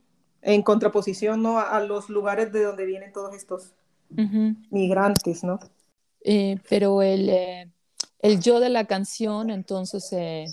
en 0.42 0.62
contraposición 0.62 1.42
¿no? 1.42 1.58
a, 1.58 1.80
los 1.80 2.08
lugares 2.08 2.52
de 2.52 2.62
donde 2.62 2.86
vienen 2.86 3.12
todos 3.12 3.34
estos 3.34 3.72
uh 4.10 4.16
-huh. 4.16 4.56
migrantes, 4.70 5.42
¿no? 5.42 5.58
Eh, 6.22 6.58
pero 6.68 7.02
el, 7.02 7.28
eh, 7.28 7.70
el, 8.20 8.40
yo 8.40 8.60
de 8.60 8.68
la 8.68 8.84
canción, 8.86 9.50
entonces, 9.50 10.12
eh, 10.12 10.46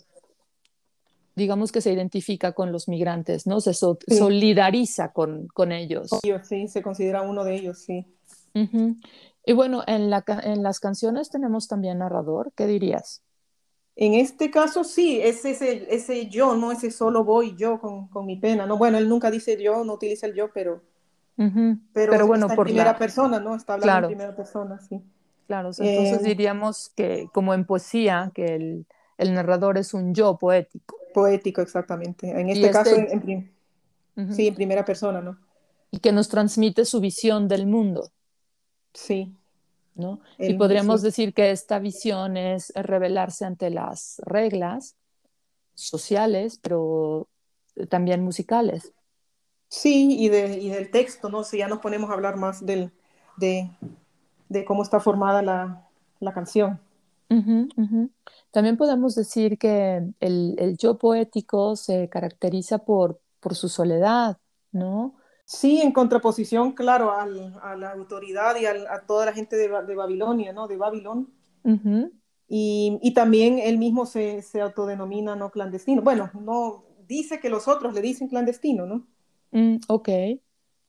digamos 1.35 1.71
que 1.71 1.81
se 1.81 1.91
identifica 1.91 2.53
con 2.53 2.71
los 2.71 2.87
migrantes, 2.87 3.45
¿no? 3.47 3.61
Se 3.61 3.73
so 3.73 3.97
sí. 4.07 4.17
solidariza 4.17 5.13
con, 5.13 5.47
con 5.47 5.71
ellos. 5.71 6.09
Sí, 6.43 6.67
se 6.67 6.81
considera 6.81 7.21
uno 7.21 7.43
de 7.43 7.55
ellos, 7.55 7.79
sí. 7.79 8.05
Uh 8.55 8.59
-huh. 8.59 9.01
Y 9.45 9.53
bueno, 9.53 9.83
en, 9.85 10.09
la, 10.09 10.23
en 10.43 10.63
las 10.63 10.79
canciones 10.79 11.29
tenemos 11.29 11.67
también 11.67 11.99
narrador, 11.99 12.51
¿qué 12.55 12.65
dirías? 12.65 13.21
En 13.95 14.15
este 14.15 14.49
caso 14.49 14.83
sí, 14.83 15.19
es 15.21 15.45
ese, 15.45 15.93
ese 15.93 16.27
yo, 16.27 16.55
no 16.55 16.71
ese 16.71 16.89
solo 16.89 17.23
voy 17.23 17.55
yo 17.55 17.79
con, 17.79 18.07
con, 18.07 18.25
mi 18.25 18.37
pena, 18.37 18.65
¿no? 18.65 18.77
Bueno, 18.77 18.97
él 18.97 19.07
nunca 19.07 19.29
dice 19.29 19.61
yo, 19.61 19.83
no 19.83 19.93
utiliza 19.93 20.25
el 20.25 20.33
yo, 20.33 20.51
pero, 20.51 20.81
uh 21.37 21.43
-huh. 21.43 21.79
pero, 21.93 22.11
pero 22.11 22.25
bueno, 22.25 22.47
está 22.47 22.55
por 22.55 22.67
en 22.67 22.73
primera 22.73 22.93
la... 22.93 22.97
persona, 22.97 23.39
¿no? 23.39 23.55
Está 23.55 23.73
hablando 23.73 23.85
claro. 23.85 24.07
en 24.07 24.17
primera 24.17 24.35
persona, 24.35 24.79
sí. 24.79 24.99
Claro, 25.45 25.69
o 25.69 25.73
sea, 25.73 25.85
entonces 25.85 26.25
eh, 26.25 26.29
diríamos 26.29 26.89
que 26.95 27.27
como 27.33 27.53
en 27.53 27.65
poesía, 27.65 28.31
que 28.33 28.55
el, 28.55 28.85
el, 29.19 29.33
narrador 29.33 29.77
es 29.77 29.93
un 29.93 30.15
yo 30.15 30.37
poético. 30.37 30.95
Poético, 31.13 31.61
exactamente. 31.61 32.31
En 32.31 32.49
este, 32.49 32.65
este... 32.65 32.71
caso, 32.71 32.95
en, 32.95 33.29
en 33.29 33.53
uh 34.15 34.21
-huh. 34.21 34.33
sí, 34.33 34.47
en 34.47 34.55
primera 34.55 34.83
persona, 34.85 35.21
¿no? 35.21 35.37
Y 35.91 35.99
que 35.99 36.11
nos 36.11 36.29
transmite 36.29 36.85
su 36.85 36.99
visión 36.99 37.47
del 37.47 37.67
mundo. 37.67 38.09
Sí. 38.93 39.35
¿No? 39.95 40.21
El, 40.37 40.51
y 40.51 40.57
podríamos 40.57 41.01
sí. 41.01 41.07
decir 41.07 41.33
que 41.33 41.51
esta 41.51 41.79
visión 41.79 42.37
es 42.37 42.71
revelarse 42.75 43.45
ante 43.45 43.69
las 43.69 44.21
reglas 44.25 44.95
sociales, 45.75 46.59
pero 46.61 47.27
también 47.89 48.23
musicales. 48.23 48.93
Sí, 49.67 50.17
y, 50.19 50.29
de, 50.29 50.59
y 50.59 50.69
del 50.69 50.91
texto, 50.91 51.29
¿no? 51.29 51.43
Si 51.43 51.57
ya 51.57 51.67
nos 51.67 51.79
ponemos 51.79 52.09
a 52.09 52.13
hablar 52.13 52.37
más 52.37 52.63
del, 52.65 52.91
de, 53.37 53.71
de 54.49 54.65
cómo 54.65 54.83
está 54.83 54.99
formada 54.99 55.41
la, 55.41 55.87
la 56.19 56.33
canción. 56.33 56.79
También 58.51 58.77
podemos 58.77 59.15
decir 59.15 59.57
que 59.57 60.03
el, 60.19 60.77
yo 60.77 60.99
poético 60.99 61.75
se 61.75 62.07
caracteriza 62.07 62.77
por, 62.77 63.19
por 63.39 63.55
su 63.55 63.69
soledad, 63.69 64.37
¿no? 64.71 65.15
Sí, 65.53 65.81
en 65.81 65.91
contraposición, 65.91 66.71
claro, 66.71 67.11
a 67.11 67.75
la 67.75 67.91
autoridad 67.91 68.55
y 68.59 68.65
a 68.65 69.03
toda 69.05 69.27
la 69.27 69.33
gente 69.33 69.55
de, 69.55 69.67
Babilonia, 69.67 70.51
¿no? 70.51 70.67
De 70.67 70.77
Babilón. 70.77 71.29
y, 72.47 73.13
también 73.13 73.59
él 73.59 73.77
mismo 73.77 74.07
se, 74.07 74.41
se, 74.41 74.61
autodenomina 74.61 75.35
no 75.35 75.51
clandestino. 75.51 76.01
Bueno, 76.01 76.31
no 76.33 76.85
dice 77.07 77.39
que 77.39 77.49
los 77.49 77.67
otros 77.67 77.93
le 77.93 78.01
dicen 78.01 78.29
clandestino, 78.29 78.87
¿no? 78.87 79.07
Mm, 79.51 79.75
ok. 79.87 80.09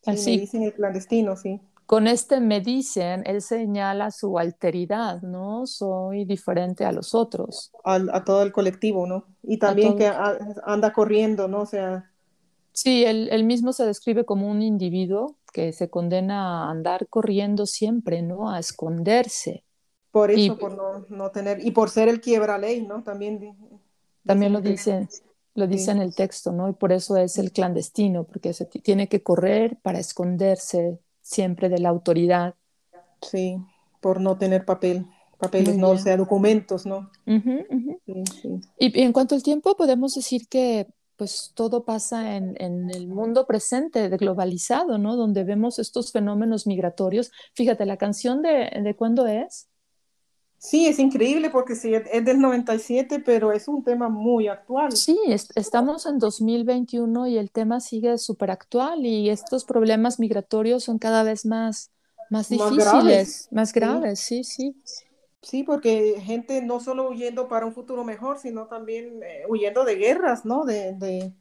Así. 0.07 0.31
me 0.33 0.41
dicen 0.41 0.63
el 0.63 0.73
clandestino, 0.73 1.37
sí. 1.37 1.61
Con 1.85 2.07
este 2.07 2.41
me 2.41 2.63
dicen, 2.63 3.23
él 3.27 3.43
señala 3.43 4.11
su 4.11 4.39
alteridad, 4.39 5.21
¿no? 5.21 5.67
Soy 5.67 6.25
diferente 6.25 6.87
a 6.87 6.93
los 6.93 7.15
otros. 7.15 7.71
A, 7.85 8.25
todo 8.25 8.43
el 8.43 8.53
colectivo, 8.53 9.07
¿no? 9.07 9.27
Y 9.43 9.59
también 9.59 9.99
que 9.99 10.11
anda 10.65 10.95
corriendo, 10.95 11.49
¿no? 11.49 11.61
O 11.61 11.67
sea. 11.67 12.11
Sí, 12.75 13.05
él, 13.05 13.45
mismo 13.45 13.73
se 13.73 13.87
describe 13.87 14.25
como 14.25 14.51
un 14.51 14.61
individuo 14.61 15.37
que 15.53 15.73
se 15.73 15.89
condena 15.89 16.65
a 16.65 16.71
andar 16.73 17.07
corriendo 17.07 17.67
siempre, 17.67 18.21
¿no? 18.21 18.51
A 18.51 18.59
esconderse. 18.59 19.63
Por 20.11 20.33
eso, 20.33 20.59
por 20.59 20.77
no, 20.77 21.07
no, 21.09 21.31
tener, 21.31 21.65
y 21.65 21.71
por 21.71 21.89
ser 21.89 22.09
el 22.09 22.21
quiebra 22.21 22.59
ley, 22.59 22.85
¿no? 22.85 23.05
También. 23.05 23.57
También 24.27 24.53
lo 24.53 24.61
dice, 24.61 25.09
lo 25.55 25.69
dice 25.69 25.93
en 25.93 26.01
el 26.01 26.17
texto, 26.17 26.51
¿no? 26.51 26.69
Y 26.69 26.73
por 26.73 26.91
eso 26.91 27.17
es 27.17 27.39
el 27.39 27.53
clandestino, 27.53 28.25
porque 28.25 28.53
se 28.53 28.65
tiene 28.65 29.09
que 29.09 29.23
correr 29.23 29.79
para 29.81 30.01
esconderse 30.01 30.99
siempre 31.21 31.69
de 31.69 31.79
la 31.79 31.91
autoridad. 31.91 32.57
Sí, 33.23 33.57
por 34.01 34.21
no 34.21 34.37
tener 34.37 34.65
papel, 34.65 35.07
papeles, 35.39 35.77
no, 35.77 35.91
o 35.91 35.99
sea, 35.99 36.17
documentos, 36.17 36.87
¿no? 36.87 37.09
Y 37.25 39.01
en 39.01 39.13
cuanto 39.13 39.37
al 39.37 39.45
tiempo, 39.45 39.77
podemos 39.77 40.15
decir 40.15 40.49
que 40.49 40.89
pues 41.17 41.53
todo 41.55 41.85
pasa 41.85 42.37
en, 42.37 42.55
en, 42.59 42.91
el 42.91 43.09
mundo 43.09 43.47
presente, 43.47 44.09
de 44.09 44.17
globalizado, 44.17 44.99
¿no? 44.99 45.17
Donde 45.17 45.45
vemos 45.45 45.79
estos 45.79 46.13
fenómenos 46.13 46.67
migratorios. 46.67 47.31
Fíjate, 47.55 47.87
la 47.87 47.97
canción 47.97 48.43
de, 48.43 48.71
de 48.83 48.97
cuándo 48.97 49.27
es? 49.27 49.69
Sí, 50.59 50.87
es 50.87 50.99
increíble 50.99 51.51
porque 51.51 51.75
sí, 51.75 51.95
es 51.95 52.25
del 52.25 52.41
97, 52.41 53.21
pero 53.21 53.53
es 53.53 53.69
un 53.69 53.85
tema 53.85 54.09
muy 54.09 54.49
actual. 54.49 54.93
Sí, 54.93 55.19
estamos 55.55 56.07
en 56.07 56.19
2021 56.19 57.27
y 57.27 57.37
el 57.37 57.51
tema 57.51 57.81
sigue 57.81 58.17
súper 58.17 58.51
actual 58.51 59.05
y 59.05 59.29
estos 59.29 59.67
problemas 59.67 60.19
migratorios 60.19 60.85
son 60.85 60.99
cada 60.99 61.23
vez 61.23 61.45
más, 61.45 61.91
más 62.31 62.49
difíciles, 62.49 63.49
más 63.51 63.75
graves, 63.75 64.21
sí, 64.21 64.43
sí. 64.43 64.75
sí. 64.85 65.05
Porque 65.67 66.21
gente 66.21 66.63
no 66.63 66.81
solo 66.81 67.11
huyendo 67.11 67.49
para 67.49 67.67
un 67.67 67.75
futuro 67.75 68.05
mejor, 68.05 68.39
sino 68.39 68.67
también 68.67 69.23
eh, 69.23 69.45
huyendo 69.49 69.85
de 69.85 69.97
guerras, 69.97 70.45
¿no? 70.45 70.65
De, 70.65 71.33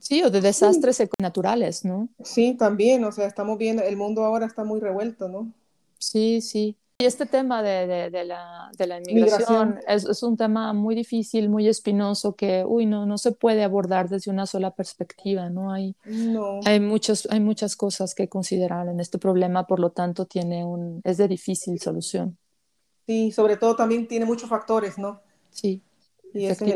Sí, 0.00 0.22
o 0.22 0.30
de 0.30 0.40
desastres 0.40 1.02
naturales, 1.20 1.84
¿no? 1.84 2.08
Sí, 2.22 2.54
también, 2.54 3.04
o 3.04 3.12
sea, 3.12 3.26
estamos 3.26 3.56
viendo, 3.56 3.82
el 3.82 3.96
mundo 3.96 4.24
ahora 4.24 4.46
está 4.46 4.64
muy 4.64 4.80
revuelto, 4.80 5.28
¿no? 5.28 5.50
Sí, 5.98 6.40
sí. 6.40 6.76
Y 7.00 7.04
este 7.04 7.26
tema 7.26 7.62
de, 7.62 8.10
de, 8.10 8.24
la, 8.24 8.70
de 8.76 8.86
la, 8.86 8.98
inmigración 8.98 9.78
es, 9.86 10.04
es, 10.04 10.22
un 10.24 10.36
tema 10.36 10.72
muy 10.72 10.96
difícil, 10.96 11.48
muy 11.48 11.68
espinoso, 11.68 12.34
que, 12.34 12.64
uy, 12.66 12.86
no, 12.86 13.06
no 13.06 13.18
se 13.18 13.30
puede 13.30 13.62
abordar 13.62 14.08
desde 14.08 14.32
una 14.32 14.46
sola 14.46 14.72
perspectiva, 14.72 15.48
¿no? 15.48 15.72
Hay, 15.72 15.94
no. 16.04 16.58
hay, 16.64 16.80
muchos, 16.80 17.28
hay 17.30 17.38
muchas 17.38 17.76
cosas 17.76 18.16
que 18.16 18.28
considerar 18.28 18.88
en 18.88 18.98
este 18.98 19.18
problema, 19.18 19.64
por 19.66 19.78
lo 19.78 19.90
tanto, 19.90 20.26
tiene 20.26 20.64
un, 20.64 21.00
es 21.04 21.18
de 21.18 21.28
difícil 21.28 21.78
solución. 21.80 22.36
Sí, 23.08 23.32
sobre 23.32 23.56
todo 23.56 23.74
también 23.74 24.06
tiene 24.06 24.26
muchos 24.26 24.50
factores, 24.50 24.98
¿no? 24.98 25.22
Sí. 25.48 25.82
Y 26.34 26.44
eso 26.44 26.66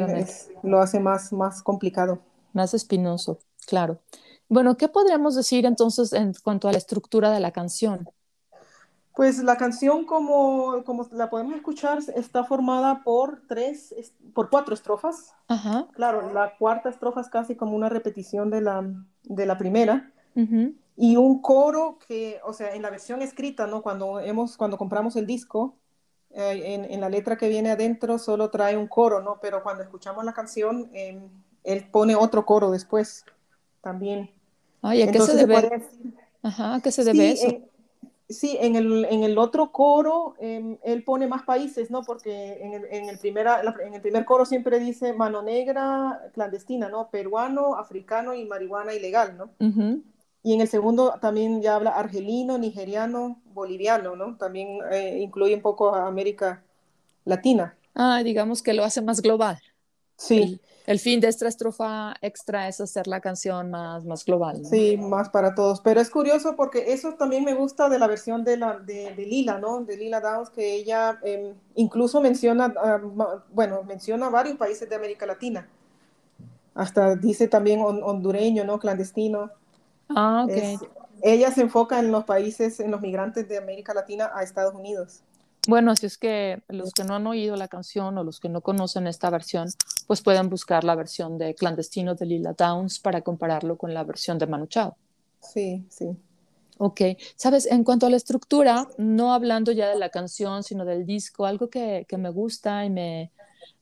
lo 0.63 0.81
hace 0.81 0.99
más, 0.99 1.31
más 1.31 1.63
complicado. 1.63 2.21
Más 2.55 2.73
espinoso, 2.73 3.39
claro. 3.67 4.01
Bueno, 4.49 4.79
¿qué 4.79 4.89
podríamos 4.89 5.35
decir 5.35 5.67
entonces 5.67 6.15
en 6.15 6.33
cuanto 6.43 6.69
a 6.69 6.73
la 6.73 6.79
estructura 6.79 7.31
de 7.31 7.41
la 7.41 7.51
canción? 7.51 8.09
Pues 9.15 9.43
la 9.45 9.59
canción, 9.59 10.07
como, 10.07 10.83
como 10.87 11.07
la 11.13 11.29
podemos 11.29 11.55
escuchar, 11.55 11.99
está 12.17 12.45
formada 12.45 13.03
por 13.05 13.43
tres, 13.47 13.95
por 14.33 14.49
cuatro 14.49 14.73
estrofas. 14.73 15.35
Ajá. 15.49 15.87
Claro, 15.93 16.33
la 16.33 16.57
cuarta 16.57 16.89
estrofa 16.89 17.21
es 17.21 17.29
casi 17.29 17.57
como 17.57 17.77
una 17.77 17.91
repetición 17.91 18.49
de 18.49 18.63
la, 18.63 18.91
de 19.25 19.45
la 19.45 19.59
primera. 19.59 20.11
Y 20.97 21.17
un 21.17 21.43
coro 21.43 21.99
que, 22.09 22.41
o 22.43 22.55
sea, 22.55 22.75
en 22.75 22.81
la 22.81 22.89
versión 22.89 23.21
escrita, 23.21 23.67
¿no? 23.67 23.83
Cuando, 23.83 24.19
hemos, 24.19 24.57
cuando 24.57 24.79
compramos 24.79 25.15
el 25.17 25.27
disco, 25.27 25.77
eh, 26.35 26.75
en, 26.75 26.85
en, 26.87 27.01
la 27.01 27.09
letra 27.09 27.37
que 27.37 27.49
viene 27.49 27.71
adentro 27.71 28.19
solo 28.19 28.51
trae 28.51 28.77
un 28.77 28.89
coro, 28.89 29.21
¿no? 29.21 29.39
Pero 29.43 29.63
cuando 29.63 29.83
escuchamos 29.83 30.25
la 30.25 30.33
canción, 30.33 30.91
em, 30.95 31.29
él 31.65 31.87
pone 31.91 32.17
otro 32.17 32.47
coro 32.47 32.71
después 32.71 33.25
también. 33.83 34.31
Ay, 34.81 35.03
¿a 35.03 35.13
qué 35.13 35.21
se 35.21 35.35
debe? 35.35 35.83
Ajá, 36.43 36.75
¿a 36.77 36.81
qué 36.81 36.91
se 36.91 37.05
debe 37.05 37.33
eso? 37.33 37.49
Sí, 38.29 38.57
en 38.61 38.77
el, 38.77 39.05
en 39.11 39.25
el 39.25 39.37
otro 39.37 39.73
coro 39.73 40.35
em, 40.41 40.79
él 40.83 41.05
pone 41.05 41.27
más 41.27 41.43
países, 41.43 41.91
¿no? 41.91 42.03
Porque 42.03 42.63
en 42.63 42.73
el, 42.73 42.85
en, 42.91 43.09
el 43.11 43.19
primera, 43.19 43.61
en 43.85 43.95
el 43.95 44.01
primer 44.01 44.25
coro 44.25 44.47
siempre 44.47 44.81
dice 44.81 45.13
mano 45.13 45.43
negra 45.43 46.31
clandestina, 46.33 46.89
¿no? 46.89 47.11
Peruano, 47.11 47.75
africano 47.77 48.33
y 48.33 48.47
marihuana 48.47 48.95
ilegal, 48.95 49.37
¿no? 49.37 49.51
Y 50.43 50.55
en 50.55 50.61
el 50.61 50.69
segundo 50.69 51.19
también 51.21 51.63
ya 51.63 51.77
habla 51.77 51.91
argelino, 51.91 52.59
nigeriano, 52.59 53.41
boliviano, 53.55 54.17
¿no? 54.17 54.37
También 54.37 54.79
eh, 54.91 55.19
incluye 55.21 55.55
un 55.55 55.63
poco 55.63 55.95
a 55.95 56.07
América 56.07 56.65
Latina. 57.25 57.77
Ah, 57.95 58.23
digamos 58.25 58.63
que 58.63 58.73
lo 58.73 58.85
hace 58.85 59.03
más 59.03 59.21
global. 59.23 59.59
Sí 60.17 60.61
el 60.87 60.99
fin 60.99 61.21
de 61.21 61.29
esta 61.29 61.49
estrofa 61.49 62.15
extra 62.21 62.69
es 62.69 62.81
hacer 62.81 63.07
la 63.07 63.21
canción 63.21 63.71
más, 63.71 64.05
más 64.05 64.25
global. 64.25 64.65
Sí, 64.65 64.97
más 64.97 65.29
para 65.29 65.55
todos. 65.55 65.81
Pero 65.81 66.01
es 66.01 66.11
curioso 66.11 66.57
porque 66.57 66.93
eso 66.93 67.15
también 67.15 67.45
me 67.45 67.55
gusta 67.55 67.89
de 67.89 67.99
la 67.99 68.07
versión 68.07 68.45
de, 68.45 68.57
la, 68.57 68.79
de, 68.79 69.15
Lila, 69.17 69.59
¿no? 69.59 69.85
De 69.85 69.97
Lila 69.97 70.21
Downs, 70.21 70.51
que 70.51 70.75
ella 70.75 71.19
em, 71.23 71.55
incluso 71.77 72.21
menciona, 72.21 72.75
ah, 72.77 73.01
bueno, 73.53 73.83
menciona 73.85 74.29
varios 74.29 74.57
países 74.57 74.89
de 74.89 74.97
América 74.97 75.27
Latina. 75.27 75.69
Hasta 76.75 77.17
dice 77.17 77.49
también 77.49 77.81
hondureño, 77.81 78.65
¿no? 78.65 78.79
Clandestino. 78.79 79.51
Ah, 80.15 80.47
ok. 80.47 80.91
ella 81.23 81.51
se 81.51 81.63
enfoca 81.63 81.99
en 81.99 82.11
los 82.11 82.25
países, 82.25 82.81
en 82.81 82.91
los 82.91 83.01
migrantes 83.01 83.49
de 83.49 83.59
América 83.59 83.95
Latina 83.95 84.31
a 84.35 84.43
Estados 84.43 84.75
Unidos. 84.75 85.23
Bueno, 85.69 85.95
si 85.95 86.07
es 86.07 86.19
que 86.19 86.61
los 86.69 86.93
que 86.93 87.05
no 87.05 87.15
han 87.15 87.27
oído 87.27 87.55
la 87.55 87.69
canción 87.69 88.19
o 88.19 88.25
los 88.25 88.41
que 88.41 88.49
no 88.49 88.63
conocen 88.63 89.07
esta 89.07 89.31
versión, 89.31 89.69
pues 90.09 90.21
pueden 90.21 90.49
buscar 90.49 90.83
la 90.83 90.97
versión 90.97 91.39
de 91.39 91.55
Clandestino 91.55 92.17
de 92.17 92.27
Lila 92.27 92.53
Downs 92.53 92.99
para 92.99 93.23
compararlo 93.23 93.77
con 93.77 93.95
la 93.95 94.03
versión 94.03 94.39
de 94.39 94.49
Manu 94.49 94.67
Chao. 94.67 94.97
Sí, 95.41 95.85
sí. 95.89 96.17
Ok, 96.79 97.01
sabes, 97.37 97.67
en 97.67 97.85
cuanto 97.85 98.07
a 98.07 98.11
la 98.11 98.17
estructura, 98.17 98.89
no 98.99 99.33
hablando 99.35 99.71
ya 99.71 99.89
de 99.89 99.99
la 99.99 100.09
canción, 100.09 100.65
sino 100.65 100.85
del 100.85 101.07
disco, 101.07 101.47
algo 101.47 101.71
que, 101.71 102.07
que 102.09 102.19
me 102.19 102.31
gusta 102.31 102.85
y 102.85 102.91
me, 102.91 103.31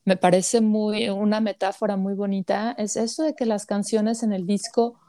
me 0.05 0.19
parece 0.19 0.61
muy, 0.61 1.09
una 1.09 1.41
metáfora 1.41 1.97
muy 1.97 2.13
bonita, 2.13 2.73
es 2.77 2.97
eso 2.97 3.23
de 3.23 3.35
que 3.35 3.47
las 3.47 3.65
canciones 3.65 4.23
en 4.23 4.35
el 4.35 4.45
disco 4.45 5.01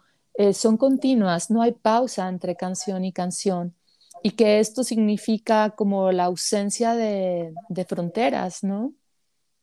eh, 0.42 0.54
son 0.54 0.76
continuas, 0.78 1.52
no 1.52 1.62
hay 1.62 1.72
pausa 1.72 2.28
entre 2.28 2.56
canción 2.56 3.06
y 3.06 3.14
canción 3.14 3.76
y 4.24 4.32
que 4.32 4.60
esto 4.60 4.84
significa 4.84 5.70
como 5.72 6.12
la 6.12 6.26
ausencia 6.26 6.96
de, 6.96 7.54
fronteras, 7.88 8.64
¿no? 8.64 8.94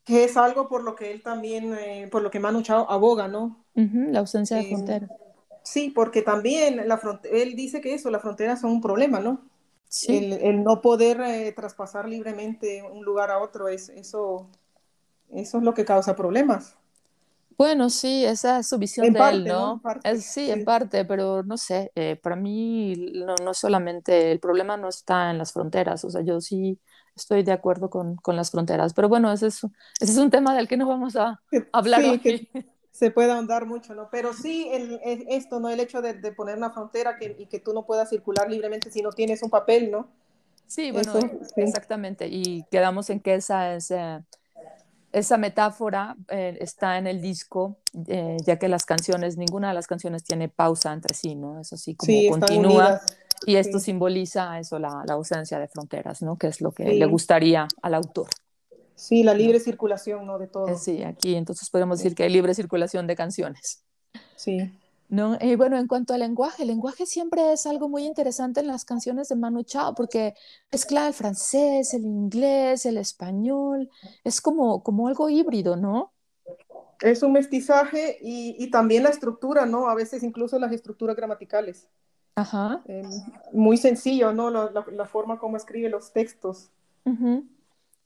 Que 0.05 0.23
es 0.23 0.37
algo 0.37 0.69
por 0.69 0.85
lo 0.85 0.95
que 0.95 1.11
él 1.11 1.21
también, 1.21 1.75
eh, 1.75 2.07
por 2.11 2.23
lo 2.23 2.31
que 2.31 2.39
Manu 2.39 2.63
Chao 2.63 2.89
aboga, 2.89 3.27
¿no? 3.27 3.65
la 3.75 4.21
ausencia 4.21 4.57
de 4.57 4.63
eh, 4.63 4.69
fronteras. 4.69 5.11
Sí, 5.65 5.91
porque 5.91 6.23
también 6.23 6.87
la 6.87 7.01
él 7.31 7.57
dice 7.57 7.81
que 7.81 7.95
eso, 7.95 8.09
las 8.11 8.23
fronteras 8.23 8.61
son 8.61 8.71
un 8.71 8.81
problema, 8.81 9.19
¿no? 9.19 9.41
Sí. 9.89 10.17
El, 10.41 10.63
no 10.63 10.81
poder 10.81 11.21
eh, 11.23 11.51
traspasar 11.53 12.09
libremente 12.09 12.83
un 12.83 13.05
lugar 13.05 13.33
a 13.33 13.41
otro, 13.41 13.67
es, 13.69 13.89
eso, 13.89 14.49
eso 15.31 15.59
es 15.59 15.65
lo 15.65 15.75
que 15.75 15.85
causa 15.85 16.15
problemas. 16.15 16.77
Bueno, 17.59 17.91
sí, 17.91 18.25
esa 18.25 18.61
es 18.61 18.69
su 18.69 18.79
visión 18.79 19.13
de 19.13 19.19
él, 19.31 19.45
¿no? 19.45 19.83
sí, 20.21 20.49
en 20.49 20.65
parte, 20.65 21.05
pero 21.05 21.43
no 21.43 21.57
sé, 21.57 21.91
eh, 21.97 22.15
para 22.15 22.37
mí 22.37 22.95
no, 23.15 23.35
no 23.43 23.53
solamente, 23.53 24.31
el 24.31 24.39
problema 24.39 24.77
no 24.77 24.89
está 24.89 25.33
en 25.33 25.39
las 25.39 25.53
fronteras, 25.53 26.05
o 26.05 26.11
sea, 26.11 26.23
yo 26.23 26.41
sí 26.41 26.79
estoy 27.17 27.43
de 27.43 27.51
acuerdo 27.51 27.91
con, 27.91 28.15
con 28.15 28.37
las 28.37 28.53
fronteras, 28.53 28.95
pero 28.95 29.09
bueno, 29.09 29.33
ese 29.33 29.49
es, 29.49 29.65
ese 30.01 30.13
es 30.13 30.19
un 30.19 30.31
tema 30.31 30.55
del 30.55 30.69
que 30.69 30.77
no 30.77 30.87
vamos 30.87 31.17
a 31.17 31.43
hablar 31.73 32.01
sí, 32.01 32.19
Que 32.21 32.49
se 32.93 33.11
puede 33.11 33.33
ahondar 33.33 33.67
mucho, 33.67 33.93
¿no? 33.93 34.09
Pero 34.09 34.33
sí, 34.35 34.69
el, 34.73 35.01
esto, 35.29 35.59
¿no? 35.59 35.69
El 35.69 35.81
hecho 35.81 36.01
de, 36.01 36.15
de 36.15 36.31
poner 36.31 36.57
una 36.57 36.71
frontera 36.71 37.17
que, 37.19 37.35
y 37.37 37.47
que 37.47 37.59
tú 37.59 37.73
no 37.73 37.85
puedas 37.87 38.09
circular 38.09 38.49
libremente 38.49 38.93
si 38.93 39.03
no 39.03 39.11
tienes 39.11 39.43
un 39.43 39.51
papel, 39.51 39.91
¿no? 39.91 40.09
Sí, 40.69 40.93
bueno, 40.93 41.13
exactamente, 41.57 42.29
y 42.29 42.65
quedamos 42.71 43.11
en 43.11 43.19
que 43.19 43.35
esa 43.35 43.75
es... 43.75 43.91
Eh, 43.91 44.21
esa 45.19 45.37
metáfora 45.37 46.17
eh, 46.29 46.57
está 46.61 46.99
en 46.99 47.07
el 47.07 47.21
disco, 47.21 47.79
eh, 48.07 48.37
ya 48.45 48.59
que 48.59 48.69
las 48.69 48.85
canciones, 48.85 49.37
ninguna 49.37 49.69
de 49.69 49.75
las 49.75 49.87
canciones 49.87 50.25
tiene 50.25 50.49
pausa 50.49 50.93
entre 50.93 51.15
sí, 51.15 51.35
¿no? 51.35 51.61
Es 51.61 51.73
así 51.73 51.95
como 51.95 52.13
continúa. 52.31 53.01
Y 53.47 53.57
esto 53.57 53.79
simboliza 53.79 54.59
eso, 54.59 54.79
la, 54.79 55.05
ausencia 55.11 55.59
de 55.59 55.69
fronteras, 55.69 56.23
¿no? 56.23 56.37
Que 56.37 56.49
es 56.49 56.61
lo 56.61 56.73
que 56.73 56.85
le 56.85 57.07
gustaría 57.07 57.69
al 57.83 57.95
autor. 57.95 58.29
Sí, 58.95 59.23
la 59.23 59.33
libre 59.33 59.61
circulación, 59.61 60.27
¿no? 60.27 60.39
De 60.39 60.49
todo. 60.49 60.69
Eh, 60.69 60.77
sí, 60.77 61.05
aquí 61.05 61.37
entonces 61.37 61.71
podemos 61.71 61.99
decir 61.99 62.17
que 62.17 62.25
hay 62.25 62.31
libre 62.31 62.53
circulación 62.55 63.07
de 63.07 63.15
canciones. 63.15 63.85
Sí. 64.35 64.73
¿No? 65.11 65.39
Y 65.41 65.57
bueno, 65.57 65.79
en 65.79 65.87
cuanto 65.87 66.13
al 66.13 66.21
lenguaje, 66.21 66.63
el 66.63 66.69
lenguaje 66.69 67.07
siempre 67.07 67.53
es 67.53 67.67
algo 67.67 67.89
muy 67.89 68.05
interesante 68.05 68.61
en 68.61 68.67
las 68.67 68.85
canciones 68.85 69.29
de 69.29 69.37
Manu 69.37 69.63
Chao, 69.63 69.95
porque 69.95 70.35
mezcla 70.71 71.07
el 71.07 71.15
francés, 71.15 71.95
el 71.95 72.05
inglés, 72.05 72.85
el 72.85 72.99
español, 72.99 73.89
es 74.23 74.43
como, 74.43 74.83
como 74.83 75.09
algo 75.09 75.31
híbrido, 75.31 75.77
¿no? 75.77 76.13
Es 77.01 77.23
un 77.23 77.33
mestizaje 77.33 78.19
y, 78.21 78.57
y 78.63 78.71
también 78.71 79.05
la 79.05 79.09
estructura, 79.09 79.65
¿no? 79.65 79.89
A 79.89 79.95
veces 79.95 80.23
incluso 80.23 80.59
las 80.59 80.73
estructuras 80.73 81.17
gramaticales. 81.17 81.89
Ajá. 82.35 82.83
Eh, 82.87 83.03
muy 83.53 83.79
sencillo, 83.79 84.33
¿no? 84.33 84.51
La, 84.51 84.71
la, 84.71 84.85
la, 84.93 85.07
forma 85.07 85.39
como 85.39 85.57
escribe 85.57 85.89
los 85.89 86.13
textos. 86.13 86.71
Uh 87.05 87.11
-huh. 87.13 87.49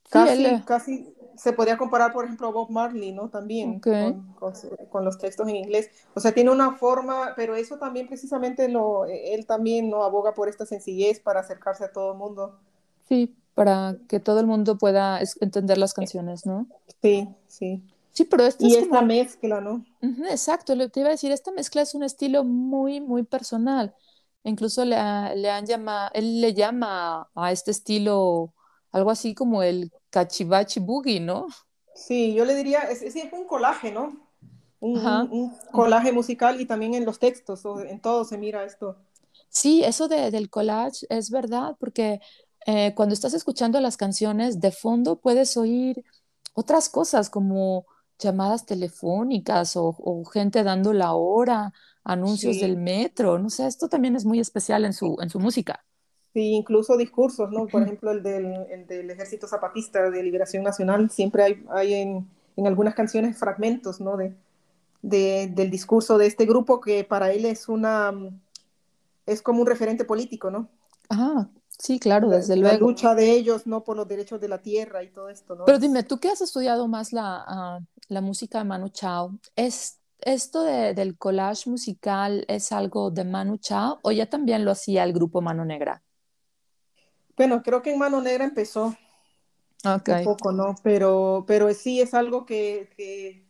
Casi, 0.08 0.36
sí, 0.36 0.44
él... 0.46 0.64
casi 0.64 1.14
se 1.36 1.52
podría 1.52 1.76
comparar, 1.76 2.12
por 2.12 2.24
ejemplo, 2.24 2.48
a 2.48 2.52
Bob 2.52 2.70
Marley, 2.70 3.12
¿no? 3.12 3.28
También 3.28 3.76
okay. 3.76 4.12
con, 4.12 4.34
con, 4.34 4.52
con, 4.90 5.04
los 5.04 5.18
textos 5.18 5.48
en 5.48 5.56
inglés. 5.56 5.90
O 6.14 6.20
sea, 6.20 6.32
tiene 6.32 6.50
una 6.50 6.72
forma, 6.72 7.32
pero 7.36 7.54
eso 7.54 7.78
también 7.78 8.06
precisamente 8.06 8.68
lo, 8.68 9.04
él 9.06 9.46
también 9.46 9.90
no 9.90 10.02
aboga 10.04 10.34
por 10.34 10.48
esta 10.48 10.66
sencillez 10.66 11.20
para 11.20 11.40
acercarse 11.40 11.84
a 11.84 11.92
todo 11.92 12.12
el 12.12 12.18
mundo. 12.18 12.58
Sí, 13.08 13.34
para 13.54 13.96
que 14.08 14.20
todo 14.20 14.40
el 14.40 14.46
mundo 14.46 14.78
pueda 14.78 15.20
entender 15.40 15.78
las 15.78 15.94
canciones, 15.94 16.46
¿no? 16.46 16.66
Sí, 17.02 17.28
sí. 17.46 17.82
Sí, 18.12 18.24
pero 18.24 18.44
esto 18.44 18.66
y 18.66 18.72
es 18.72 18.82
esta 18.82 18.96
como... 18.96 19.06
mezcla, 19.06 19.60
¿no? 19.60 19.84
Uh 20.02 20.06
-huh, 20.06 20.30
exacto, 20.30 20.76
te 20.90 21.00
iba 21.00 21.08
a 21.08 21.12
decir, 21.12 21.32
esta 21.32 21.50
mezcla 21.50 21.80
es 21.80 21.94
un 21.94 22.02
estilo 22.02 22.44
muy, 22.44 23.00
muy 23.00 23.22
personal. 23.22 23.94
Incluso 24.44 24.84
le, 24.84 24.96
le 25.36 25.50
han 25.50 25.66
llamado, 25.66 26.10
él 26.14 26.40
le 26.40 26.52
llama 26.52 27.30
a 27.34 27.52
este 27.52 27.70
estilo 27.70 28.52
algo 28.92 29.10
así 29.10 29.34
como 29.34 29.62
el 29.62 29.90
cachivachi 30.10 30.80
boogie, 30.80 31.20
¿no? 31.20 31.46
Sí, 31.94 32.34
yo 32.34 32.44
le 32.44 32.54
diría, 32.54 32.80
es, 32.82 33.02
es, 33.02 33.14
un 33.32 33.44
colaje, 33.46 33.92
¿no? 33.92 34.16
Un, 34.80 34.98
un, 34.98 35.28
un, 35.30 35.56
colaje 35.70 36.12
musical 36.12 36.60
y 36.60 36.66
también 36.66 36.94
en 36.94 37.04
los 37.04 37.18
textos, 37.18 37.64
en 37.88 38.00
todo 38.00 38.24
se 38.24 38.38
mira 38.38 38.64
esto. 38.64 38.96
Sí, 39.48 39.84
eso 39.84 40.08
de, 40.08 40.30
del 40.30 40.50
collage 40.50 41.06
es 41.08 41.30
verdad, 41.30 41.76
porque 41.78 42.20
eh, 42.66 42.94
cuando 42.94 43.14
estás 43.14 43.34
escuchando 43.34 43.80
las 43.80 43.96
canciones, 43.96 44.60
de 44.60 44.72
fondo 44.72 45.20
puedes 45.20 45.56
oír 45.56 46.04
otras 46.54 46.88
cosas 46.88 47.30
como 47.30 47.86
llamadas 48.18 48.66
telefónicas 48.66 49.76
o, 49.76 49.94
o 49.98 50.24
gente 50.24 50.62
dando 50.62 50.92
la 50.92 51.14
hora, 51.14 51.72
anuncios 52.04 52.56
Sí. 52.56 52.60
del 52.60 52.76
metro, 52.76 53.38
no 53.38 53.50
sé, 53.50 53.66
esto 53.66 53.88
también 53.88 54.16
es 54.16 54.24
muy 54.24 54.40
especial 54.40 54.84
en 54.84 54.92
su, 54.92 55.18
en 55.20 55.30
su 55.30 55.38
música. 55.40 55.84
Sí, 56.34 56.52
incluso 56.52 56.96
discursos, 56.96 57.50
¿no? 57.50 57.66
Por 57.68 57.82
ejemplo, 57.82 58.10
el 58.10 58.22
del, 58.22 58.46
el 58.70 58.86
del 58.86 59.10
Ejército 59.10 59.46
Zapatista 59.46 60.10
de 60.10 60.22
Liberación 60.22 60.62
Nacional, 60.62 61.10
siempre 61.10 61.42
hay, 61.42 61.64
hay 61.70 61.94
en, 61.94 62.26
en 62.56 62.66
algunas 62.66 62.94
canciones 62.94 63.38
fragmentos, 63.38 64.00
¿no? 64.00 64.16
De, 64.16 64.34
de, 65.02 65.48
del 65.54 65.70
discurso 65.70 66.18
de 66.18 66.26
este 66.26 66.46
grupo 66.46 66.80
que 66.80 67.04
para 67.04 67.32
él 67.32 67.44
es 67.44 67.68
una, 67.68 68.12
es 69.26 69.42
como 69.42 69.60
un 69.62 69.66
referente 69.66 70.04
político, 70.04 70.50
¿no? 70.50 70.68
Ah, 71.10 71.48
sí, 71.78 71.98
claro, 72.00 72.28
La, 72.28 72.36
desde 72.36 72.56
la 72.56 72.60
luego. 72.70 72.88
lucha 72.88 73.14
de 73.14 73.30
ellos, 73.32 73.66
¿no? 73.66 73.84
Por 73.84 73.96
los 73.96 74.08
derechos 74.08 74.40
de 74.40 74.48
la 74.48 74.58
tierra 74.62 75.02
y 75.02 75.10
todo 75.10 75.28
esto, 75.28 75.54
¿no? 75.54 75.64
Pero 75.64 75.78
dime, 75.78 76.02
tú 76.02 76.18
que 76.18 76.28
has 76.28 76.40
estudiado 76.40 76.88
más 76.88 77.12
la, 77.12 77.78
uh, 77.80 77.84
la 78.08 78.20
música 78.20 78.58
de 78.58 78.64
Manu 78.64 78.88
Chao, 78.88 79.38
¿es 79.56 79.98
esto 80.20 80.62
de, 80.62 80.94
del 80.94 81.18
collage 81.18 81.68
musical 81.68 82.44
es 82.48 82.72
algo 82.72 83.10
de 83.10 83.24
Manu 83.24 83.58
Chao 83.58 83.98
o 84.02 84.12
ya 84.12 84.28
también 84.30 84.64
lo 84.64 84.70
hacía 84.70 85.04
el 85.04 85.12
grupo 85.12 85.40
Mano 85.42 85.64
Negra? 85.64 86.02
Bueno, 87.36 87.62
creo 87.62 87.82
que 87.82 87.92
en 87.92 87.98
Mano 87.98 88.20
Negra 88.20 88.44
empezó 88.44 88.96
okay. 89.84 90.18
un 90.18 90.24
poco, 90.24 90.52
¿no? 90.52 90.74
Pero, 90.82 91.44
pero 91.46 91.72
sí 91.74 92.00
es 92.00 92.14
algo 92.14 92.44
que, 92.46 92.88
que, 92.96 93.42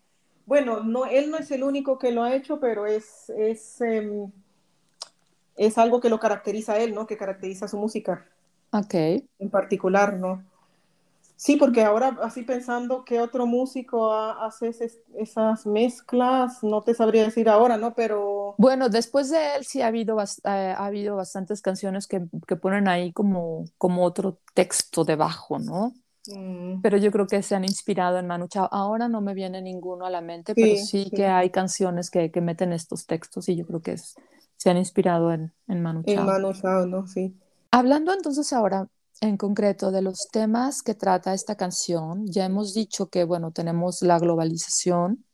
bueno, 0.46 0.82
no, 0.82 1.06
él 1.06 1.30
no 1.30 1.38
es 1.38 1.50
el 1.50 1.62
único 1.64 1.98
que 1.98 2.12
lo 2.12 2.22
ha 2.22 2.34
hecho, 2.34 2.60
pero 2.60 2.86
es, 2.86 3.30
es, 3.30 3.80
eh, 3.80 4.26
es 5.56 5.78
algo 5.78 6.00
que 6.00 6.08
lo 6.10 6.20
caracteriza 6.20 6.74
a 6.74 6.78
él, 6.78 6.94
¿no? 6.94 7.06
Que 7.06 7.16
caracteriza 7.16 7.68
su 7.68 7.78
música. 7.78 8.26
Ok. 8.72 8.94
En 9.38 9.50
particular, 9.50 10.14
¿no? 10.14 10.44
Sí, 11.42 11.56
porque 11.56 11.82
ahora 11.82 12.16
así 12.22 12.42
pensando 12.42 13.04
qué 13.04 13.20
otro 13.20 13.46
músico 13.46 14.14
hace 14.14 14.68
ese, 14.68 14.92
esas 15.18 15.66
mezclas, 15.66 16.62
no 16.62 16.82
te 16.82 16.94
sabría 16.94 17.24
decir 17.24 17.48
ahora, 17.48 17.76
¿no? 17.76 17.94
Pero... 17.94 18.54
Bueno, 18.58 18.88
después 18.88 19.28
de 19.28 19.56
él 19.56 19.64
sí 19.64 19.82
ha 19.82 19.88
habido, 19.88 20.20
eh, 20.20 20.24
ha 20.44 20.86
habido 20.86 21.16
bastantes 21.16 21.60
canciones 21.60 22.06
que, 22.06 22.22
que, 22.46 22.54
ponen 22.54 22.86
ahí 22.86 23.12
como, 23.12 23.64
como 23.76 24.04
otro 24.04 24.38
texto 24.54 25.02
debajo, 25.02 25.58
¿no? 25.58 25.94
Mm. 26.28 26.80
Pero 26.80 26.96
yo 26.96 27.10
creo 27.10 27.26
que 27.26 27.42
se 27.42 27.56
han 27.56 27.64
inspirado 27.64 28.20
en 28.20 28.28
Manu 28.28 28.46
Chao. 28.46 28.68
Ahora 28.70 29.08
no 29.08 29.20
me 29.20 29.34
viene 29.34 29.60
ninguno 29.60 30.06
a 30.06 30.10
la 30.10 30.20
mente, 30.20 30.54
sí, 30.54 30.62
pero 30.62 30.76
sí, 30.76 30.86
sí, 30.86 31.10
que 31.10 31.26
hay 31.26 31.50
canciones 31.50 32.08
que, 32.12 32.30
que, 32.30 32.40
meten 32.40 32.72
estos 32.72 33.04
textos 33.06 33.48
y 33.48 33.56
yo 33.56 33.66
creo 33.66 33.82
que 33.82 33.94
es, 33.94 34.14
se 34.56 34.70
han 34.70 34.76
inspirado 34.76 35.32
en, 35.32 35.52
en 35.66 35.82
Manu 35.82 36.04
Chao. 36.04 36.20
En 36.20 36.24
Manu 36.24 36.52
Chao, 36.52 36.86
¿no? 36.86 37.08
Sí. 37.08 37.36
Hablando 37.72 38.12
entonces 38.12 38.52
ahora 38.52 38.86
en 39.22 39.36
concreto 39.36 39.92
de 39.92 40.02
los 40.02 40.28
temas 40.32 40.82
que 40.82 40.94
trata 40.94 41.32
esta 41.32 41.54
canción, 41.54 42.26
ya 42.26 42.44
hemos 42.44 42.74
dicho 42.74 43.06
que, 43.06 43.22
bueno, 43.22 43.52
tenemos 43.52 44.02
la 44.02 44.18
globalización, 44.18 45.24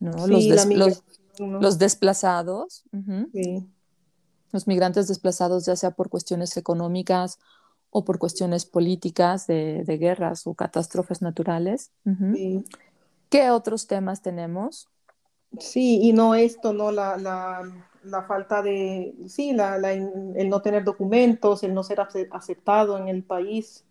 ¿no? 0.00 0.26
Sí, 0.26 0.48
los, 0.48 0.48
des 0.48 1.02
los, 1.38 1.78
desplazados, 1.78 2.82
uh 2.92 2.96
-huh. 2.98 3.30
sí. 3.32 3.70
los 4.50 4.66
migrantes 4.66 5.06
desplazados, 5.06 5.66
ya 5.66 5.76
sea 5.76 5.92
por 5.92 6.10
cuestiones 6.10 6.56
económicas 6.56 7.38
o 7.90 8.04
por 8.04 8.18
cuestiones 8.18 8.66
políticas 8.66 9.46
de, 9.46 9.84
de 9.86 9.96
guerras 9.96 10.48
o 10.48 10.54
catástrofes 10.54 11.22
naturales. 11.22 11.92
Uh 12.04 12.10
-huh. 12.10 12.34
sí. 12.34 12.64
¿Qué 13.28 13.50
otros 13.50 13.86
temas 13.86 14.20
tenemos? 14.20 14.88
Sí, 15.60 16.00
y 16.02 16.12
no 16.12 16.34
esto, 16.34 16.72
¿no? 16.72 16.90
La, 16.90 17.16
la, 17.16 17.62
la 18.04 18.22
falta 18.22 18.62
de, 18.62 19.14
sí, 19.28 19.52
la, 19.52 19.78
la, 19.78 19.92
el 19.92 20.48
no 20.48 20.62
tener 20.62 20.84
documentos, 20.84 21.62
el 21.62 21.74
no 21.74 21.82
ser 21.82 22.00
aceptado 22.30 22.98
en 22.98 23.08
el 23.08 23.22
país 23.22 23.84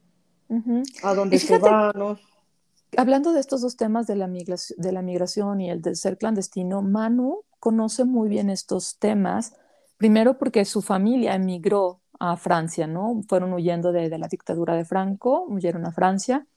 uh 0.49 0.57
-huh. 0.57 0.83
a 1.03 1.13
donde 1.13 1.37
fíjate, 1.37 1.63
se 1.63 1.69
va, 1.69 1.91
¿no? 1.95 2.17
Hablando 2.97 3.33
de 3.33 3.39
estos 3.39 3.61
dos 3.61 3.75
temas 3.77 4.07
de 4.07 4.15
la, 4.15 4.27
migración, 4.27 4.81
de 4.81 4.91
la 4.91 5.01
migración 5.01 5.61
y 5.61 5.69
el 5.69 5.81
de 5.81 5.95
ser 5.95 6.17
clandestino, 6.17 6.81
Manu 6.81 7.41
conoce 7.59 8.03
muy 8.03 8.29
bien 8.29 8.49
estos 8.49 8.97
temas, 8.97 9.53
primero 9.97 10.37
porque 10.37 10.65
su 10.65 10.81
familia 10.81 11.35
emigró 11.35 11.99
a 12.19 12.35
Francia, 12.35 12.87
¿no? 12.87 13.21
Fueron 13.27 13.53
huyendo 13.53 13.91
de, 13.91 14.09
de 14.09 14.17
la 14.17 14.27
dictadura 14.27 14.75
de 14.75 14.85
Franco, 14.85 15.45
huyeron 15.47 15.85
a 15.85 15.91
Francia, 15.91 16.47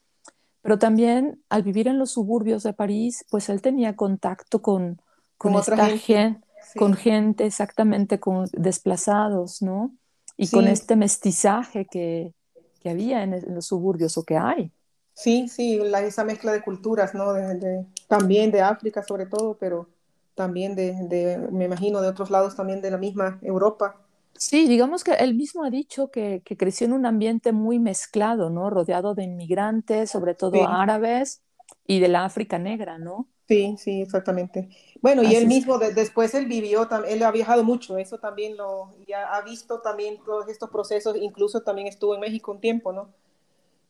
pero 0.61 0.79
también 0.79 1.41
al 1.49 1.61
vivir 1.61 1.87
en 1.87 1.99
los 1.99 2.11
suburbios 2.11 2.63
de 2.63 2.73
París, 2.73 3.25
pues 3.29 3.49
él 3.49 3.61
tenía 3.61 3.95
contacto 3.95 4.61
con, 4.61 5.01
con 5.37 5.53
esta 5.55 5.87
gente 5.97 6.42
sí. 6.71 6.79
con 6.79 6.93
gente 6.95 7.45
exactamente 7.45 8.19
con 8.19 8.47
desplazados, 8.53 9.61
¿no? 9.61 9.91
Y 10.37 10.47
sí. 10.47 10.55
con 10.55 10.67
este 10.67 10.95
mestizaje 10.95 11.85
que, 11.85 12.33
que 12.81 12.89
había 12.89 13.23
en, 13.23 13.33
en, 13.33 13.55
los 13.55 13.67
suburbios 13.67 14.17
o 14.17 14.23
que 14.23 14.37
hay. 14.37 14.71
Sí, 15.13 15.47
sí, 15.47 15.77
la, 15.77 16.01
esa 16.01 16.23
mezcla 16.23 16.51
de 16.51 16.61
culturas, 16.61 17.13
¿no? 17.13 17.33
De, 17.33 17.55
de, 17.55 17.85
también 18.07 18.51
de 18.51 18.61
África 18.61 19.03
sobre 19.03 19.25
todo, 19.27 19.57
pero 19.59 19.87
también 20.35 20.75
de, 20.75 20.93
de, 21.07 21.37
me 21.51 21.65
imagino, 21.65 22.01
de 22.01 22.07
otros 22.07 22.31
lados 22.31 22.55
también 22.55 22.81
de 22.81 22.91
la 22.91 22.97
misma 22.97 23.39
Europa. 23.41 23.95
Sí, 24.35 24.67
digamos 24.67 25.03
que 25.03 25.11
él 25.11 25.35
mismo 25.35 25.63
ha 25.63 25.69
dicho 25.69 26.09
que, 26.09 26.41
que, 26.43 26.57
creció 26.57 26.87
en 26.87 26.93
un 26.93 27.05
ambiente 27.05 27.51
muy 27.51 27.77
mezclado, 27.77 28.49
¿no? 28.49 28.71
Rodeado 28.71 29.13
de 29.13 29.23
inmigrantes, 29.23 30.09
sobre 30.09 30.33
todo 30.33 30.53
sí. 30.53 30.65
árabes 30.67 31.43
y 31.85 31.99
de 31.99 32.07
la 32.07 32.25
África 32.25 32.57
negra, 32.57 32.97
¿no? 32.97 33.27
Sí, 33.47 33.75
sí, 33.77 34.01
exactamente. 34.01 34.69
Bueno, 35.01 35.21
Así 35.21 35.33
y 35.33 35.35
él 35.35 35.47
mismo, 35.47 35.77
de, 35.77 35.93
después 35.93 36.33
él 36.33 36.45
vivió, 36.45 36.87
él 37.07 37.23
ha 37.23 37.31
viajado 37.31 37.63
mucho, 37.63 37.97
eso 37.97 38.17
también 38.17 38.55
lo, 38.55 38.95
ya 39.05 39.33
ha 39.33 39.41
visto 39.41 39.81
también 39.81 40.17
todos 40.25 40.47
estos 40.47 40.69
procesos, 40.69 41.15
incluso 41.17 41.61
también 41.61 41.87
estuvo 41.87 42.15
en 42.15 42.21
México 42.21 42.51
un 42.51 42.61
tiempo, 42.61 42.93
¿no? 42.93 43.09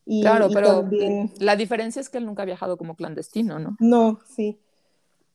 Y, 0.05 0.21
claro, 0.21 0.47
y 0.49 0.53
pero 0.53 0.81
también... 0.81 1.31
la 1.39 1.55
diferencia 1.55 2.01
es 2.01 2.09
que 2.09 2.17
él 2.17 2.25
nunca 2.25 2.43
ha 2.43 2.45
viajado 2.45 2.77
como 2.77 2.95
clandestino, 2.95 3.59
¿no? 3.59 3.77
No, 3.79 4.19
sí. 4.27 4.59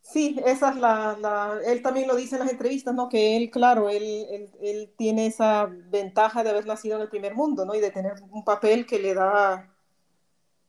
Sí, 0.03 0.41
esa 0.45 0.71
es 0.71 0.77
la, 0.77 1.17
la, 1.21 1.59
él 1.67 1.83
también 1.83 2.09
lo 2.09 2.17
dice 2.17 2.37
en 2.37 2.41
las 2.41 2.51
entrevistas, 2.51 2.95
¿no? 2.95 3.09
Que 3.09 3.37
él, 3.37 3.51
claro, 3.51 3.91
él, 3.91 4.03
él, 4.31 4.51
él, 4.63 4.93
tiene 4.97 5.27
esa 5.27 5.67
ventaja 5.67 6.43
de 6.43 6.51
haber 6.51 6.67
nacido 6.67 6.97
en 6.97 7.03
el 7.03 7.09
primer 7.09 7.35
mundo, 7.35 7.67
¿no? 7.67 7.75
Y 7.75 7.81
de 7.81 7.91
tener 7.91 8.15
un 8.31 8.43
papel 8.43 8.87
que 8.87 8.99
le 8.99 9.13
da 9.15 9.71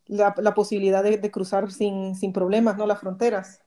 la, 0.10 0.34
la 0.38 0.54
posibilidad 0.54 1.04
de, 1.04 1.18
de, 1.18 1.32
cruzar 1.32 1.72
sin, 1.72 2.16
sin 2.16 2.34
problemas, 2.34 2.76
¿no? 2.78 2.86
Las 2.86 3.00
fronteras. 3.00 3.62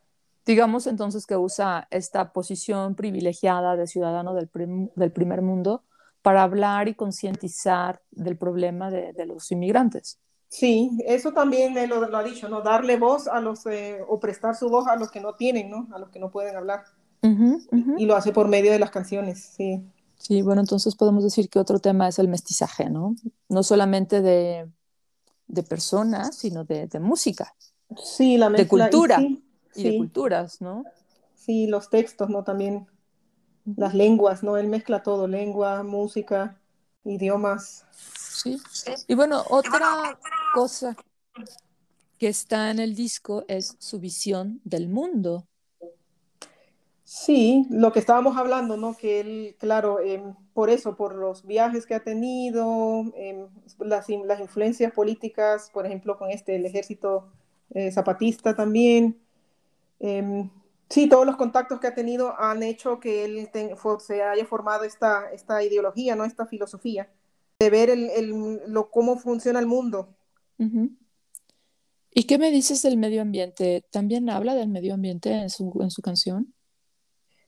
Digamos 0.44 0.88
entonces 0.88 1.24
que 1.24 1.36
usa 1.36 1.86
esta 1.90 2.32
posición 2.32 2.96
privilegiada 2.96 3.76
de 3.76 3.86
ciudadano 3.86 4.34
del, 4.34 4.48
prim, 4.48 4.90
del 4.96 5.12
primer 5.12 5.40
mundo 5.40 5.84
para 6.20 6.42
hablar 6.42 6.88
y 6.88 6.94
concientizar 6.94 8.02
del 8.10 8.36
problema 8.36 8.90
de, 8.90 9.12
de, 9.12 9.24
los 9.24 9.50
inmigrantes. 9.52 10.18
Sí, 10.48 10.90
eso 11.06 11.32
también 11.32 11.74
lo, 11.88 12.08
lo, 12.08 12.16
ha 12.16 12.22
dicho, 12.24 12.48
¿no? 12.48 12.60
Darle 12.60 12.98
voz 12.98 13.28
a 13.28 13.40
los, 13.40 13.64
eh, 13.66 14.00
o 14.06 14.18
prestar 14.18 14.56
su 14.56 14.68
voz 14.68 14.86
a 14.88 14.96
los 14.96 15.10
que 15.10 15.20
no 15.20 15.34
tienen, 15.34 15.70
¿no? 15.70 15.88
A 15.92 15.98
los 15.98 16.10
que 16.10 16.18
no 16.18 16.30
pueden 16.30 16.56
hablar. 16.56 16.84
Uh 17.22 17.28
-huh, 17.28 17.68
uh 17.70 17.76
-huh. 17.76 17.94
Y 17.98 18.06
lo 18.06 18.16
hace 18.16 18.32
por 18.32 18.48
medio 18.48 18.72
de 18.72 18.80
las 18.80 18.90
canciones, 18.90 19.54
sí. 19.56 19.80
Sí, 20.16 20.42
bueno, 20.42 20.60
entonces 20.60 20.94
podemos 20.94 21.24
decir 21.24 21.48
que 21.48 21.58
otro 21.58 21.78
tema 21.78 22.08
es 22.08 22.18
el 22.18 22.28
mestizaje, 22.28 22.90
¿no? 22.90 23.14
No 23.48 23.62
solamente 23.62 24.20
de, 24.20 24.68
de 25.52 25.62
personas, 25.62 26.34
sino 26.34 26.64
de, 26.64 26.88
música. 26.98 27.54
Sí, 28.02 28.38
la 28.38 28.48
mezcla. 28.48 28.86
De 28.86 28.90
cultura. 28.90 29.20
Y, 29.74 29.82
de 29.82 29.98
culturas, 29.98 30.60
¿no? 30.60 30.84
Sí, 31.36 31.66
los 31.66 31.90
textos, 31.90 32.28
¿no? 32.30 32.42
También 32.42 32.86
las 33.76 33.94
lenguas, 33.94 34.42
¿no? 34.42 34.56
Él 34.56 34.68
mezcla 34.68 35.02
todo, 35.02 35.28
lengua, 35.28 35.82
música, 35.82 36.58
idiomas. 37.04 37.84
Sí. 38.18 38.58
Y 39.06 39.14
bueno, 39.14 39.44
otra 39.50 40.18
cosa 40.54 40.96
que 42.18 42.28
está 42.28 42.70
en 42.70 42.78
el 42.78 42.94
disco 42.94 43.44
es 43.46 43.76
su 43.78 44.00
visión 44.00 44.60
del 44.64 44.88
mundo. 44.88 45.46
Sí, 47.04 47.66
lo 47.68 47.92
que 47.92 47.98
estábamos 47.98 48.36
hablando, 48.36 48.76
¿no? 48.76 48.96
Que 48.96 49.20
él, 49.20 49.56
claro, 49.58 50.00
em, 50.00 50.34
por 50.54 50.70
eso, 50.70 50.96
por 50.96 51.14
los 51.14 51.44
viajes 51.46 51.84
que 51.84 51.94
ha 51.94 52.04
tenido, 52.04 53.04
em, 53.16 53.48
las, 53.80 54.08
las, 54.08 54.40
influencias 54.40 54.92
políticas, 54.92 55.70
por 55.72 55.84
ejemplo, 55.84 56.16
con 56.16 56.30
este, 56.30 56.56
el 56.56 56.64
ejército 56.64 57.28
eh, 57.74 57.90
zapatista 57.90 58.54
también. 58.54 59.18
Em, 60.00 60.50
sí, 60.88 61.08
todos 61.08 61.26
los 61.26 61.36
contactos 61.36 61.80
que 61.80 61.88
ha 61.88 61.94
tenido 61.94 62.38
han 62.38 62.62
hecho 62.62 63.00
que 63.00 63.24
él 63.24 63.48
se 64.00 64.22
haya 64.22 64.44
formado 64.46 64.84
esta, 64.84 65.30
esta 65.32 65.62
ideología, 65.62 66.16
¿no? 66.16 66.24
Esta 66.24 66.46
filosofía 66.46 67.08
de 67.58 67.70
ver 67.70 67.90
el, 67.90 68.60
lo, 68.66 68.90
cómo 68.90 69.16
funciona 69.16 69.60
el 69.60 69.66
mundo. 69.66 70.08
¿Y 72.14 72.24
qué 72.24 72.38
me 72.38 72.50
dices 72.50 72.82
del 72.82 72.96
medio 72.96 73.22
ambiente? 73.22 73.84
¿También 73.90 74.30
habla 74.30 74.54
del 74.54 74.68
medio 74.68 74.94
ambiente 74.94 75.32
en 75.32 75.50
su, 75.50 75.72
en 75.80 75.90
su 75.90 76.02
canción? 76.02 76.52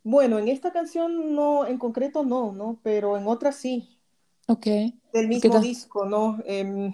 Bueno, 0.05 0.39
en 0.39 0.49
esta 0.49 0.71
canción 0.71 1.35
no, 1.35 1.67
en 1.67 1.79
concreto 1.79 2.25
no, 2.25 2.53
¿no? 2.53 2.79
Pero 2.83 3.17
en 3.17 3.27
otras 3.27 3.57
sí. 3.57 3.99
Ok. 4.47 4.67
Del 5.15 5.29
mismo 5.29 5.59
disco, 5.61 6.05
¿no? 6.05 6.39
Em, 6.45 6.93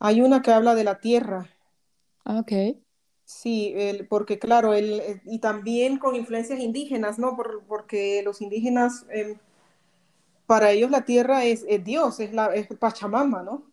hay 0.00 0.20
una 0.20 0.42
que 0.42 0.50
habla 0.50 0.74
de 0.74 0.82
la 0.82 0.98
tierra. 0.98 1.48
Ah, 2.24 2.40
ok. 2.40 2.52
Sí, 3.24 3.74
porque 4.08 4.38
claro, 4.38 4.74
el, 4.74 5.00
eh, 5.00 5.20
y 5.24 5.38
también 5.38 5.98
con 5.98 6.16
influencias 6.16 6.60
indígenas, 6.60 7.18
¿no? 7.18 7.36
porque 7.68 8.22
los 8.24 8.40
indígenas, 8.40 9.06
em, 9.10 9.36
para 10.46 10.70
ellos 10.72 10.90
la 10.90 11.04
tierra 11.04 11.44
es, 11.44 11.64
Dios, 11.84 12.20
es, 12.20 12.32
la, 12.32 12.54
es 12.54 12.66
Pachamama, 12.66 13.42
¿no? 13.42 13.64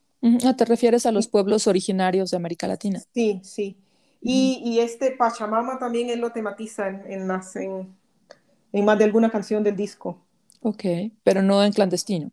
Ah, 0.46 0.56
¿Te 0.56 0.66
refieres 0.66 1.06
a 1.06 1.12
los 1.12 1.28
pueblos 1.28 1.68
originarios 1.68 2.32
de 2.32 2.38
América 2.38 2.68
Latina? 2.68 3.02
Sí, 3.14 3.42
sí. 3.44 3.76
Y, 4.22 4.62
y 4.64 4.80
este 4.80 5.12
Pachamama 5.12 5.78
también 5.78 6.10
él 6.10 6.20
lo 6.20 6.32
tematiza 6.32 6.88
en, 6.88 7.12
en 7.12 7.28
las, 7.28 7.56
en, 7.56 7.96
en 8.74 8.84
más 8.84 8.98
de 8.98 9.06
alguna 9.06 9.32
canción 9.32 9.64
del 9.64 9.78
disco. 9.78 10.20
Ok, 10.62 10.84
pero 11.24 11.42
no 11.42 11.64
en 11.64 11.72
clandestino. 11.72 12.32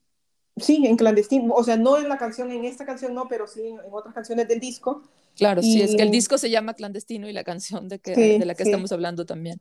Sí, 0.57 0.85
en 0.87 0.96
clandestino, 0.96 1.55
o 1.55 1.62
sea, 1.62 1.76
no 1.76 1.96
en 1.98 2.09
la 2.09 2.18
canción, 2.18 2.50
en 2.50 2.64
esta 2.64 2.85
canción 2.85 3.14
no, 3.14 3.29
pero 3.29 3.46
sí 3.46 3.62
en, 3.68 3.79
otras 3.92 4.14
canciones 4.14 4.48
del 4.48 4.59
disco. 4.59 5.03
Claro, 5.37 5.62
sí, 5.62 5.81
es 5.81 5.94
que 5.94 6.03
el 6.03 6.11
disco 6.11 6.38
se 6.38 6.50
llama 6.50 6.74
Clandestino 6.74 7.29
y 7.29 7.33
la 7.33 7.44
canción 7.44 7.88
de, 7.88 8.00
que, 8.00 8.14
de 8.14 8.44
la 8.44 8.55
que 8.55 8.64
estamos 8.64 8.90
hablando 8.90 9.24
también. 9.24 9.59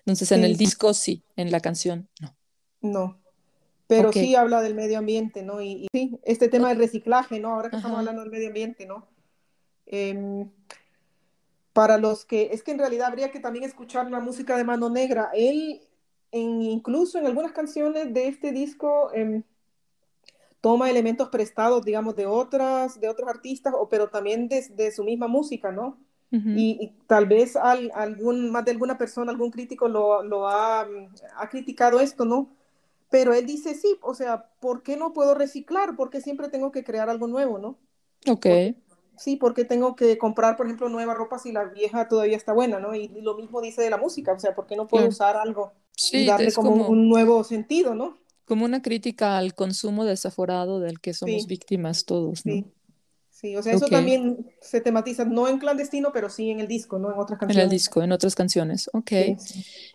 Entonces, 0.00 0.30
en 0.30 0.44
el 0.44 0.56
disco 0.56 0.92
sí, 0.92 1.24
en 1.36 1.50
la 1.50 1.60
canción 1.60 2.08
no. 2.20 2.36
No, 2.82 3.18
pero 3.86 4.12
sí 4.12 4.34
habla 4.36 4.60
del 4.60 4.74
medio 4.74 4.98
ambiente, 4.98 5.42
¿no? 5.42 5.62
Y, 5.62 5.88
sí, 5.92 6.20
este 6.22 6.48
tema 6.48 6.68
del 6.68 6.78
reciclaje, 6.78 7.40
¿no? 7.40 7.54
Ahora 7.54 7.70
que 7.70 7.76
estamos 7.76 7.98
hablando 7.98 8.20
del 8.20 8.30
medio 8.30 8.48
ambiente, 8.48 8.86
¿no? 8.86 9.08
Eh, 9.86 10.46
para 11.72 11.98
los 11.98 12.24
que, 12.24 12.50
es 12.52 12.62
que 12.62 12.72
en 12.72 12.78
realidad 12.78 13.08
habría 13.08 13.30
que 13.30 13.40
también 13.40 13.64
escuchar 13.64 14.10
la 14.10 14.20
música 14.20 14.56
de 14.56 14.64
Mano 14.64 14.90
Negra. 14.90 15.30
Él 15.34 15.80
incluso 16.32 17.18
en 17.18 17.26
algunas 17.26 17.52
canciones 17.52 18.12
de 18.12 18.28
este 18.28 18.52
disco 18.52 19.10
em, 19.12 19.42
toma 20.60 20.90
elementos 20.90 21.28
prestados, 21.28 21.84
digamos, 21.84 22.16
de 22.16 22.26
otras, 22.26 23.00
de 23.00 23.08
otros 23.08 23.28
artistas, 23.28 23.74
o, 23.76 23.88
pero 23.88 24.08
también 24.08 24.48
de, 24.48 24.92
su 24.92 25.04
misma 25.04 25.28
música, 25.28 25.72
¿no? 25.72 25.98
y, 26.32 26.92
tal 27.08 27.26
vez 27.26 27.56
algún, 27.56 28.52
más 28.52 28.64
de 28.64 28.70
alguna 28.70 28.96
persona, 28.96 29.32
algún 29.32 29.50
crítico 29.50 29.88
lo, 29.88 30.48
ha, 30.48 30.86
ha, 31.36 31.48
criticado 31.48 31.98
esto, 31.98 32.24
¿no? 32.24 32.48
Pero 33.10 33.34
él 33.34 33.46
dice, 33.46 33.74
sí, 33.74 33.98
o 34.00 34.14
sea, 34.14 34.46
¿por 34.60 34.84
qué 34.84 34.96
no 34.96 35.12
puedo 35.12 35.34
reciclar? 35.34 35.96
¿Por 35.96 36.08
qué 36.08 36.20
siempre 36.20 36.48
tengo 36.48 36.70
que 36.70 36.84
crear 36.84 37.10
algo 37.10 37.26
nuevo, 37.26 37.58
¿no? 37.58 37.76
Ok. 38.28 38.46
Sí, 39.20 39.36
porque 39.36 39.64
tengo 39.64 39.94
que 39.94 40.16
comprar, 40.16 40.56
por 40.56 40.66
ejemplo, 40.66 40.88
nueva 40.88 41.14
ropa 41.14 41.38
si 41.38 41.52
la 41.52 41.64
vieja 41.64 42.08
todavía 42.08 42.36
está 42.36 42.54
buena, 42.54 42.80
¿no? 42.80 42.94
Y, 42.94 43.08
lo 43.20 43.36
mismo 43.36 43.60
dice 43.60 43.82
de 43.82 43.90
la 43.90 43.98
música, 43.98 44.32
o 44.32 44.38
sea, 44.38 44.54
¿por 44.54 44.66
qué 44.66 44.76
no 44.76 44.86
puedo 44.86 45.06
usar 45.06 45.36
algo 45.36 45.72
y 46.10 46.26
darle 46.26 46.52
como, 46.52 46.88
un 46.88 47.08
nuevo 47.08 47.44
sentido, 47.44 47.94
¿no? 47.94 48.18
Como 48.46 48.64
una 48.64 48.80
crítica 48.80 49.36
al 49.36 49.54
consumo 49.54 50.06
desaforado 50.06 50.80
del 50.80 51.00
que 51.00 51.12
somos 51.12 51.46
víctimas 51.46 52.06
todos, 52.06 52.46
¿no? 52.46 52.52
Sí. 52.54 52.64
Sí, 53.30 53.56
o 53.56 53.62
sea, 53.62 53.72
eso 53.72 53.86
también 53.86 54.50
se 54.60 54.82
tematiza, 54.82 55.24
no 55.24 55.48
en 55.48 55.58
clandestino, 55.58 56.12
pero 56.12 56.28
sí 56.28 56.50
en 56.50 56.60
el 56.60 56.68
disco, 56.68 56.98
¿no? 56.98 57.10
En 57.10 57.18
otras 57.18 57.38
canciones. 57.38 57.56
En 57.56 57.62
el 57.62 57.70
disco, 57.70 58.02
en 58.02 58.12
otras 58.12 58.34
canciones, 58.34 58.90
ok. 58.92 59.12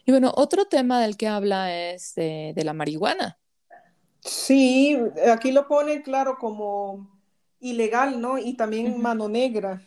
Y 0.04 0.12
bueno, 0.12 0.32
otro 0.36 0.66
tema 0.66 1.00
del 1.00 1.16
que 1.16 1.28
habla 1.28 1.92
es 1.92 2.16
de, 2.16 2.56
la 2.56 2.74
marihuana. 2.74 3.38
Sí, 4.20 4.98
aquí 5.32 5.52
lo 5.52 5.68
pone 5.68 6.02
claro 6.02 6.38
como 6.40 7.15
ilegal, 7.60 8.22
¿no? 8.22 8.38
Y 8.38 8.56
también 8.56 9.02
mano 9.02 9.28
negra. 9.28 9.82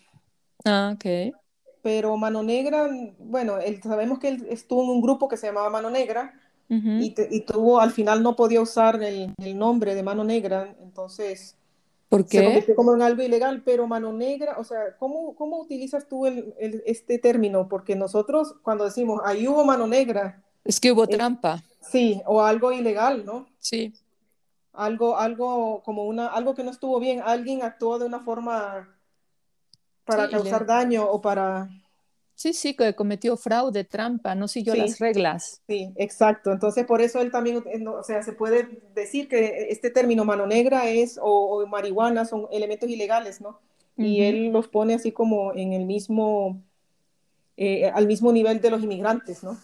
Ah, 0.65 0.93
ok 0.95 1.35
pero 1.83 2.17
Mano 2.17 2.43
Negra, 2.43 2.87
bueno, 3.19 3.59
él, 3.59 3.81
sabemos 3.83 4.19
que 4.19 4.29
él 4.29 4.47
estuvo 4.51 4.83
en 4.85 4.91
un 4.91 5.01
grupo 5.01 5.29
que 5.29 5.37
se 5.37 5.47
llamaba 5.47 5.71
Mano 5.71 5.89
Negra 5.89 6.35
y, 6.69 7.41
tuvo, 7.47 7.81
al 7.81 7.93
final 7.93 8.23
no 8.23 8.37
podía 8.37 8.61
usar 8.61 9.03
el, 9.03 9.33
nombre 9.57 9.95
de 9.95 10.03
Mano 10.03 10.23
Negra, 10.23 10.77
entonces 10.83 11.57
¿Por 12.11 12.27
qué? 12.27 12.41
se 12.41 12.45
convirtió 12.45 12.75
como 12.75 12.95
en 12.95 13.01
algo 13.01 13.23
ilegal, 13.23 13.63
pero 13.65 13.87
Mano 13.87 14.13
Negra, 14.13 14.57
o 14.59 14.65
sea, 14.65 14.99
¿cómo, 14.99 15.35
cómo 15.35 15.61
utilizas 15.61 16.07
tú 16.09 16.27
el, 16.27 16.55
este 16.85 17.19
término? 17.19 17.69
Porque 17.69 17.97
nosotros 17.97 18.57
cuando 18.63 18.85
decimos, 18.85 19.23
ahí 19.25 19.49
hubo 19.49 19.65
Mano 19.65 19.87
Negra. 19.87 20.45
Es 20.65 20.79
que 20.81 20.93
hubo 20.93 21.07
trampa. 21.07 21.65
Sí, 21.81 22.21
o 22.27 22.43
algo 22.43 22.71
ilegal, 22.71 23.25
¿no? 23.25 23.47
Sí. 23.59 23.95
Algo, 24.73 25.17
algo 25.17 25.83
como 25.83 26.05
una, 26.05 26.29
algo 26.29 26.55
que 26.55 26.65
no 26.65 26.71
estuvo 26.71 27.01
bien, 27.01 27.23
alguien 27.25 27.63
actuó 27.63 27.99
de 27.99 28.07
una 28.07 28.21
forma 28.21 28.89
para 30.05 30.29
causar 30.29 30.67
daño 30.67 31.05
o 31.05 31.21
para... 31.21 31.69
Sí, 32.35 32.53
sí, 32.53 32.75
que 32.75 32.95
cometió 32.95 33.37
fraude, 33.37 33.83
trampa, 33.83 34.37
no 34.37 34.47
siguió 34.47 34.77
las 34.77 35.01
reglas. 35.01 35.61
Sí, 35.67 35.93
exacto. 35.97 36.53
Entonces, 36.53 36.87
por 36.87 37.03
eso 37.03 37.21
él 37.21 37.33
también, 37.33 37.65
eh, 37.67 37.85
o 37.89 38.05
sea, 38.05 38.23
se 38.23 38.33
puede 38.33 38.81
decir 38.95 39.29
que 39.29 39.67
este 39.71 39.91
término 39.91 40.25
mano 40.25 40.47
negra 40.47 40.89
es, 40.89 41.19
o, 41.21 41.67
marihuana, 41.67 42.25
son 42.25 42.47
elementos 42.53 42.89
ilegales, 42.89 43.41
¿no? 43.41 43.59
Y 43.97 44.23
él 44.23 44.53
los 44.53 44.69
pone 44.69 44.95
así 44.95 45.11
como 45.11 45.53
en 45.55 45.73
el 45.73 45.85
mismo, 45.85 46.63
eh, 47.57 47.91
al 47.93 48.07
mismo 48.07 48.31
nivel 48.31 48.61
de 48.61 48.71
los 48.71 48.85
inmigrantes, 48.85 49.43
¿no? 49.43 49.59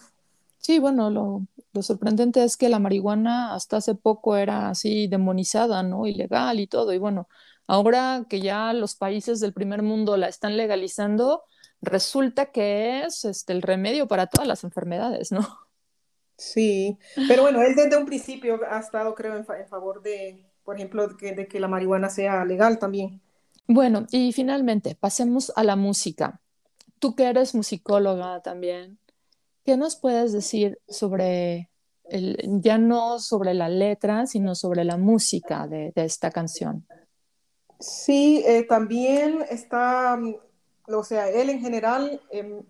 Sí, 0.65 0.79
bueno, 0.79 1.11
lo, 1.11 1.45
lo, 1.73 1.81
sorprendente 1.83 2.43
es 2.43 2.57
que 2.57 2.69
la 2.69 2.79
marihuana 2.79 3.53
hasta 3.53 3.77
hace 3.77 3.93
poco 3.93 4.35
era 4.35 4.69
así 4.69 5.07
demonizada, 5.07 5.83
¿no? 5.83 6.07
Ilegal 6.07 6.59
y 6.59 6.67
todo. 6.67 6.91
Y 6.91 6.97
bueno, 6.97 7.27
Ahora 7.67 8.25
que 8.29 8.41
ya 8.41 8.73
los 8.73 8.95
países 8.95 9.39
del 9.39 9.53
primer 9.53 9.81
mundo 9.81 10.17
la 10.17 10.27
están 10.27 10.55
legalizando, 10.55 11.43
resulta 11.81 12.51
que 12.51 13.03
es 13.03 13.25
este, 13.25 13.53
el 13.53 13.61
remedio 13.61 14.07
para 14.07 14.27
todas 14.27 14.47
las 14.47 14.63
enfermedades, 14.63 15.31
¿no? 15.31 15.47
Sí, 16.37 16.97
pero 17.29 17.43
bueno, 17.43 17.61
él 17.61 17.75
desde 17.75 17.95
un 17.95 18.05
principio 18.05 18.59
ha 18.69 18.79
estado, 18.79 19.15
creo, 19.15 19.37
en, 19.37 19.45
favor 19.45 20.01
de, 20.01 20.45
por 20.65 20.75
ejemplo, 20.75 21.07
de 21.07 21.47
que, 21.47 21.59
la 21.61 21.69
marihuana 21.69 22.09
sea 22.09 22.43
legal 22.43 22.77
también. 22.77 23.21
Bueno, 23.67 24.05
y 24.11 24.33
finalmente, 24.33 24.95
pasemos 24.95 25.53
a 25.55 25.63
la 25.63 25.77
música. 25.77 26.41
Tú 26.99 27.15
que 27.15 27.23
eres 27.23 27.55
musicóloga 27.55 28.41
también, 28.41 28.99
¿qué 29.65 29.75
nos 29.75 29.97
puedes 29.97 30.31
decir 30.31 30.79
sobre, 30.87 31.69
el, 32.05 32.37
ya 32.61 32.77
no 32.77 33.19
sobre 33.19 33.53
la 33.53 33.67
letra, 33.67 34.25
sino 34.27 34.55
sobre 34.55 34.85
la 34.85 34.97
música 34.97 35.67
de 35.67 35.91
esta 35.95 36.31
canción? 36.31 36.85
Sí, 37.79 38.43
eh, 38.45 38.63
también 38.63 39.43
está, 39.49 40.17
mm, 40.17 40.35
o 40.87 41.03
sea, 41.03 41.29
él 41.29 41.49
en 41.49 41.59
general 41.59 42.21
em, 42.31 42.61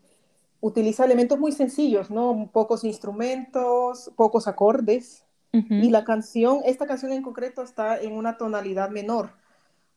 utiliza 0.61 1.05
elementos 1.05 1.39
muy 1.39 1.51
sencillos, 1.51 2.09
¿no? 2.09 2.49
Pocos 2.51 2.83
instrumentos, 2.83 4.11
pocos 4.15 4.47
acordes. 4.47 5.21
Y 5.69 5.89
la 5.89 6.03
canción, 6.03 6.59
esta 6.65 6.85
canción 6.85 7.13
en 7.13 7.21
concreto 7.21 7.63
está 7.63 7.97
en 8.01 8.11
una 8.11 8.37
tonalidad 8.37 8.89
menor. 8.89 9.29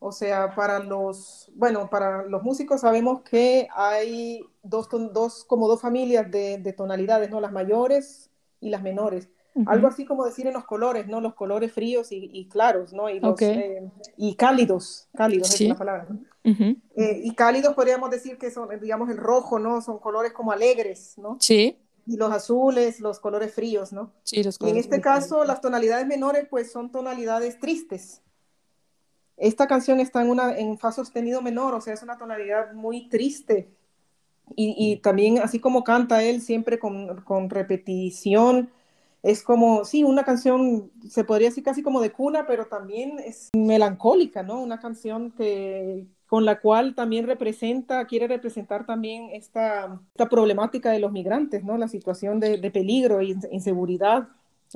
O 0.01 0.13
sea, 0.13 0.55
para 0.55 0.79
los, 0.79 1.51
bueno, 1.55 1.91
para 1.91 2.23
los 2.25 2.43
músicos 2.43 2.83
sabemos 2.83 3.23
que 3.23 3.69
hay 3.75 4.45
dos, 4.63 4.89
dos 5.13 5.45
como 5.45 5.67
dos 5.67 5.81
familias 5.81 6.31
de, 6.31 6.59
de 6.59 6.73
tonalidades, 6.73 7.31
¿no? 7.31 7.41
Las 7.41 7.53
mayores 7.53 8.31
y 8.61 8.71
las 8.71 8.83
menores. 8.83 9.29
Algo 9.67 9.89
así 9.89 10.05
como 10.05 10.25
decir 10.25 10.47
en 10.47 10.53
los 10.53 10.65
colores, 10.65 11.09
¿no? 11.09 11.21
Los 11.21 11.35
colores 11.35 11.73
fríos 11.73 12.09
y, 12.11 12.49
claros, 12.49 12.93
¿no? 12.93 13.11
Y, 13.11 13.19
los, 13.19 13.41
eh, 13.43 13.91
y 14.17 14.37
cálidos, 14.37 15.09
cálidos 15.17 15.53
es 15.61 15.69
la 15.69 15.75
palabra. 15.77 16.07
Eh, 16.45 17.23
y 17.25 17.35
cálidos 17.35 17.75
podríamos 17.75 18.11
decir 18.11 18.39
que 18.39 18.51
son, 18.51 18.69
digamos, 18.81 19.11
el 19.11 19.17
rojo, 19.17 19.59
¿no? 19.59 19.83
Son 19.83 19.99
colores 19.99 20.33
como 20.33 20.53
alegres, 20.53 21.15
¿no? 21.19 21.37
Sí. 21.41 21.77
Y 22.07 22.17
los 22.17 22.33
azules, 22.33 23.01
los 23.01 23.21
colores 23.21 23.53
fríos, 23.53 23.93
¿no? 23.93 24.13
Sí, 24.23 24.43
los 24.43 24.59
colores 24.59 24.77
Y 24.77 24.79
en 24.79 24.85
este 24.85 25.01
caso, 25.01 25.45
las 25.45 25.61
tonalidades 25.61 26.07
menores, 26.07 26.47
pues 26.49 26.71
son 26.71 26.91
tonalidades 26.93 27.59
tristes. 27.59 28.23
Esta 29.39 29.67
canción 29.67 30.01
está 30.01 30.23
en, 30.23 30.31
una, 30.31 30.57
en 30.57 30.79
fa 30.79 30.93
sostenido 30.93 31.41
menor, 31.41 31.75
o 31.75 31.81
sea, 31.81 31.95
es 31.95 32.03
una 32.03 32.19
tonalidad 32.19 32.73
muy 32.73 33.09
triste. 33.09 33.69
Y, 34.57 34.97
también, 35.03 35.41
así 35.41 35.61
como 35.61 35.85
canta 35.85 36.23
él, 36.23 36.41
siempre 36.41 36.79
con, 36.79 37.21
con, 37.21 37.51
repetición, 37.51 38.71
es 39.23 39.43
como, 39.43 39.85
sí, 39.85 40.05
una 40.05 40.25
canción, 40.25 40.91
se 41.07 41.23
podría 41.23 41.49
decir 41.51 41.63
casi 41.63 41.83
como 41.83 42.01
de 42.01 42.13
cuna, 42.13 42.47
pero 42.47 42.67
también 42.67 43.19
es 43.19 43.51
melancólica, 43.55 44.43
¿no? 44.43 44.59
Una 44.63 44.81
canción 44.81 45.33
que, 45.33 46.07
con 46.27 46.47
la 46.47 46.61
cual 46.61 46.95
también 46.95 47.27
representa, 47.27 48.07
quiere 48.07 48.27
representar 48.27 48.87
también 48.87 49.29
esta, 49.33 50.01
esta 50.15 50.31
problemática 50.31 50.93
de 50.93 51.01
los 51.01 51.13
migrantes, 51.13 51.63
¿no? 51.63 51.77
La 51.77 51.89
situación 51.89 52.41
de, 52.41 52.57
de 52.57 52.71
peligro 52.71 53.21
e 53.21 53.37
inseguridad. 53.51 54.29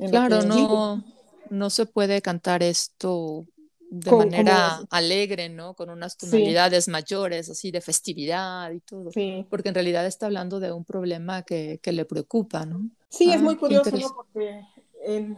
claro, 0.09 0.43
no, 0.43 1.03
no 1.49 1.69
se 1.71 1.87
puede 1.87 2.21
cantar 2.21 2.61
esto 2.61 3.47
de 3.93 4.11
manera 4.11 4.79
alegre, 4.89 5.49
¿no? 5.49 5.75
Con 5.75 5.91
unas 5.91 6.17
tonalidades 6.17 6.87
mayores, 6.87 7.49
así 7.49 7.69
de 7.69 7.79
festividad 7.79 8.71
y 8.71 8.79
todo. 8.79 9.11
Sí. 9.11 9.45
Porque 9.49 9.69
en 9.69 9.75
realidad 9.75 10.07
está 10.07 10.25
hablando 10.25 10.59
de 10.59 10.71
un 10.71 10.83
problema 10.83 11.43
que, 11.43 11.79
que 11.81 11.91
le 11.91 12.05
preocupa, 12.05 12.65
¿no? 12.65 12.89
Sí, 13.09 13.29
es 13.29 13.37
ah, 13.37 13.43
muy 13.43 13.55
curioso, 13.55 13.95
¿no? 13.95 14.15
Porque 14.15 14.61
en, 15.05 15.37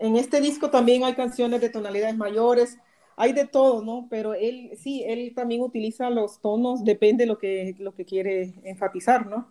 en, 0.00 0.16
este 0.16 0.40
disco 0.40 0.70
también 0.70 1.04
hay 1.04 1.14
canciones 1.14 1.60
de 1.60 1.70
tonalidades 1.70 2.16
mayores, 2.16 2.78
hay 3.16 3.32
de 3.32 3.46
todo, 3.46 3.84
¿no? 3.84 4.08
Pero 4.10 4.34
él, 4.34 4.72
sí, 4.76 5.04
él 5.06 5.32
también 5.36 5.60
utiliza 5.60 6.10
los 6.10 6.40
tonos, 6.40 6.84
depende 6.84 7.24
de 7.24 7.28
lo 7.28 7.38
que, 7.38 7.76
lo 7.78 7.94
que 7.94 8.04
quiere 8.04 8.54
enfatizar, 8.64 9.24
¿no? 9.24 9.46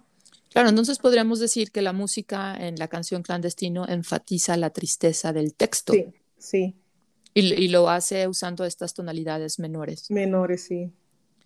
Claro, 0.49 0.67
entonces 0.67 0.97
podríamos 0.99 1.39
decir 1.39 1.71
que 1.71 1.81
la 1.81 1.93
música 1.93 2.57
en 2.59 2.75
la 2.75 2.89
canción 2.89 3.23
clandestino 3.23 3.87
enfatiza 3.87 4.57
la 4.57 4.71
tristeza 4.71 5.31
del 5.31 5.53
texto. 5.53 5.93
Sí, 5.93 6.05
sí. 6.37 6.75
Y, 7.39 7.67
lo 7.67 7.89
hace 7.89 8.27
usando 8.27 8.65
estas 8.65 8.93
tonalidades 8.93 9.59
menores. 9.59 10.09
Menores, 10.09 10.63
sí. 10.63 10.91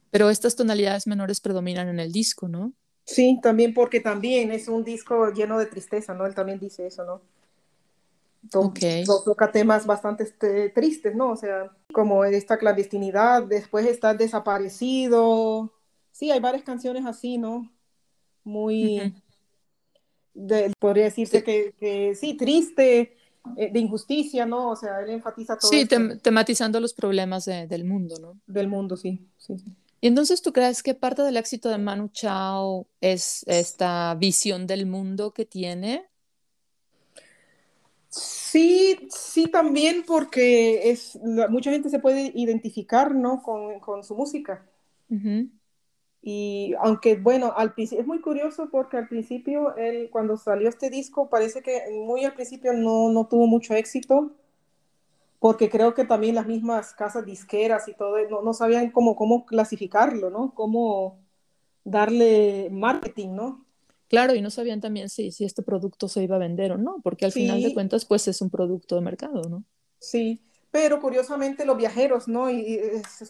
Pero 0.10 0.30
estas 0.30 0.56
tonalidades 0.56 1.08
menores 1.08 1.42
predominan 1.42 1.89
en 1.89 2.00
el 2.00 2.12
disco, 2.12 2.48
¿no? 2.48 2.74
Sí, 3.06 3.39
también 3.42 3.74
porque 3.74 4.00
también 4.00 4.52
es 4.52 4.68
un 4.68 4.84
disco 4.84 5.32
lleno 5.32 5.60
de 5.60 5.66
tristeza, 5.66 6.14
¿no? 6.14 6.26
Él 6.26 6.36
también 6.36 6.60
dice 6.60 6.88
eso, 6.88 7.04
¿no? 7.04 7.22
Okay. 8.54 9.04
Toca 9.06 9.52
temas 9.52 9.86
bastante 9.86 10.24
este, 10.24 10.70
tristes, 10.70 11.16
¿no? 11.16 11.32
O 11.32 11.36
sea, 11.36 11.72
como 11.94 12.26
esta 12.26 12.58
clandestinidad, 12.58 13.44
después 13.44 13.86
estar 13.86 14.18
desaparecido. 14.18 15.74
Sí, 16.12 16.32
hay 16.32 16.39
varias 16.39 16.64
canciones 16.64 17.06
así, 17.06 17.38
¿no? 17.38 17.72
Muy, 18.44 19.14
podría 20.80 21.06
decirse 21.06 21.44
que, 21.44 21.74
que, 21.80 22.16
sí, 22.16 22.36
triste, 22.36 23.16
de 23.56 23.80
injusticia, 23.80 24.46
¿no? 24.46 24.72
O 24.72 24.76
sea, 24.76 25.02
él 25.02 25.10
enfatiza 25.10 25.58
todo. 25.58 25.70
Sí, 25.70 25.88
tematizando 26.22 26.80
los 26.80 26.94
problemas 26.94 27.46
del 27.46 27.86
mundo, 27.86 28.16
¿no? 28.20 28.39
Del 28.48 28.68
mundo, 28.68 28.98
sí. 28.98 29.28
sí, 29.38 29.56
Y 30.00 30.08
entonces, 30.08 30.42
¿tú 30.42 30.54
crees 30.54 30.84
que 30.84 30.94
parte 30.94 31.22
del 31.24 31.38
éxito 31.38 31.70
de 31.70 31.78
Manu 31.78 32.10
Chao 32.10 32.88
es 33.02 33.44
esta 33.48 34.16
visión 34.16 34.68
del 34.68 34.86
mundo 34.86 35.34
que 35.34 35.46
tiene? 35.46 36.06
Sí, 38.10 39.08
sí, 39.10 39.48
también 39.48 40.04
porque 40.06 40.92
es, 40.92 41.18
mucha 41.50 41.72
gente 41.72 41.89
se 41.89 42.00
puede 42.00 42.32
identificar, 42.36 43.16
¿no? 43.16 43.42
Con, 43.42 43.80
con 43.80 44.04
su 44.04 44.16
música. 44.16 44.66
Y 46.24 46.74
aunque, 46.80 47.16
bueno, 47.16 47.54
al 47.56 47.74
es 47.76 48.06
muy 48.06 48.22
curioso 48.22 48.70
porque 48.72 48.98
al 48.98 49.08
principio, 49.08 49.76
él, 49.76 50.10
cuando 50.12 50.38
salió 50.38 50.70
este 50.70 50.90
disco, 50.90 51.30
parece 51.30 51.64
que 51.64 51.82
muy 52.06 52.26
al 52.26 52.36
principio 52.36 52.74
no, 52.74 53.10
no 53.10 53.28
tuvo 53.28 53.48
mucho 53.48 53.74
éxito, 53.74 54.32
porque 55.40 55.70
creo 55.72 55.96
que 55.96 56.06
también 56.06 56.36
las 56.36 56.46
mismas 56.46 56.94
casas 56.94 57.26
disqueras 57.26 57.88
y 57.88 57.96
todo, 57.96 58.18
no, 58.30 58.44
no 58.44 58.54
sabían 58.54 58.92
cómo, 58.92 59.16
cómo 59.16 59.48
clasificarlo, 59.48 60.30
¿no? 60.30 60.54
Cómo 60.54 61.18
darle 61.84 62.70
marketing, 62.72 63.30
¿no? 63.30 63.66
Claro, 64.08 64.36
y 64.36 64.42
no 64.42 64.52
sabían 64.52 64.82
también 64.82 65.10
si, 65.10 65.32
si 65.32 65.46
este 65.46 65.64
producto 65.64 66.08
se 66.08 66.22
iba 66.22 66.36
a 66.36 66.40
vender 66.40 66.74
o 66.74 66.78
no, 66.78 66.98
porque 67.02 67.26
al 67.26 67.32
final 67.32 67.64
de 67.64 67.74
cuentas, 67.74 68.06
pues 68.06 68.28
es 68.28 68.42
un 68.42 68.52
producto 68.52 68.96
de 68.96 69.02
mercado, 69.02 69.42
¿no? 69.50 69.64
Sí, 69.98 70.42
pero 70.72 71.02
curiosamente 71.02 71.66
los 71.66 71.78
viajeros, 71.78 72.28
¿no? 72.28 72.50
Y, 72.50 72.80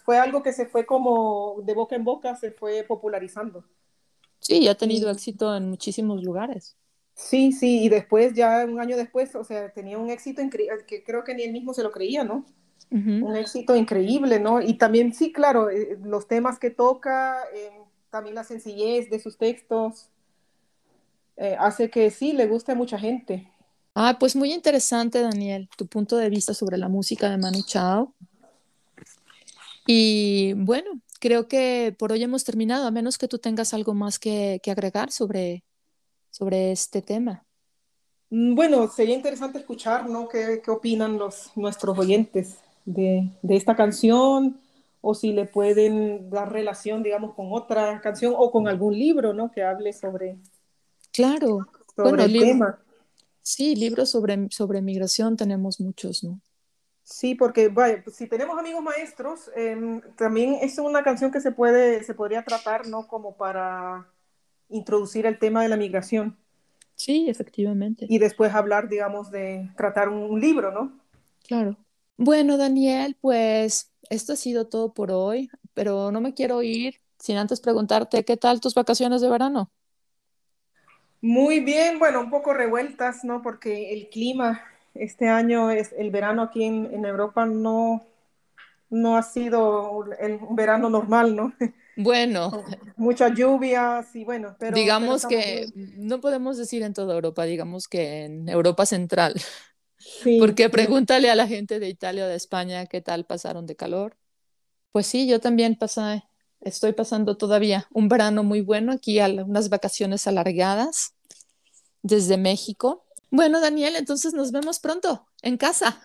fue 0.05 0.17
algo 0.17 0.43
que 0.43 0.53
se 0.53 0.67
fue 0.67 0.85
como 0.85 1.61
de 1.63 1.73
boca 1.73 1.95
en 1.95 2.03
boca, 2.03 2.35
se 2.35 2.51
fue 2.51 2.83
popularizando. 2.83 3.65
Sí, 4.39 4.67
ha 4.67 4.75
tenido 4.75 5.09
éxito 5.09 5.55
en 5.55 5.69
muchísimos 5.69 6.23
lugares. 6.23 6.75
Sí, 7.13 7.51
sí, 7.51 7.83
y 7.83 7.89
después, 7.89 8.33
ya 8.33 8.65
un 8.65 8.79
año 8.79 8.95
después, 8.95 9.35
o 9.35 9.43
sea, 9.43 9.71
tenía 9.73 9.97
un 9.97 10.09
éxito 10.09 10.41
increíble, 10.41 10.85
que 10.87 11.03
creo 11.03 11.23
que 11.23 11.35
ni 11.35 11.43
él 11.43 11.51
mismo 11.51 11.73
se 11.73 11.83
lo 11.83 11.91
creía, 11.91 12.23
¿no? 12.23 12.45
Un 12.89 13.35
éxito 13.37 13.75
increíble, 13.75 14.39
¿no? 14.39 14.61
Y 14.61 14.73
también, 14.73 15.13
sí, 15.13 15.31
claro, 15.31 15.69
eh, 15.69 15.97
los 16.03 16.27
temas 16.27 16.59
que 16.59 16.71
toca, 16.71 17.41
eh, 17.55 17.71
también 18.09 18.35
la 18.35 18.43
sencillez 18.43 19.09
de 19.09 19.19
sus 19.19 19.37
textos, 19.37 20.09
eh, 21.37 21.55
hace 21.57 21.89
que 21.89 22.11
sí, 22.11 22.33
le 22.33 22.47
guste 22.47 22.73
a 22.73 22.75
mucha 22.75 22.99
gente. 22.99 23.50
Ah, 23.93 24.17
pues 24.19 24.35
muy 24.35 24.53
interesante, 24.53 25.21
Daniel, 25.21 25.69
tu 25.77 25.85
punto 25.85 26.15
de 26.15 26.29
vista 26.29 26.53
sobre 26.53 26.77
la 26.77 26.87
música 26.87 27.29
de 27.29 27.37
Manu 27.37 27.61
Chao. 27.63 28.13
Y 29.85 30.53
bueno, 30.53 31.01
creo 31.19 31.47
que 31.47 31.93
por 31.97 32.13
hoy 32.13 32.23
hemos 32.23 32.45
terminado, 32.45 32.87
a 32.87 32.91
menos 32.91 33.17
que 33.17 33.27
tú 33.27 33.37
tengas 33.37 33.73
algo 33.73 33.93
más 33.93 34.17
que, 34.17 34.61
agregar 34.65 35.11
sobre, 35.11 35.65
sobre 36.29 36.71
este 36.71 37.01
tema. 37.01 37.45
Mm, 38.29 38.55
bueno, 38.55 38.87
sería 38.87 39.15
interesante 39.15 39.59
escuchar, 39.59 40.09
¿no? 40.09 40.29
¿Qué, 40.29 40.61
opinan 40.67 41.17
los, 41.17 41.51
nuestros 41.57 41.97
oyentes 41.99 42.59
de, 42.85 43.29
esta 43.49 43.75
canción? 43.75 44.61
O 45.01 45.15
si 45.15 45.33
le 45.33 45.45
pueden 45.45 46.29
dar 46.29 46.51
relación, 46.51 47.03
digamos, 47.03 47.33
con 47.33 47.47
otra 47.51 47.99
canción 47.99 48.35
o 48.37 48.51
con 48.51 48.69
algún 48.69 48.93
libro, 48.97 49.33
¿no? 49.33 49.51
Que 49.51 49.63
hable 49.63 49.91
sobre, 49.91 50.37
claro. 51.11 51.67
sobre 51.95 52.23
el 52.23 52.33
tema. 52.39 52.79
Sí, 53.41 53.75
libros 53.75 54.09
sobre, 54.09 54.47
sobre 54.49 54.81
migración 54.81 55.35
tenemos 55.35 55.79
muchos, 55.79 56.23
¿no? 56.23 56.39
Sí, 57.03 57.35
porque 57.35 57.67
vaya, 57.67 58.01
pues, 58.03 58.15
si 58.15 58.27
tenemos 58.27 58.57
amigos 58.57 58.81
maestros, 58.81 59.51
em, 59.55 60.01
también 60.15 60.57
es 60.61 60.77
una 60.77 61.03
canción 61.03 61.31
que 61.31 61.41
se 61.41 61.51
puede, 61.51 62.03
se 62.03 62.13
podría 62.13 62.43
tratar, 62.43 62.87
¿no? 62.87 63.07
Como 63.07 63.35
para 63.35 64.07
introducir 64.69 65.25
el 65.25 65.37
tema 65.37 65.61
de 65.61 65.69
la 65.69 65.77
migración. 65.77 66.37
Sí, 66.95 67.25
efectivamente. 67.27 68.05
Y 68.09 68.19
después 68.19 68.53
hablar, 68.53 68.87
digamos, 68.87 69.31
de 69.31 69.69
tratar 69.75 70.09
un, 70.09 70.39
libro, 70.39 70.71
¿no? 70.71 70.99
Claro. 71.47 71.77
Bueno, 72.15 72.57
Daniel, 72.57 73.17
pues 73.19 73.91
esto 74.09 74.33
ha 74.33 74.35
sido 74.35 74.67
todo 74.67 74.93
por 74.93 75.11
hoy, 75.11 75.49
pero 75.73 76.11
no 76.11 76.21
me 76.21 76.33
quiero 76.33 76.61
ir 76.61 77.01
sin 77.17 77.37
antes 77.37 77.59
preguntarte, 77.59 78.23
¿qué 78.23 78.37
tal 78.37 78.61
tus 78.61 78.75
vacaciones 78.75 79.21
de 79.21 79.29
verano? 79.29 79.71
Muy 81.21 81.59
bien, 81.59 81.99
bueno, 81.99 82.19
un 82.19 82.31
poco 82.31 82.53
revueltas, 82.53 83.23
¿no? 83.23 83.41
Porque 83.41 83.93
el 83.93 84.09
clima 84.09 84.61
este 84.93 85.29
año, 85.29 85.71
es, 85.71 85.93
el 85.97 86.11
verano 86.11 86.41
aquí 86.41 86.63
en, 86.63 87.05
Europa 87.05 87.45
no, 87.45 88.05
no 88.89 89.17
ha 89.17 89.23
sido 89.23 89.91
un 89.91 90.55
verano 90.55 90.89
normal, 90.89 91.35
¿no? 91.35 91.53
Bueno. 91.97 92.63
Muchas 92.95 93.37
lluvias 93.37 94.15
y 94.15 94.23
bueno, 94.23 94.55
pero... 94.57 94.75
Digamos 94.75 95.25
que 95.25 95.67
no 95.75 96.21
podemos 96.21 96.57
decir 96.57 96.83
en 96.83 96.93
toda 96.93 97.13
Europa, 97.13 97.43
digamos 97.43 97.89
que 97.89 98.23
en 98.23 98.47
Europa 98.47 98.85
Central. 98.85 99.35
Sí, 99.97 100.39
Porque 100.39 100.69
pregúntale 100.69 101.29
a 101.29 101.35
la 101.35 101.47
gente 101.47 101.79
de 101.79 101.89
Italia 101.89 102.25
o 102.25 102.27
de 102.27 102.35
España 102.35 102.85
qué 102.85 103.01
tal 103.01 103.25
pasaron 103.25 103.67
de 103.67 103.75
calor. 103.75 104.17
Pues 104.93 105.05
sí, 105.05 105.27
yo 105.27 105.39
también 105.41 105.75
pasé 105.75 106.23
Estoy 106.61 106.93
pasando 106.93 107.37
todavía 107.37 107.87
un 107.91 108.07
verano 108.07 108.43
muy 108.43 108.61
bueno 108.61 108.91
aquí, 108.91 109.19
a 109.19 109.27
unas 109.27 109.69
vacaciones 109.69 110.27
alargadas 110.27 111.15
desde 112.03 112.37
México. 112.37 113.05
Bueno, 113.31 113.59
Daniel, 113.59 113.95
entonces 113.95 114.33
nos 114.33 114.51
vemos 114.51 114.79
pronto 114.79 115.27
en 115.41 115.57
casa. 115.57 116.01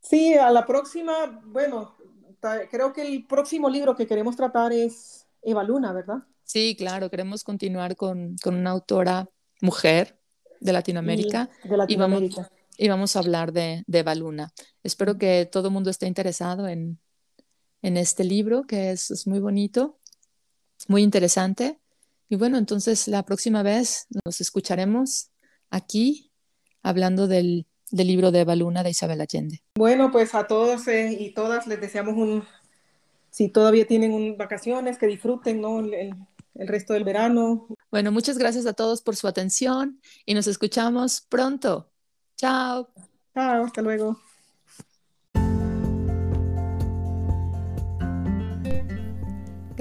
Sí, 0.00 0.34
a 0.34 0.50
la 0.50 0.66
próxima, 0.66 1.40
bueno, 1.44 1.96
creo 2.70 2.92
que 2.92 3.02
el 3.02 3.26
próximo 3.26 3.70
libro 3.70 3.96
que 3.96 4.06
queremos 4.06 4.36
tratar 4.36 4.72
es 4.72 5.26
Eva 5.40 5.64
Luna, 5.64 5.92
¿verdad? 5.92 6.18
Sí, 6.44 6.76
claro, 6.76 7.08
queremos 7.08 7.44
continuar 7.44 7.96
con, 7.96 8.36
una 8.44 8.70
autora 8.70 9.28
mujer 9.62 10.18
de 10.60 10.72
Latinoamérica. 10.72 11.48
de 11.64 11.76
Latinoamérica. 11.76 12.50
Y 12.76 12.88
vamos, 12.88 13.16
a 13.16 13.20
hablar 13.20 13.52
de, 13.52 13.84
de 13.86 13.98
Eva 13.98 14.14
Luna. 14.14 14.52
Espero 14.82 15.16
que 15.16 15.48
todo 15.50 15.68
el 15.68 15.74
mundo 15.74 15.90
esté 15.90 16.06
interesado 16.06 16.66
en, 16.66 16.98
en 17.82 17.96
este 17.96 18.24
libro, 18.24 18.64
que 18.66 18.92
es, 18.92 19.26
muy 19.26 19.40
bonito, 19.40 19.98
muy 20.88 21.02
interesante. 21.02 21.78
Y 22.28 22.36
bueno, 22.36 22.56
entonces 22.56 23.08
la 23.08 23.24
próxima 23.24 23.62
vez 23.62 24.06
nos 24.24 24.40
escucharemos 24.40 25.30
aquí 25.70 26.32
hablando 26.82 27.26
del, 27.26 27.66
libro 27.90 28.30
de 28.30 28.44
Baluna 28.44 28.82
de 28.82 28.90
Isabel 28.90 29.20
Allende. 29.20 29.62
Bueno, 29.76 30.10
pues 30.10 30.34
a 30.34 30.46
todos 30.46 30.88
eh, 30.88 31.14
y 31.18 31.34
todas 31.34 31.66
les 31.66 31.80
deseamos 31.80 32.14
un, 32.16 32.42
si 33.30 33.48
todavía 33.48 33.86
tienen 33.86 34.12
un, 34.12 34.38
vacaciones, 34.38 34.96
que 34.96 35.06
disfruten 35.06 35.60
¿no? 35.60 35.80
el, 35.80 36.14
el 36.54 36.68
resto 36.68 36.94
del 36.94 37.04
verano. 37.04 37.66
Bueno, 37.90 38.12
muchas 38.12 38.38
gracias 38.38 38.66
a 38.66 38.72
todos 38.72 39.02
por 39.02 39.16
su 39.16 39.28
atención 39.28 40.00
y 40.24 40.34
nos 40.34 40.46
escuchamos 40.46 41.20
pronto. 41.20 41.90
Chao. 42.36 42.88
Chao, 43.34 43.64
hasta 43.64 43.82
luego. 43.82 44.18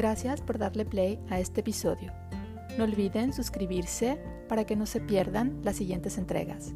Gracias 0.01 0.41
por 0.41 0.57
darle 0.57 0.83
play 0.83 1.19
a 1.29 1.39
este 1.39 1.61
episodio. 1.61 2.11
No 2.75 2.85
olviden 2.85 3.33
suscribirse 3.33 4.19
para 4.49 4.65
que 4.65 4.75
no 4.75 4.87
se 4.87 4.99
pierdan 4.99 5.61
las 5.63 5.75
siguientes 5.75 6.17
entregas. 6.17 6.73